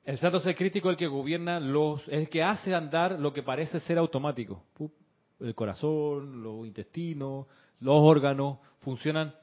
el 0.05 0.17
santo 0.17 0.39
ser 0.39 0.55
crítico 0.55 0.87
es 0.87 0.93
el 0.93 0.97
que 0.97 1.07
gobierna 1.07 1.59
los... 1.59 2.07
es 2.07 2.19
el 2.19 2.29
que 2.29 2.41
hace 2.41 2.73
andar 2.73 3.19
lo 3.19 3.33
que 3.33 3.43
parece 3.43 3.81
ser 3.81 3.97
automático. 3.97 4.63
Pup, 4.73 4.93
El 5.39 5.55
corazón, 5.55 6.43
los 6.43 6.65
intestinos, 6.65 7.47
los 7.79 7.95
órganos 7.95 8.57
funcionan. 8.79 9.33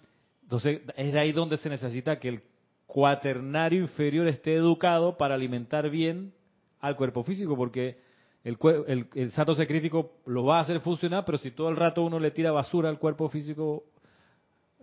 Entonces, 0.43 0.83
es 0.97 1.13
de 1.13 1.19
ahí 1.19 1.33
donde 1.33 1.57
se 1.57 1.69
necesita 1.69 2.19
que 2.19 2.29
el 2.29 2.41
cuaternario 2.87 3.81
inferior 3.81 4.27
esté 4.27 4.55
educado 4.55 5.17
para 5.17 5.35
alimentar 5.35 5.89
bien 5.91 6.33
al 6.81 6.97
cuerpo 6.97 7.25
físico, 7.25 7.57
porque 7.57 7.99
el, 8.45 8.59
el, 8.87 9.07
el 9.15 9.31
santo 9.33 9.55
crítico 9.57 10.19
lo 10.27 10.45
va 10.45 10.59
a 10.59 10.61
hacer 10.61 10.81
funcionar, 10.81 11.25
pero 11.25 11.39
si 11.39 11.51
todo 11.51 11.71
el 11.71 11.77
rato 11.77 12.03
uno 12.03 12.19
le 12.19 12.31
tira 12.31 12.53
basura 12.53 12.91
al 12.91 12.99
cuerpo 12.99 13.29
físico, 13.31 13.85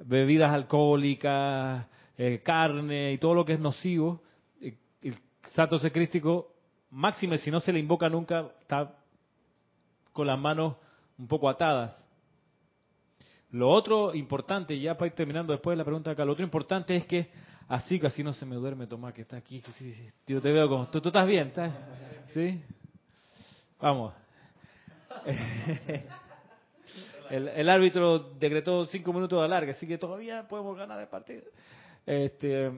bebidas 0.03 0.51
alcohólicas, 0.51 1.85
eh, 2.17 2.41
carne 2.43 3.13
y 3.13 3.17
todo 3.17 3.35
lo 3.35 3.45
que 3.45 3.53
es 3.53 3.59
nocivo, 3.59 4.21
eh, 4.59 4.75
el 5.01 5.15
santo 5.53 5.77
ser 5.79 5.91
crístico, 5.91 6.53
máxime 6.89 7.37
si 7.37 7.51
no 7.51 7.59
se 7.59 7.71
le 7.71 7.79
invoca 7.79 8.09
nunca, 8.09 8.51
está 8.61 8.95
con 10.11 10.27
las 10.27 10.39
manos 10.39 10.75
un 11.21 11.27
poco 11.27 11.47
atadas. 11.47 11.93
Lo 13.51 13.69
otro 13.69 14.15
importante, 14.15 14.77
ya 14.79 14.97
para 14.97 15.07
ir 15.07 15.13
terminando 15.13 15.53
después 15.53 15.73
de 15.73 15.77
la 15.77 15.85
pregunta 15.85 16.09
acá, 16.11 16.25
lo 16.25 16.31
otro 16.31 16.43
importante 16.43 16.95
es 16.95 17.05
que 17.05 17.29
así 17.67 18.01
así 18.03 18.23
no 18.23 18.33
se 18.33 18.43
me 18.45 18.55
duerme 18.55 18.87
Tomás, 18.87 19.13
que 19.13 19.21
está 19.21 19.37
aquí. 19.37 19.61
sí, 19.75 20.09
te 20.25 20.39
veo 20.39 20.67
como, 20.67 20.89
¿tú, 20.89 20.99
tú 20.99 21.09
estás 21.09 21.27
bien? 21.27 21.49
¿Estás? 21.49 21.71
¿Sí? 22.33 22.59
Vamos. 23.79 24.13
El, 27.29 27.47
el 27.47 27.69
árbitro 27.69 28.19
decretó 28.19 28.85
cinco 28.87 29.13
minutos 29.13 29.39
de 29.39 29.45
alargue, 29.45 29.71
así 29.71 29.87
que 29.87 29.97
todavía 29.97 30.45
podemos 30.49 30.75
ganar 30.75 30.99
el 30.99 31.07
partido. 31.07 31.43
Este, 32.05 32.69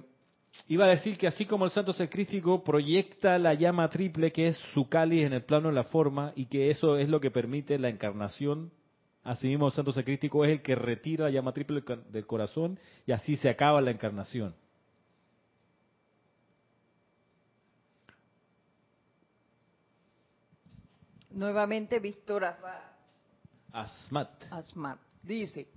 iba 0.68 0.86
a 0.86 0.90
decir 0.90 1.18
que 1.18 1.28
así 1.28 1.46
como 1.46 1.66
el 1.66 1.72
santo 1.72 1.94
sacrístico 1.94 2.64
proyecta 2.64 3.38
la 3.38 3.54
llama 3.54 3.90
triple 3.90 4.32
que 4.32 4.48
es 4.48 4.58
su 4.74 4.88
cáliz 4.88 5.26
en 5.26 5.34
el 5.34 5.44
plano 5.44 5.70
de 5.70 5.76
la 5.76 5.84
forma 5.84 6.32
y 6.36 6.46
que 6.46 6.70
eso 6.70 6.98
es 6.98 7.10
lo 7.10 7.20
que 7.20 7.32
permite 7.32 7.78
la 7.80 7.90
encarnación, 7.90 8.72
asimismo 9.24 9.68
el 9.68 9.74
santo 9.74 9.94
sacrístico 9.94 10.46
es 10.46 10.52
el 10.52 10.62
que 10.62 10.76
retira 10.76 11.26
la 11.26 11.32
llama 11.32 11.54
triple 11.54 11.84
del 12.10 12.26
corazón 12.26 12.80
y 13.06 13.12
así 13.12 13.36
se 13.38 13.50
acaba 13.50 13.82
la 13.82 13.92
encarnación. 13.92 14.56
Nuevamente 21.32 22.00
Víctor 22.00 22.44
Asma- 22.46 22.92
Asmat. 23.72 24.30
Asmat 24.52 25.00
dice, 25.24 25.68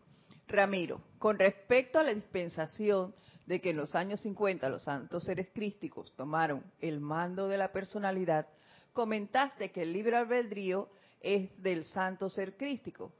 Ramiro, 0.48 1.00
con 1.18 1.38
respecto 1.38 1.98
a 1.98 2.02
la 2.02 2.12
dispensación 2.12 3.14
de 3.46 3.60
que 3.60 3.70
en 3.70 3.76
los 3.76 3.94
años 3.94 4.20
50 4.20 4.68
los 4.68 4.82
santos 4.82 5.24
seres 5.24 5.48
crísticos 5.54 6.12
tomaron 6.16 6.64
el 6.80 7.00
mando 7.00 7.48
de 7.48 7.58
la 7.58 7.72
personalidad, 7.72 8.46
comentaste 8.92 9.70
que 9.70 9.82
el 9.82 9.92
libre 9.92 10.16
albedrío 10.16 10.88
es 11.20 11.50
del 11.62 11.84
santo 11.84 12.28
ser 12.28 12.56
crístico. 12.56 13.12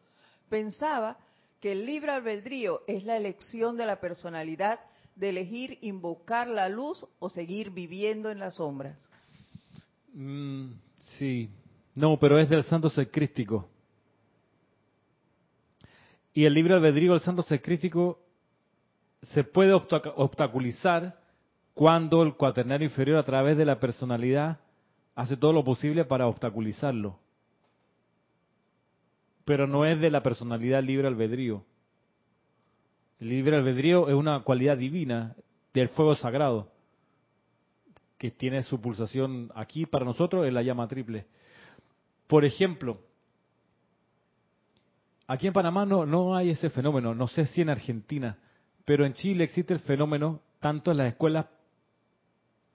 Pensaba 0.48 1.16
que 1.60 1.72
el 1.72 1.86
libre 1.86 2.12
albedrío 2.12 2.82
es 2.86 3.04
la 3.04 3.16
elección 3.16 3.76
de 3.76 3.86
la 3.86 4.00
personalidad 4.00 4.80
de 5.14 5.30
elegir 5.30 5.78
invocar 5.80 6.46
la 6.48 6.68
luz 6.68 7.06
o 7.18 7.30
seguir 7.30 7.70
viviendo 7.70 8.30
en 8.30 8.38
las 8.38 8.56
sombras. 8.56 8.98
Mm, 10.12 10.72
sí. 10.98 11.50
No, 11.94 12.18
pero 12.18 12.38
es 12.38 12.50
del 12.50 12.64
santo 12.64 12.90
sacrístico. 12.90 13.68
Y 16.34 16.44
el 16.44 16.52
libre 16.52 16.74
albedrío 16.74 17.12
del 17.12 17.22
santo 17.22 17.42
sacrístico 17.42 18.25
se 19.22 19.44
puede 19.44 19.72
obstac- 19.74 20.12
obstaculizar 20.16 21.18
cuando 21.74 22.22
el 22.22 22.34
cuaternario 22.34 22.86
inferior 22.86 23.18
a 23.18 23.24
través 23.24 23.56
de 23.56 23.64
la 23.64 23.78
personalidad 23.78 24.58
hace 25.14 25.36
todo 25.36 25.52
lo 25.52 25.64
posible 25.64 26.04
para 26.04 26.26
obstaculizarlo. 26.26 27.18
Pero 29.44 29.66
no 29.66 29.84
es 29.84 30.00
de 30.00 30.10
la 30.10 30.22
personalidad 30.22 30.82
libre 30.82 31.06
albedrío. 31.06 31.64
El 33.20 33.28
libre 33.30 33.56
albedrío 33.56 34.08
es 34.08 34.14
una 34.14 34.40
cualidad 34.40 34.76
divina 34.76 35.34
del 35.72 35.88
fuego 35.90 36.14
sagrado 36.16 36.70
que 38.18 38.30
tiene 38.30 38.62
su 38.62 38.80
pulsación 38.80 39.50
aquí 39.54 39.86
para 39.86 40.04
nosotros 40.04 40.46
en 40.46 40.54
la 40.54 40.62
llama 40.62 40.88
triple. 40.88 41.26
Por 42.26 42.44
ejemplo, 42.44 42.98
aquí 45.26 45.46
en 45.46 45.52
Panamá 45.52 45.84
no, 45.86 46.06
no 46.06 46.34
hay 46.34 46.50
ese 46.50 46.70
fenómeno, 46.70 47.14
no 47.14 47.28
sé 47.28 47.46
si 47.46 47.60
en 47.60 47.68
Argentina, 47.68 48.38
pero 48.86 49.04
en 49.04 49.12
Chile 49.12 49.44
existe 49.44 49.74
el 49.74 49.80
fenómeno, 49.80 50.40
tanto 50.60 50.92
en 50.92 50.96
las 50.96 51.08
escuelas 51.08 51.46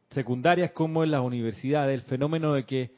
secundarias 0.10 0.72
como 0.72 1.04
en 1.04 1.12
las 1.12 1.22
universidades, 1.22 1.96
el 1.96 2.06
fenómeno 2.06 2.54
de 2.54 2.66
que 2.66 2.92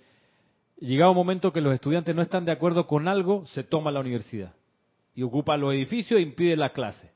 llegado 0.79 1.11
un 1.11 1.17
momento 1.17 1.53
que 1.53 1.61
los 1.61 1.75
estudiantes 1.75 2.15
no 2.15 2.23
están 2.23 2.43
de 2.43 2.51
acuerdo 2.51 2.87
con 2.87 3.07
algo, 3.07 3.45
se 3.45 3.63
toma 3.63 3.91
la 3.91 3.99
universidad 3.99 4.53
y 5.13 5.21
ocupa 5.21 5.57
los 5.57 5.73
edificios 5.75 6.19
e 6.19 6.23
impide 6.23 6.57
la 6.57 6.73
clase. 6.73 7.11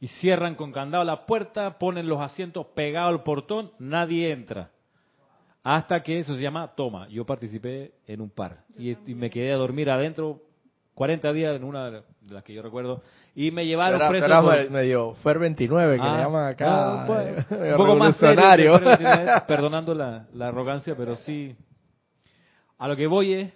Y 0.00 0.08
cierran 0.08 0.56
con 0.56 0.72
candado 0.72 1.04
la 1.04 1.24
puerta, 1.24 1.78
ponen 1.78 2.08
los 2.08 2.20
asientos 2.20 2.66
pegados 2.74 3.12
al 3.12 3.22
portón, 3.22 3.70
nadie 3.78 4.32
entra. 4.32 4.72
Hasta 5.62 6.02
que 6.02 6.18
eso 6.18 6.34
se 6.34 6.42
llama 6.42 6.74
toma. 6.74 7.06
Yo 7.08 7.24
participé 7.24 7.92
en 8.08 8.20
un 8.20 8.30
par 8.30 8.64
y, 8.76 8.90
y 8.90 9.14
me 9.14 9.30
quedé 9.30 9.52
a 9.52 9.56
dormir 9.56 9.88
adentro 9.88 10.42
40 10.94 11.32
días 11.32 11.56
en 11.56 11.64
una 11.64 11.90
de 11.90 12.02
las 12.28 12.44
que 12.44 12.52
yo 12.52 12.62
recuerdo 12.62 13.02
y 13.34 13.50
me 13.50 13.66
llevaron 13.66 13.98
Era, 14.00 14.08
preso. 14.10 14.26
era 14.26 14.42
por- 14.42 14.56
me- 14.56 14.68
medio 14.70 15.14
Fer 15.16 15.38
29, 15.38 15.96
que 15.96 16.02
Ah, 16.02 16.16
le 16.16 16.22
llaman 16.22 16.46
acá. 16.48 16.66
no, 17.00 17.06
pues, 17.06 17.46
eh, 17.50 17.70
un 17.72 17.76
poco 17.76 17.96
más 17.96 18.16
serio 18.16 18.34
que 18.36 18.42
revolucionario. 18.42 18.78
Fer 18.78 18.98
29, 18.98 19.42
perdonando 19.48 19.94
la, 19.94 20.26
la 20.34 20.48
arrogancia, 20.48 20.94
pero 20.96 21.16
sí. 21.16 21.56
A 22.78 22.88
lo 22.88 22.96
que 22.96 23.06
voy 23.06 23.32
es 23.34 23.52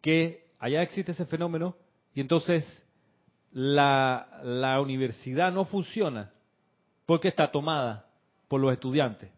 que 0.00 0.46
allá 0.58 0.82
existe 0.82 1.12
ese 1.12 1.26
fenómeno 1.26 1.74
y 2.14 2.20
entonces 2.20 2.64
la, 3.52 4.40
la 4.42 4.80
universidad 4.80 5.52
no 5.52 5.64
funciona 5.64 6.30
porque 7.06 7.28
está 7.28 7.50
tomada 7.50 8.06
por 8.48 8.60
los 8.60 8.72
estudiantes. 8.72 9.30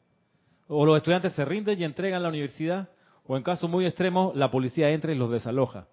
O 0.68 0.84
los 0.84 0.96
estudiantes 0.98 1.32
se 1.32 1.44
rinden 1.44 1.80
y 1.80 1.84
entregan 1.84 2.22
la 2.22 2.28
universidad, 2.28 2.88
o 3.26 3.36
en 3.36 3.42
casos 3.42 3.70
muy 3.70 3.86
extremos, 3.86 4.36
la 4.36 4.50
policía 4.50 4.90
entra 4.90 5.12
y 5.12 5.14
los 5.16 5.30
desaloja. 5.30 5.86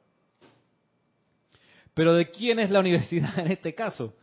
Pero 1.96 2.14
¿de 2.14 2.30
quién 2.30 2.60
es 2.60 2.70
la 2.70 2.82
universidad 2.82 3.40
en 3.40 3.52
este 3.52 3.74
caso? 3.74 4.14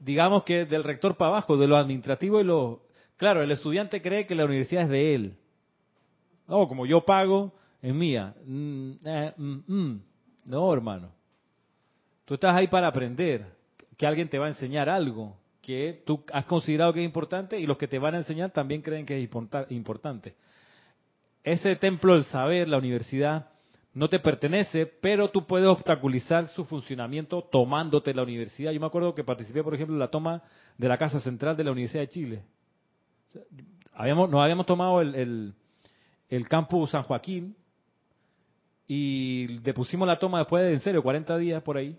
Digamos 0.00 0.42
que 0.42 0.64
del 0.64 0.82
rector 0.82 1.16
para 1.16 1.30
abajo, 1.30 1.56
de 1.56 1.68
lo 1.68 1.76
administrativo 1.76 2.40
y 2.40 2.44
lo... 2.44 2.82
Claro, 3.16 3.42
el 3.42 3.52
estudiante 3.52 4.02
cree 4.02 4.26
que 4.26 4.34
la 4.34 4.44
universidad 4.44 4.82
es 4.82 4.88
de 4.88 5.14
él. 5.14 5.36
No, 6.48 6.66
como 6.66 6.84
yo 6.84 7.04
pago, 7.04 7.52
es 7.80 7.94
mía. 7.94 8.34
Mm, 8.44 8.92
eh, 9.04 9.32
mm, 9.36 9.58
mm. 9.66 10.02
No, 10.46 10.72
hermano. 10.72 11.12
Tú 12.24 12.34
estás 12.34 12.56
ahí 12.56 12.66
para 12.66 12.88
aprender, 12.88 13.46
que 13.96 14.06
alguien 14.06 14.28
te 14.28 14.38
va 14.38 14.46
a 14.46 14.48
enseñar 14.48 14.88
algo 14.88 15.36
que 15.62 16.02
tú 16.04 16.22
has 16.32 16.44
considerado 16.44 16.92
que 16.92 17.00
es 17.00 17.06
importante 17.06 17.58
y 17.58 17.66
los 17.66 17.78
que 17.78 17.88
te 17.88 17.98
van 17.98 18.14
a 18.14 18.18
enseñar 18.18 18.50
también 18.50 18.82
creen 18.82 19.06
que 19.06 19.16
es 19.16 19.22
importa- 19.22 19.66
importante. 19.70 20.34
Ese 21.42 21.76
templo 21.76 22.14
del 22.14 22.24
saber, 22.24 22.68
la 22.68 22.76
universidad, 22.76 23.48
no 23.94 24.08
te 24.08 24.18
pertenece, 24.18 24.86
pero 24.86 25.30
tú 25.30 25.46
puedes 25.46 25.68
obstaculizar 25.68 26.48
su 26.48 26.64
funcionamiento 26.64 27.42
tomándote 27.42 28.12
la 28.12 28.24
universidad. 28.24 28.72
Yo 28.72 28.80
me 28.80 28.86
acuerdo 28.86 29.14
que 29.14 29.22
participé, 29.24 29.62
por 29.62 29.74
ejemplo, 29.74 29.94
en 29.94 30.00
la 30.00 30.08
toma 30.10 30.42
de 30.76 30.88
la 30.88 30.98
Casa 30.98 31.20
Central 31.20 31.56
de 31.56 31.64
la 31.64 31.70
Universidad 31.72 32.02
de 32.02 32.08
Chile. 32.08 32.42
Habíamos, 33.94 34.28
nos 34.30 34.40
habíamos 34.42 34.66
tomado 34.66 35.00
el, 35.00 35.14
el, 35.14 35.54
el 36.28 36.48
campus 36.48 36.90
San 36.90 37.04
Joaquín 37.04 37.54
y 38.86 39.58
depusimos 39.60 40.06
la 40.06 40.18
toma 40.18 40.38
después 40.40 40.64
de, 40.64 40.72
en 40.74 40.80
serio, 40.80 41.02
40 41.02 41.36
días 41.38 41.62
por 41.62 41.76
ahí. 41.76 41.96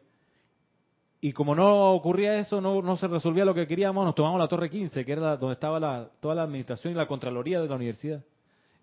Y 1.21 1.31
como 1.33 1.55
no 1.55 1.93
ocurría 1.93 2.35
eso, 2.37 2.61
no, 2.61 2.81
no 2.81 2.97
se 2.97 3.07
resolvía 3.07 3.45
lo 3.45 3.53
que 3.55 3.65
queríamos, 3.65 4.05
nos 4.05 4.13
tomamos 4.15 4.39
la 4.39 4.47
Torre 4.47 4.69
15, 4.69 5.03
que 5.05 5.11
era 5.13 5.21
la- 5.21 5.37
donde 5.37 5.53
estaba 5.53 5.79
la, 5.79 6.09
toda 6.19 6.35
la 6.35 6.43
administración 6.43 6.93
y 6.93 6.95
la 6.97 7.07
Contraloría 7.07 7.61
de 7.61 7.67
la 7.67 7.75
universidad. 7.75 8.21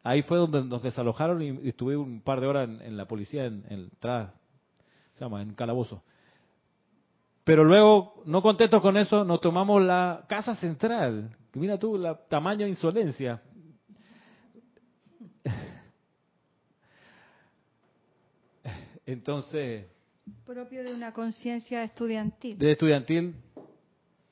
Ahí 0.03 0.23
fue 0.23 0.39
donde 0.39 0.65
nos 0.65 0.83
desalojaron 0.83 1.43
y, 1.43 1.69
estuve 1.69 1.97
un 1.97 2.21
par 2.21 2.41
de 2.41 2.47
horas 2.47 2.69
en, 2.69 2.81
en 2.83 2.97
la 2.97 3.07
policía, 3.07 3.45
en, 3.47 3.65
en, 3.69 3.91
se 4.01 5.21
llama, 5.21 5.43
en 5.43 5.55
calabozo. 5.55 6.03
Pero 7.45 7.65
luego, 7.65 8.23
no 8.25 8.43
contentos 8.43 8.81
con 8.81 8.97
eso, 8.97 9.25
nos 9.25 9.41
tomamos 9.41 9.83
la 9.83 10.25
Casa 10.29 10.55
Central. 10.57 11.37
Mira 11.55 11.79
tú, 11.79 11.97
la 11.99 12.15
tamaño 12.15 12.65
de 12.65 12.71
insolencia. 12.71 13.43
Entonces, 19.07 19.87
Propio 20.47 20.85
de 20.85 20.95
una 20.95 21.13
conciencia 21.13 21.83
estudiantil. 21.83 22.57
de 22.59 22.71
estudiantil, 22.71 23.35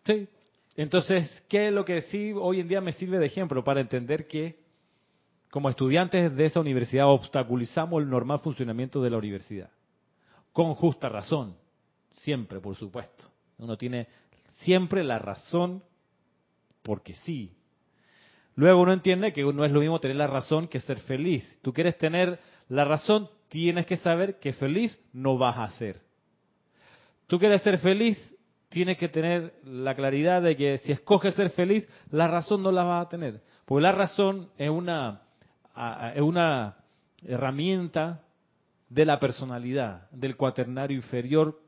sí. 0.04 0.28
Entonces, 0.76 1.42
¿qué 1.48 1.66
es 1.68 1.74
lo 1.74 1.84
que 1.84 2.02
sí 2.02 2.32
hoy 2.32 2.60
en 2.60 2.68
día 2.68 2.80
me 2.80 2.92
sirve 2.92 3.18
de 3.18 3.26
ejemplo 3.26 3.64
para 3.64 3.80
entender 3.80 4.28
que 4.28 4.59
como 5.50 5.68
estudiantes 5.68 6.34
de 6.36 6.46
esa 6.46 6.60
universidad 6.60 7.08
obstaculizamos 7.08 8.02
el 8.02 8.08
normal 8.08 8.40
funcionamiento 8.40 9.02
de 9.02 9.10
la 9.10 9.18
universidad? 9.18 9.70
Con 10.52 10.74
justa 10.74 11.08
razón, 11.08 11.56
siempre, 12.10 12.60
por 12.60 12.76
supuesto. 12.76 13.24
Uno 13.58 13.76
tiene 13.76 14.08
siempre 14.60 15.04
la 15.04 15.18
razón 15.18 15.82
porque 16.82 17.14
sí. 17.14 17.52
Luego 18.54 18.82
uno 18.82 18.92
entiende 18.92 19.32
que 19.32 19.42
no 19.42 19.64
es 19.64 19.72
lo 19.72 19.80
mismo 19.80 20.00
tener 20.00 20.16
la 20.16 20.26
razón 20.26 20.68
que 20.68 20.80
ser 20.80 21.00
feliz. 21.00 21.58
Tú 21.62 21.72
quieres 21.72 21.96
tener 21.98 22.38
la 22.68 22.84
razón, 22.84 23.28
tienes 23.48 23.86
que 23.86 23.96
saber 23.96 24.38
que 24.38 24.52
feliz 24.52 25.00
no 25.12 25.38
vas 25.38 25.58
a 25.58 25.68
ser. 25.78 26.00
Tú 27.26 27.38
quieres 27.38 27.62
ser 27.62 27.78
feliz, 27.78 28.18
tienes 28.68 28.98
que 28.98 29.08
tener 29.08 29.54
la 29.64 29.94
claridad 29.94 30.42
de 30.42 30.56
que 30.56 30.78
si 30.78 30.92
escoges 30.92 31.34
ser 31.34 31.50
feliz, 31.50 31.88
la 32.10 32.28
razón 32.28 32.62
no 32.62 32.72
la 32.72 32.84
vas 32.84 33.06
a 33.06 33.08
tener. 33.08 33.42
Porque 33.64 33.82
la 33.82 33.92
razón 33.92 34.50
es 34.58 34.70
una, 34.70 35.22
es 36.14 36.20
una 36.20 36.76
herramienta 37.24 38.22
de 38.88 39.04
la 39.04 39.20
personalidad, 39.20 40.10
del 40.10 40.36
cuaternario 40.36 40.96
inferior 40.96 41.60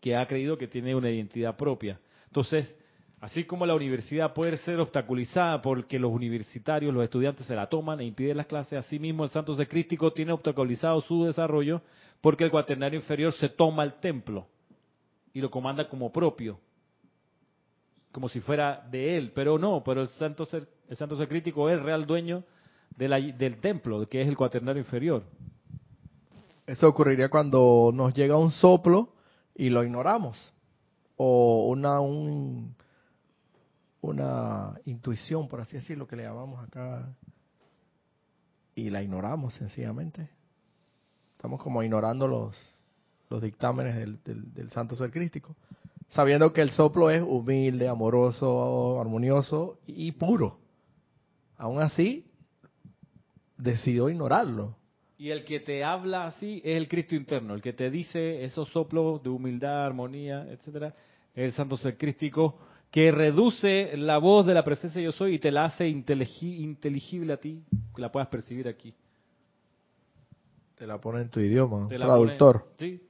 que 0.00 0.16
ha 0.16 0.26
creído 0.26 0.58
que 0.58 0.68
tiene 0.68 0.94
una 0.94 1.10
identidad 1.10 1.56
propia. 1.56 1.98
Entonces, 2.26 2.74
así 3.20 3.44
como 3.44 3.66
la 3.66 3.74
universidad 3.74 4.32
puede 4.34 4.56
ser 4.58 4.78
obstaculizada 4.78 5.60
porque 5.62 5.98
los 5.98 6.12
universitarios, 6.12 6.92
los 6.92 7.04
estudiantes 7.04 7.46
se 7.46 7.54
la 7.54 7.68
toman 7.68 8.00
e 8.00 8.04
impiden 8.04 8.36
las 8.36 8.46
clases, 8.46 8.78
así 8.78 8.98
mismo 8.98 9.24
el 9.24 9.30
santo 9.30 9.54
secrístico 9.54 10.12
tiene 10.12 10.32
obstaculizado 10.32 11.00
su 11.02 11.24
desarrollo 11.24 11.82
porque 12.20 12.44
el 12.44 12.50
cuaternario 12.50 12.98
inferior 12.98 13.32
se 13.32 13.48
toma 13.48 13.84
el 13.84 13.94
templo 13.94 14.46
y 15.32 15.40
lo 15.40 15.50
comanda 15.50 15.88
como 15.88 16.12
propio, 16.12 16.58
como 18.12 18.28
si 18.28 18.40
fuera 18.40 18.86
de 18.90 19.16
él, 19.16 19.32
pero 19.34 19.58
no, 19.58 19.82
pero 19.84 20.02
el 20.02 20.08
santo, 20.08 20.46
el 20.52 20.96
santo 20.96 21.16
secrítico 21.16 21.70
es 21.70 21.80
real 21.80 22.06
dueño 22.06 22.44
de 22.96 23.08
la- 23.08 23.20
del 23.20 23.58
templo, 23.60 24.06
que 24.08 24.22
es 24.22 24.28
el 24.28 24.36
cuaternario 24.36 24.80
inferior. 24.80 25.24
Eso 26.66 26.88
ocurriría 26.88 27.28
cuando 27.28 27.90
nos 27.92 28.14
llega 28.14 28.36
un 28.36 28.50
soplo 28.50 29.14
y 29.54 29.70
lo 29.70 29.82
ignoramos. 29.82 30.52
O 31.16 31.68
una, 31.68 32.00
un, 32.00 32.74
una 34.00 34.74
intuición, 34.84 35.48
por 35.48 35.60
así 35.60 35.76
decirlo, 35.76 36.06
que 36.06 36.16
le 36.16 36.22
llamamos 36.22 36.62
acá. 36.66 37.12
Y 38.74 38.88
la 38.90 39.02
ignoramos 39.02 39.54
sencillamente. 39.54 40.30
Estamos 41.36 41.60
como 41.62 41.82
ignorando 41.82 42.26
los, 42.26 42.56
los 43.28 43.42
dictámenes 43.42 43.96
del, 43.96 44.22
del, 44.22 44.54
del 44.54 44.70
santo 44.70 44.94
ser 44.96 45.10
crístico. 45.10 45.56
Sabiendo 46.10 46.52
que 46.52 46.60
el 46.62 46.70
soplo 46.70 47.10
es 47.10 47.22
humilde, 47.22 47.88
amoroso, 47.88 49.00
armonioso 49.00 49.78
y 49.86 50.12
puro. 50.12 50.58
Aún 51.56 51.80
así, 51.80 52.29
decidió 53.62 54.08
ignorarlo. 54.08 54.76
Y 55.18 55.30
el 55.30 55.44
que 55.44 55.60
te 55.60 55.84
habla 55.84 56.26
así 56.26 56.62
es 56.64 56.76
el 56.76 56.88
Cristo 56.88 57.14
interno, 57.14 57.54
el 57.54 57.60
que 57.60 57.72
te 57.74 57.90
dice 57.90 58.42
esos 58.44 58.68
soplos 58.70 59.22
de 59.22 59.28
humildad, 59.28 59.84
armonía, 59.86 60.46
etcétera, 60.50 60.94
es 61.34 61.44
el 61.44 61.52
Santo 61.52 61.76
Ser 61.76 61.96
Crístico 61.98 62.58
que 62.90 63.12
reduce 63.12 63.96
la 63.96 64.18
voz 64.18 64.46
de 64.46 64.54
la 64.54 64.64
presencia 64.64 65.00
yo 65.00 65.12
soy 65.12 65.34
y 65.34 65.38
te 65.38 65.52
la 65.52 65.64
hace 65.66 65.86
inteligible, 65.88 67.32
a 67.34 67.36
ti, 67.36 67.62
que 67.94 68.00
la 68.02 68.10
puedas 68.10 68.28
percibir 68.28 68.66
aquí. 68.66 68.94
Te 70.74 70.86
la 70.86 70.98
pone 70.98 71.20
en 71.20 71.28
tu 71.28 71.38
idioma, 71.40 71.86
Te 71.88 71.96
traductor. 71.98 72.62
pone- 72.62 72.74
sí, 72.78 73.02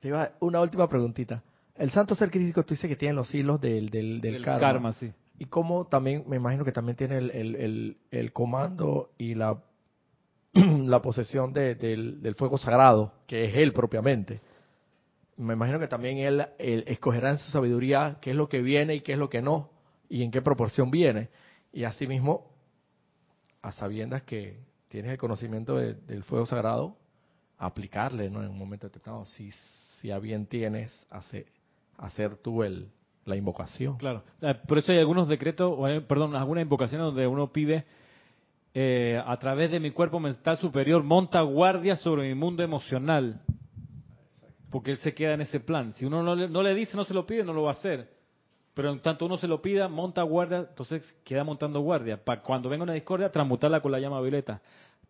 Te 0.00 0.08
iba- 0.08 0.32
una 0.40 0.60
última 0.60 0.88
preguntita. 0.88 1.42
El 1.76 1.90
santo 1.90 2.14
ser 2.14 2.30
crítico, 2.30 2.62
tú 2.64 2.74
dices 2.74 2.88
que 2.88 2.96
tiene 2.96 3.14
los 3.14 3.34
hilos 3.34 3.60
del, 3.60 3.88
del, 3.90 4.20
del 4.20 4.32
del 4.34 4.42
karma. 4.42 4.60
karma, 4.60 4.92
sí. 4.94 5.12
Y 5.38 5.46
como 5.46 5.86
también, 5.86 6.24
me 6.28 6.36
imagino 6.36 6.64
que 6.64 6.72
también 6.72 6.96
tiene 6.96 7.18
el, 7.18 7.30
el, 7.30 7.96
el, 8.10 8.32
comando 8.32 9.10
y 9.18 9.34
la, 9.34 9.60
la 10.52 11.02
posesión 11.02 11.52
de- 11.52 11.74
del, 11.74 12.22
del 12.22 12.34
fuego 12.36 12.56
sagrado, 12.58 13.12
que 13.26 13.44
es 13.46 13.56
él 13.56 13.72
propiamente. 13.72 14.40
Me 15.36 15.54
imagino 15.54 15.80
que 15.80 15.88
también 15.88 16.18
él, 16.18 16.46
él 16.58 16.84
escogerá 16.86 17.30
en 17.30 17.38
su 17.38 17.50
sabiduría 17.50 18.18
qué 18.20 18.30
es 18.30 18.36
lo 18.36 18.48
que 18.48 18.60
viene 18.62 18.94
y 18.94 19.00
qué 19.00 19.12
es 19.14 19.18
lo 19.18 19.28
que 19.28 19.42
no, 19.42 19.70
y 20.08 20.22
en 20.22 20.30
qué 20.30 20.40
proporción 20.42 20.90
viene. 20.92 21.28
Y 21.72 21.82
asimismo, 21.84 22.52
a 23.62 23.72
sabiendas 23.72 24.22
que 24.22 24.58
tienes 24.88 25.10
el 25.10 25.18
conocimiento 25.18 25.76
de- 25.76 25.94
del 25.94 26.22
fuego 26.22 26.46
sagrado, 26.46 26.96
aplicarle 27.58 28.30
¿no? 28.30 28.42
en 28.44 28.50
un 28.50 28.58
momento 28.58 28.86
determinado, 28.86 29.24
si, 29.26 29.50
si 30.00 30.12
a 30.12 30.18
bien 30.20 30.46
tienes, 30.46 30.94
hace, 31.10 31.46
hacer 31.98 32.36
tú 32.36 32.62
el, 32.62 32.88
la 33.24 33.36
invocación. 33.36 33.96
Claro. 33.96 34.22
Eh, 34.40 34.54
Por 34.66 34.78
eso 34.78 34.92
hay 34.92 34.98
algunos 34.98 35.28
decretos, 35.28 35.72
o 35.76 36.06
perdón, 36.06 36.36
algunas 36.36 36.62
invocaciones 36.62 37.06
donde 37.06 37.26
uno 37.26 37.52
pide 37.52 37.84
eh, 38.74 39.22
a 39.24 39.36
través 39.36 39.70
de 39.70 39.80
mi 39.80 39.92
cuerpo 39.92 40.18
mental 40.18 40.56
superior 40.58 41.02
monta 41.02 41.40
guardia 41.42 41.96
sobre 41.96 42.28
mi 42.28 42.34
mundo 42.34 42.62
emocional. 42.62 43.40
Porque 44.70 44.90
él 44.90 44.96
se 44.98 45.14
queda 45.14 45.34
en 45.34 45.42
ese 45.42 45.60
plan. 45.60 45.92
Si 45.92 46.04
uno 46.04 46.22
no 46.22 46.34
le, 46.34 46.48
no 46.48 46.62
le 46.62 46.74
dice, 46.74 46.96
no 46.96 47.04
se 47.04 47.14
lo 47.14 47.26
pide, 47.26 47.44
no 47.44 47.52
lo 47.52 47.62
va 47.62 47.70
a 47.70 47.74
hacer. 47.74 48.12
Pero 48.74 48.90
en 48.90 48.98
tanto 49.00 49.26
uno 49.26 49.36
se 49.36 49.46
lo 49.46 49.62
pida, 49.62 49.86
monta 49.86 50.22
guardia, 50.22 50.66
entonces 50.68 51.04
queda 51.24 51.44
montando 51.44 51.80
guardia. 51.80 52.22
Para 52.22 52.42
cuando 52.42 52.68
venga 52.68 52.82
una 52.82 52.92
discordia, 52.92 53.30
transmutarla 53.30 53.80
con 53.80 53.92
la 53.92 54.00
llama 54.00 54.20
violeta. 54.20 54.60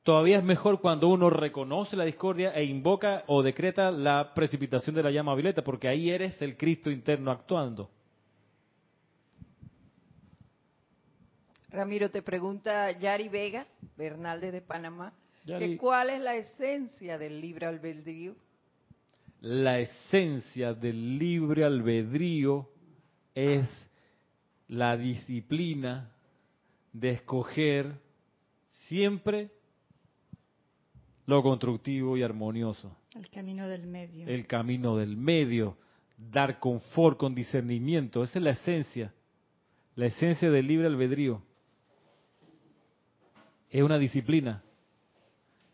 Todavía 0.02 0.36
es 0.36 0.44
mejor 0.44 0.82
cuando 0.82 1.08
uno 1.08 1.30
reconoce 1.30 1.96
la 1.96 2.04
discordia 2.04 2.50
e 2.50 2.64
invoca 2.64 3.24
o 3.26 3.42
decreta 3.42 3.90
la 3.90 4.34
precipitación 4.34 4.94
de 4.94 5.02
la 5.02 5.10
llama 5.10 5.34
violeta, 5.34 5.64
porque 5.64 5.88
ahí 5.88 6.10
eres 6.10 6.42
el 6.42 6.58
Cristo 6.58 6.90
interno 6.90 7.30
actuando. 7.30 7.88
Ramiro, 11.74 12.08
te 12.08 12.22
pregunta 12.22 12.92
Yari 12.92 13.28
Vega, 13.28 13.66
Bernal 13.96 14.40
de 14.40 14.62
Panamá, 14.62 15.12
Yari. 15.44 15.70
que 15.70 15.76
cuál 15.76 16.10
es 16.10 16.20
la 16.20 16.36
esencia 16.36 17.18
del 17.18 17.40
libre 17.40 17.66
albedrío. 17.66 18.36
la 19.40 19.80
esencia 19.80 20.72
del 20.72 21.18
libre 21.18 21.64
albedrío 21.64 22.70
es 23.34 23.68
la 24.68 24.96
disciplina 24.96 26.12
de 26.92 27.10
escoger 27.10 28.00
siempre 28.86 29.50
lo 31.26 31.42
constructivo 31.42 32.16
y 32.16 32.22
armonioso, 32.22 32.96
El 33.14 33.28
camino 33.30 33.66
del 33.68 33.86
medio. 33.86 34.28
el 34.28 34.46
camino 34.46 34.96
del 34.96 35.16
medio, 35.16 35.76
dar 36.16 36.60
confort 36.60 37.18
con 37.18 37.34
discernimiento, 37.34 38.22
esa 38.22 38.38
es 38.38 38.44
la 38.44 38.50
esencia, 38.50 39.12
la 39.96 40.06
esencia 40.06 40.50
del 40.50 40.66
libre 40.68 40.86
albedrío. 40.86 41.42
Es 43.74 43.82
una 43.82 43.98
disciplina, 43.98 44.62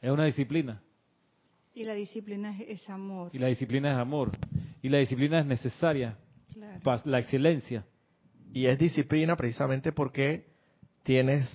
es 0.00 0.10
una 0.10 0.24
disciplina. 0.24 0.80
Y 1.74 1.84
la 1.84 1.92
disciplina 1.92 2.56
es, 2.66 2.88
amor. 2.88 3.28
Y 3.34 3.38
la 3.38 3.48
disciplina 3.48 3.92
es 3.92 3.98
amor. 3.98 4.30
Y 4.80 4.88
la 4.88 4.96
disciplina 4.96 5.40
es 5.40 5.44
necesaria 5.44 6.16
Claro. 6.54 6.80
para 6.82 7.02
la 7.04 7.18
excelencia. 7.18 7.84
Y 8.54 8.64
es 8.64 8.78
disciplina 8.78 9.36
precisamente 9.36 9.92
porque 9.92 10.46
tienes, 11.02 11.46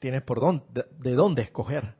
tienes 0.00 0.20
por 0.20 0.38
dónde, 0.38 0.64
de, 0.70 0.84
de 0.98 1.12
dónde 1.16 1.40
escoger. 1.42 1.94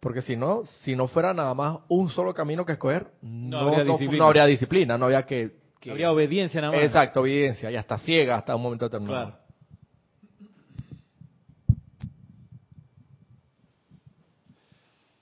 Porque 0.00 0.20
si 0.22 0.34
no, 0.34 0.64
si 0.64 0.96
no 0.96 1.06
fuera 1.06 1.32
nada 1.32 1.54
más 1.54 1.78
un 1.86 2.10
solo 2.10 2.34
camino 2.34 2.66
que 2.66 2.72
escoger, 2.72 3.06
no, 3.22 3.56
habría 3.60 3.84
no- 3.84 3.92
disciplina. 3.92 4.18
no 4.18 4.26
habría 4.26 4.46
disciplina, 4.46 4.98
no 4.98 5.04
habría 5.04 5.22
que... 5.26 5.52
que- 5.78 5.92
Habría 5.92 6.10
obediencia 6.10 6.60
nada 6.60 6.72
más. 6.72 6.82
Exacto, 6.82 7.20
obediencia, 7.20 7.70
y 7.70 7.76
hasta 7.76 7.98
ciega 7.98 8.34
hasta 8.34 8.56
un 8.56 8.62
momento 8.62 8.86
determinado. 8.86 9.26
Claro. 9.26 9.47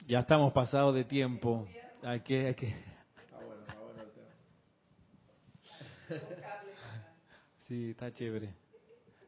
Ya 0.06 0.20
estamos 0.20 0.52
pasados 0.52 0.94
de 0.94 1.04
tiempo. 1.04 1.66
Hay 2.02 2.20
que, 2.20 2.46
hay 2.46 2.54
que. 2.54 2.74
Sí, 7.66 7.90
está 7.90 8.12
chévere. 8.12 8.54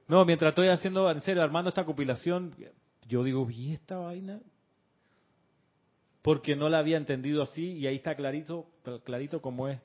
No, 0.07 0.25
mientras 0.25 0.51
estoy 0.51 0.69
haciendo, 0.69 1.11
en 1.11 1.21
serio, 1.23 1.43
armando 1.43 1.71
esta 1.71 1.85
compilación, 1.85 2.55
yo 3.09 3.25
digo, 3.25 3.51
¿y 3.51 3.73
esta 3.73 3.97
vaina? 3.97 4.39
Porque 6.23 6.55
no 6.55 6.69
la 6.69 6.79
había 6.79 6.97
entendido 6.97 7.43
así 7.43 7.73
y 7.73 7.89
ahí 7.89 7.97
está 7.97 8.15
clarito, 8.15 8.69
clarito 9.03 9.43
como 9.43 9.67
es. 9.67 9.81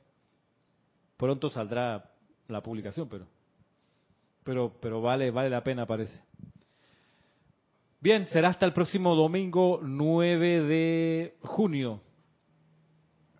Pronto 1.18 1.50
saldrá 1.50 2.12
la 2.48 2.62
publicación, 2.62 3.10
pero, 3.10 3.26
pero, 4.44 4.78
pero 4.80 5.02
vale, 5.02 5.32
vale 5.32 5.50
la 5.50 5.64
pena, 5.64 5.88
parece. 5.88 6.22
Bien, 8.04 8.26
será 8.26 8.50
hasta 8.50 8.66
el 8.66 8.74
próximo 8.74 9.16
domingo 9.16 9.80
9 9.82 10.64
de 10.64 11.38
junio. 11.40 12.02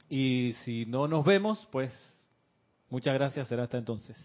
Y 0.08 0.54
si 0.64 0.86
no 0.86 1.06
nos 1.06 1.26
vemos, 1.26 1.68
pues 1.70 1.94
muchas 2.88 3.14
gracias, 3.14 3.50
será 3.50 3.64
hasta 3.64 3.78
entonces. 3.78 4.16